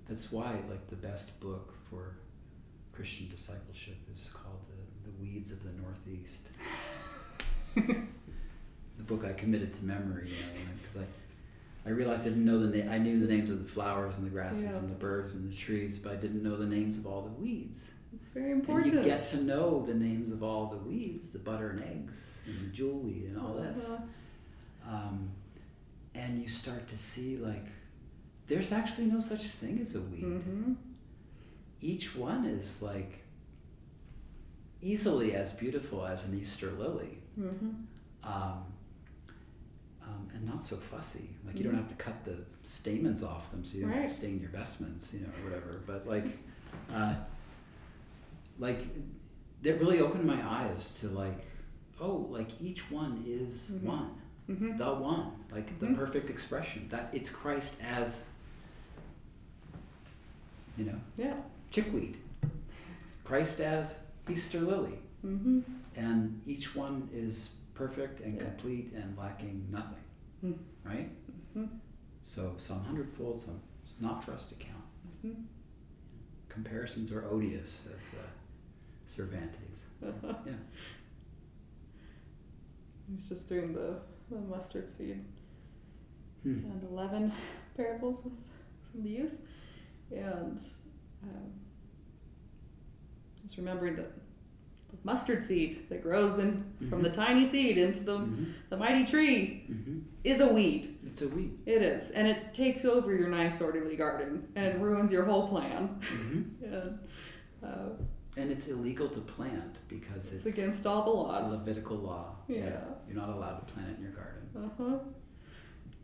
that's 0.07 0.31
why, 0.31 0.55
like, 0.69 0.87
the 0.89 0.95
best 0.95 1.39
book 1.39 1.73
for 1.89 2.15
Christian 2.93 3.29
discipleship 3.29 3.97
is 4.15 4.29
called 4.29 4.59
The, 4.69 5.09
the 5.11 5.17
Weeds 5.21 5.51
of 5.51 5.63
the 5.63 5.71
Northeast. 5.81 6.47
it's 7.75 8.99
a 8.99 9.03
book 9.03 9.25
I 9.25 9.33
committed 9.33 9.73
to 9.73 9.85
memory, 9.85 10.29
you 10.29 10.35
know, 10.35 10.71
because 10.81 11.01
I, 11.01 11.89
I 11.89 11.91
realized 11.91 12.21
I 12.21 12.25
didn't 12.29 12.45
know 12.45 12.65
the 12.65 12.77
na- 12.83 12.91
I 12.91 12.97
knew 12.97 13.25
the 13.25 13.33
names 13.33 13.49
of 13.49 13.61
the 13.63 13.69
flowers 13.69 14.17
and 14.17 14.25
the 14.25 14.29
grasses 14.29 14.63
Yeah. 14.63 14.77
and 14.77 14.89
the 14.89 14.95
birds 14.95 15.33
and 15.33 15.51
the 15.51 15.55
trees, 15.55 15.97
but 15.97 16.13
I 16.13 16.15
didn't 16.15 16.43
know 16.43 16.55
the 16.55 16.65
names 16.65 16.97
of 16.97 17.05
all 17.05 17.23
the 17.23 17.41
weeds. 17.41 17.89
It's 18.13 18.27
very 18.27 18.51
important. 18.51 18.93
And 18.93 19.03
you 19.05 19.09
get 19.11 19.27
to 19.31 19.43
know 19.43 19.83
the 19.85 19.93
names 19.93 20.31
of 20.31 20.43
all 20.43 20.67
the 20.67 20.77
weeds, 20.77 21.31
the 21.31 21.39
butter 21.39 21.69
and 21.71 21.83
eggs, 21.83 22.39
and 22.45 22.59
the 22.61 22.75
jewelweed 22.75 23.25
and 23.29 23.37
all 23.39 23.53
this 23.55 23.89
Uh-huh. 23.89 24.93
um, 24.95 25.29
and 26.13 26.39
you 26.41 26.47
start 26.49 26.87
to 26.89 26.97
see 26.97 27.37
like 27.37 27.65
there's 28.47 28.71
actually 28.71 29.07
no 29.07 29.19
such 29.21 29.41
thing 29.43 29.79
as 29.79 29.95
a 29.95 30.01
weed 30.01 30.23
Mhm. 30.25 30.75
each 31.81 32.15
one 32.15 32.45
is 32.45 32.81
like 32.81 33.23
easily 34.81 35.33
as 35.35 35.53
beautiful 35.53 36.05
as 36.05 36.25
an 36.25 36.37
Easter 36.39 36.71
lily, 36.71 37.17
Mm-hmm. 37.39 37.69
um, 38.23 38.63
um, 40.03 40.27
and 40.33 40.45
not 40.45 40.61
so 40.61 40.75
fussy. 40.75 41.29
Like 41.45 41.57
you 41.57 41.63
don't 41.63 41.75
have 41.75 41.87
to 41.87 41.95
cut 41.95 42.25
the 42.25 42.37
stamens 42.63 43.23
off 43.23 43.49
them 43.51 43.63
so 43.63 43.77
you 43.77 43.83
don't 43.83 43.91
Mm-hmm. 43.93 44.01
Right. 44.01 44.11
stain 44.11 44.39
your 44.41 44.49
vestments, 44.49 45.13
you 45.13 45.21
know, 45.21 45.27
or 45.39 45.49
whatever. 45.49 45.81
But 45.87 46.05
like, 46.07 46.25
uh, 46.93 47.15
like 48.59 48.87
that 49.61 49.79
really 49.79 49.99
opened 49.99 50.25
my 50.25 50.41
eyes 50.47 50.99
to 50.99 51.07
like, 51.09 51.43
oh, 51.99 52.27
like 52.29 52.49
each 52.61 52.89
one 52.91 53.23
is 53.27 53.71
Mhm. 53.71 53.83
one, 53.83 54.09
Mm-hmm. 54.49 54.77
the 54.77 54.93
one, 54.93 55.31
like 55.51 55.79
the 55.79 55.85
Mhm. 55.87 55.95
perfect 55.95 56.29
expression 56.29 56.87
that 56.89 57.09
it's 57.13 57.29
Christ 57.29 57.81
as, 57.81 58.23
you 60.77 60.85
know, 60.85 60.99
Yeah. 61.17 61.37
chickweed, 61.71 62.17
Christ 63.23 63.59
as 63.59 63.95
Easter 64.29 64.59
lily, 64.61 64.99
Mm-hmm. 65.25 65.61
and 65.95 66.41
each 66.45 66.75
one 66.75 67.09
is 67.13 67.53
perfect 67.73 68.19
and 68.19 68.35
Yeah. 68.35 68.43
complete 68.43 68.91
and 68.93 69.17
lacking 69.17 69.67
nothing, 69.71 70.03
Mm. 70.43 70.57
right? 70.83 71.09
Mm-hmm. 71.57 71.77
So 72.21 72.55
some 72.57 72.83
hundredfold, 72.83 73.39
some 73.41 73.61
it's 73.85 73.99
not 74.01 74.23
for 74.23 74.33
us 74.33 74.45
to 74.47 74.55
count. 74.55 74.83
Mm-hmm. 75.25 75.41
Comparisons 76.49 77.11
are 77.11 77.25
odious, 77.29 77.87
as 77.87 78.13
uh, 78.19 78.23
Cervantes. 79.15 79.79
Yeah. 80.45 80.53
He's 83.11 83.27
just 83.29 83.47
doing 83.49 83.73
the, 83.73 83.95
the 84.29 84.37
mustard 84.37 84.89
seed 84.89 85.23
Hmm. 86.43 86.59
and 86.65 86.83
11 86.91 87.31
parables 87.77 88.21
with 88.25 88.33
some 88.91 88.99
of 88.99 89.03
the 89.05 89.09
youth. 89.11 89.31
And 90.11 90.59
um, 91.23 91.51
just 93.41 93.55
remembering 93.57 93.95
that 93.95 94.11
the 94.89 94.97
mustard 95.05 95.41
seed 95.41 95.87
that 95.89 96.03
grows 96.03 96.37
in 96.39 96.65
from 96.89 97.01
the 97.01 97.09
tiny 97.09 97.45
seed 97.45 97.77
into 97.77 98.01
the, 98.03 98.17
hmm 98.17 98.43
the 98.69 98.75
mighty 98.77 99.05
tree 99.05 99.63
hmm 99.67 99.99
is 100.25 100.39
a 100.41 100.47
weed. 100.47 100.97
It's 101.05 101.21
a 101.21 101.27
weed. 101.29 101.57
It 101.65 101.81
is. 101.81 102.11
And 102.11 102.27
it 102.27 102.53
takes 102.53 102.83
over 102.85 103.13
your 103.15 103.29
nice, 103.29 103.61
orderly 103.61 103.95
garden 103.95 104.47
and 104.55 104.81
ruins 104.83 105.11
your 105.11 105.23
whole 105.23 105.47
plan. 105.47 105.87
hmm 106.01 106.41
And 106.65 106.99
uh, 107.63 107.89
And 108.35 108.51
it's 108.51 108.67
illegal 108.67 109.07
to 109.09 109.19
plant 109.19 109.77
because 109.87 110.33
it's, 110.33 110.45
it's, 110.45 110.57
against 110.57 110.85
all 110.87 111.03
the 111.03 111.11
laws. 111.11 111.51
Levitical 111.51 111.97
law. 111.97 112.35
Yeah. 112.47 112.71
You're 113.07 113.15
not 113.17 113.29
allowed 113.29 113.65
to 113.67 113.73
plant 113.73 113.89
it 113.91 113.97
in 113.97 114.03
your 114.03 114.11
garden. 114.13 114.49
Uh 114.55 114.69
huh. 114.77 114.97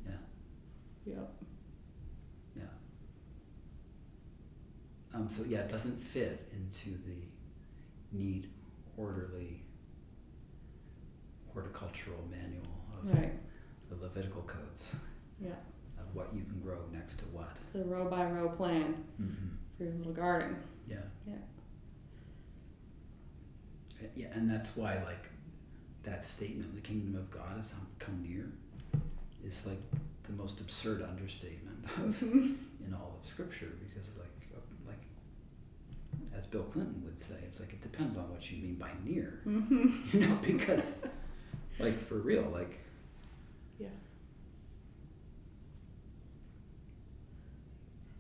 Yeah. 0.06 1.14
Yep. 1.16 1.32
Yeah. 2.56 2.64
Um, 5.14 5.28
so 5.28 5.44
yeah, 5.48 5.60
it 5.60 5.70
doesn't 5.70 6.00
fit 6.02 6.48
into 6.54 6.98
the 7.06 7.16
neat, 8.12 8.46
orderly 8.96 9.64
horticultural 11.54 12.20
manual 12.30 12.68
of 12.94 13.12
Right. 13.18 13.34
the 13.90 13.96
Levitical 13.96 14.44
codes 14.44 14.94
Yeah. 15.42 15.50
of 15.98 16.14
what 16.14 16.32
you 16.34 16.44
can 16.44 16.60
grow 16.62 16.78
next 16.94 17.18
to 17.20 17.26
what. 17.26 17.56
The 17.74 17.84
row 17.86 18.08
by 18.08 18.30
row 18.30 18.50
plan 18.50 19.04
Mm-hmm. 19.20 19.48
for 19.78 19.84
your 19.84 19.94
little 19.94 20.14
garden. 20.14 20.58
Yeah. 20.88 20.98
Yeah. 21.26 21.34
Yeah, 24.16 24.28
and 24.34 24.50
that's 24.50 24.76
why 24.76 25.02
like 25.06 25.30
that 26.04 26.24
statement, 26.26 26.76
"The 26.76 26.82
kingdom 26.82 27.16
of 27.16 27.30
God 27.32 27.58
has 27.58 27.74
come 28.00 28.22
near," 28.28 28.52
is 29.46 29.66
like 29.66 29.82
the 30.24 30.34
most 30.34 30.60
absurd 30.62 31.02
understatement 31.02 31.86
in 32.22 32.94
all 32.94 33.20
of 33.22 33.30
Scripture 33.30 33.72
because 33.80 34.10
like 34.18 34.28
like 34.88 35.02
as 36.38 36.46
Bill 36.46 36.64
Clinton 36.64 37.02
would 37.06 37.20
say, 37.20 37.36
it's 37.44 37.60
like 37.60 37.74
it 37.74 37.82
depends 37.82 38.16
on 38.18 38.30
what 38.32 38.50
you 38.52 38.58
mean 38.62 38.76
by 38.76 38.92
near, 39.06 39.42
Mm-hmm. 39.48 39.90
you 40.18 40.28
know, 40.28 40.38
because 40.42 41.04
like 41.80 41.98
for 42.08 42.16
real, 42.16 42.50
like 42.54 42.80
Yeah. 43.80 43.88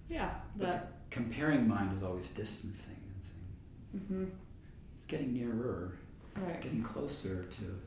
Yeah. 0.09 0.31
but 0.57 0.65
That. 0.71 0.91
comparing 1.11 1.67
mind 1.67 1.93
is 1.95 2.03
always 2.03 2.29
distancing 2.31 2.95
and 2.95 3.23
saying 3.23 4.03
Mm-hmm. 4.25 4.25
It's 5.09 5.17
getting 5.17 5.33
nearer, 5.33 5.93
Right. 6.35 6.61
getting 6.61 6.83
closer 6.83 7.43
to. 7.43 7.79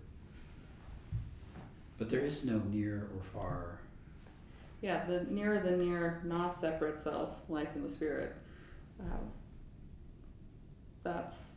But 1.98 2.10
there 2.10 2.20
is 2.20 2.44
no 2.44 2.58
near 2.70 3.08
or 3.16 3.22
far. 3.22 3.78
Yeah. 4.80 5.04
The 5.04 5.24
nearer 5.30 5.60
the 5.60 5.76
near, 5.76 6.20
not 6.24 6.56
separate 6.56 6.98
self, 6.98 7.30
life 7.48 7.68
in 7.76 7.82
the 7.84 7.88
spirit. 7.88 8.34
Um, 9.00 9.30
that's 11.04 11.56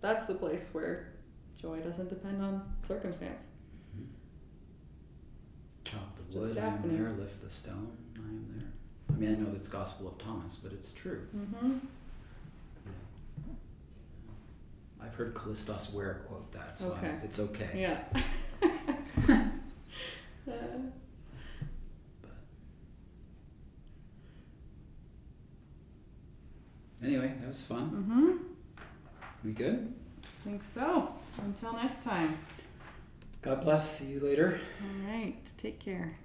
that's 0.00 0.26
the 0.26 0.34
place 0.34 0.68
where 0.72 1.12
joy 1.60 1.78
doesn't 1.80 2.08
depend 2.08 2.42
on 2.42 2.62
circumstance. 2.86 3.44
Chop 5.84 6.16
the 6.16 6.22
just 6.24 6.34
wood, 6.36 6.58
I 6.58 6.66
am 6.66 6.72
happening. 6.72 7.02
there. 7.02 7.12
Lift 7.12 7.42
the 7.42 7.50
stone, 7.50 7.96
I 8.16 8.28
am 8.28 8.46
there. 8.56 8.68
I 9.10 9.18
mean, 9.18 9.30
I 9.30 9.38
know 9.38 9.52
that's 9.52 9.68
Gospel 9.68 10.08
of 10.08 10.18
Thomas, 10.18 10.56
but 10.56 10.72
it's 10.72 10.92
true. 10.92 11.26
Mm-hmm. 11.34 11.66
You 11.66 11.80
know. 14.97 14.97
I've 15.08 15.14
heard 15.14 15.34
Kallistos 15.34 15.90
Ware 15.92 16.22
quote 16.28 16.52
that, 16.52 16.76
so 16.76 16.92
Okay. 16.92 17.08
I'm, 17.08 17.20
it's 17.24 17.38
okay. 17.38 17.70
Yeah. 17.74 17.98
Uh, 18.62 18.68
But 27.00 27.06
anyway, 27.06 27.32
that 27.40 27.48
was 27.48 27.60
fun. 27.62 27.90
mm-hmm. 27.90 28.36
We 29.44 29.52
good? 29.52 29.94
I 30.24 30.26
think 30.48 30.62
so. 30.62 31.14
Until 31.42 31.72
next 31.74 32.02
time. 32.02 32.36
God 33.40 33.62
bless. 33.62 33.98
See 33.98 34.06
you 34.06 34.20
later. 34.20 34.60
All 34.82 35.10
right. 35.12 35.36
Take 35.58 35.78
care. 35.78 36.16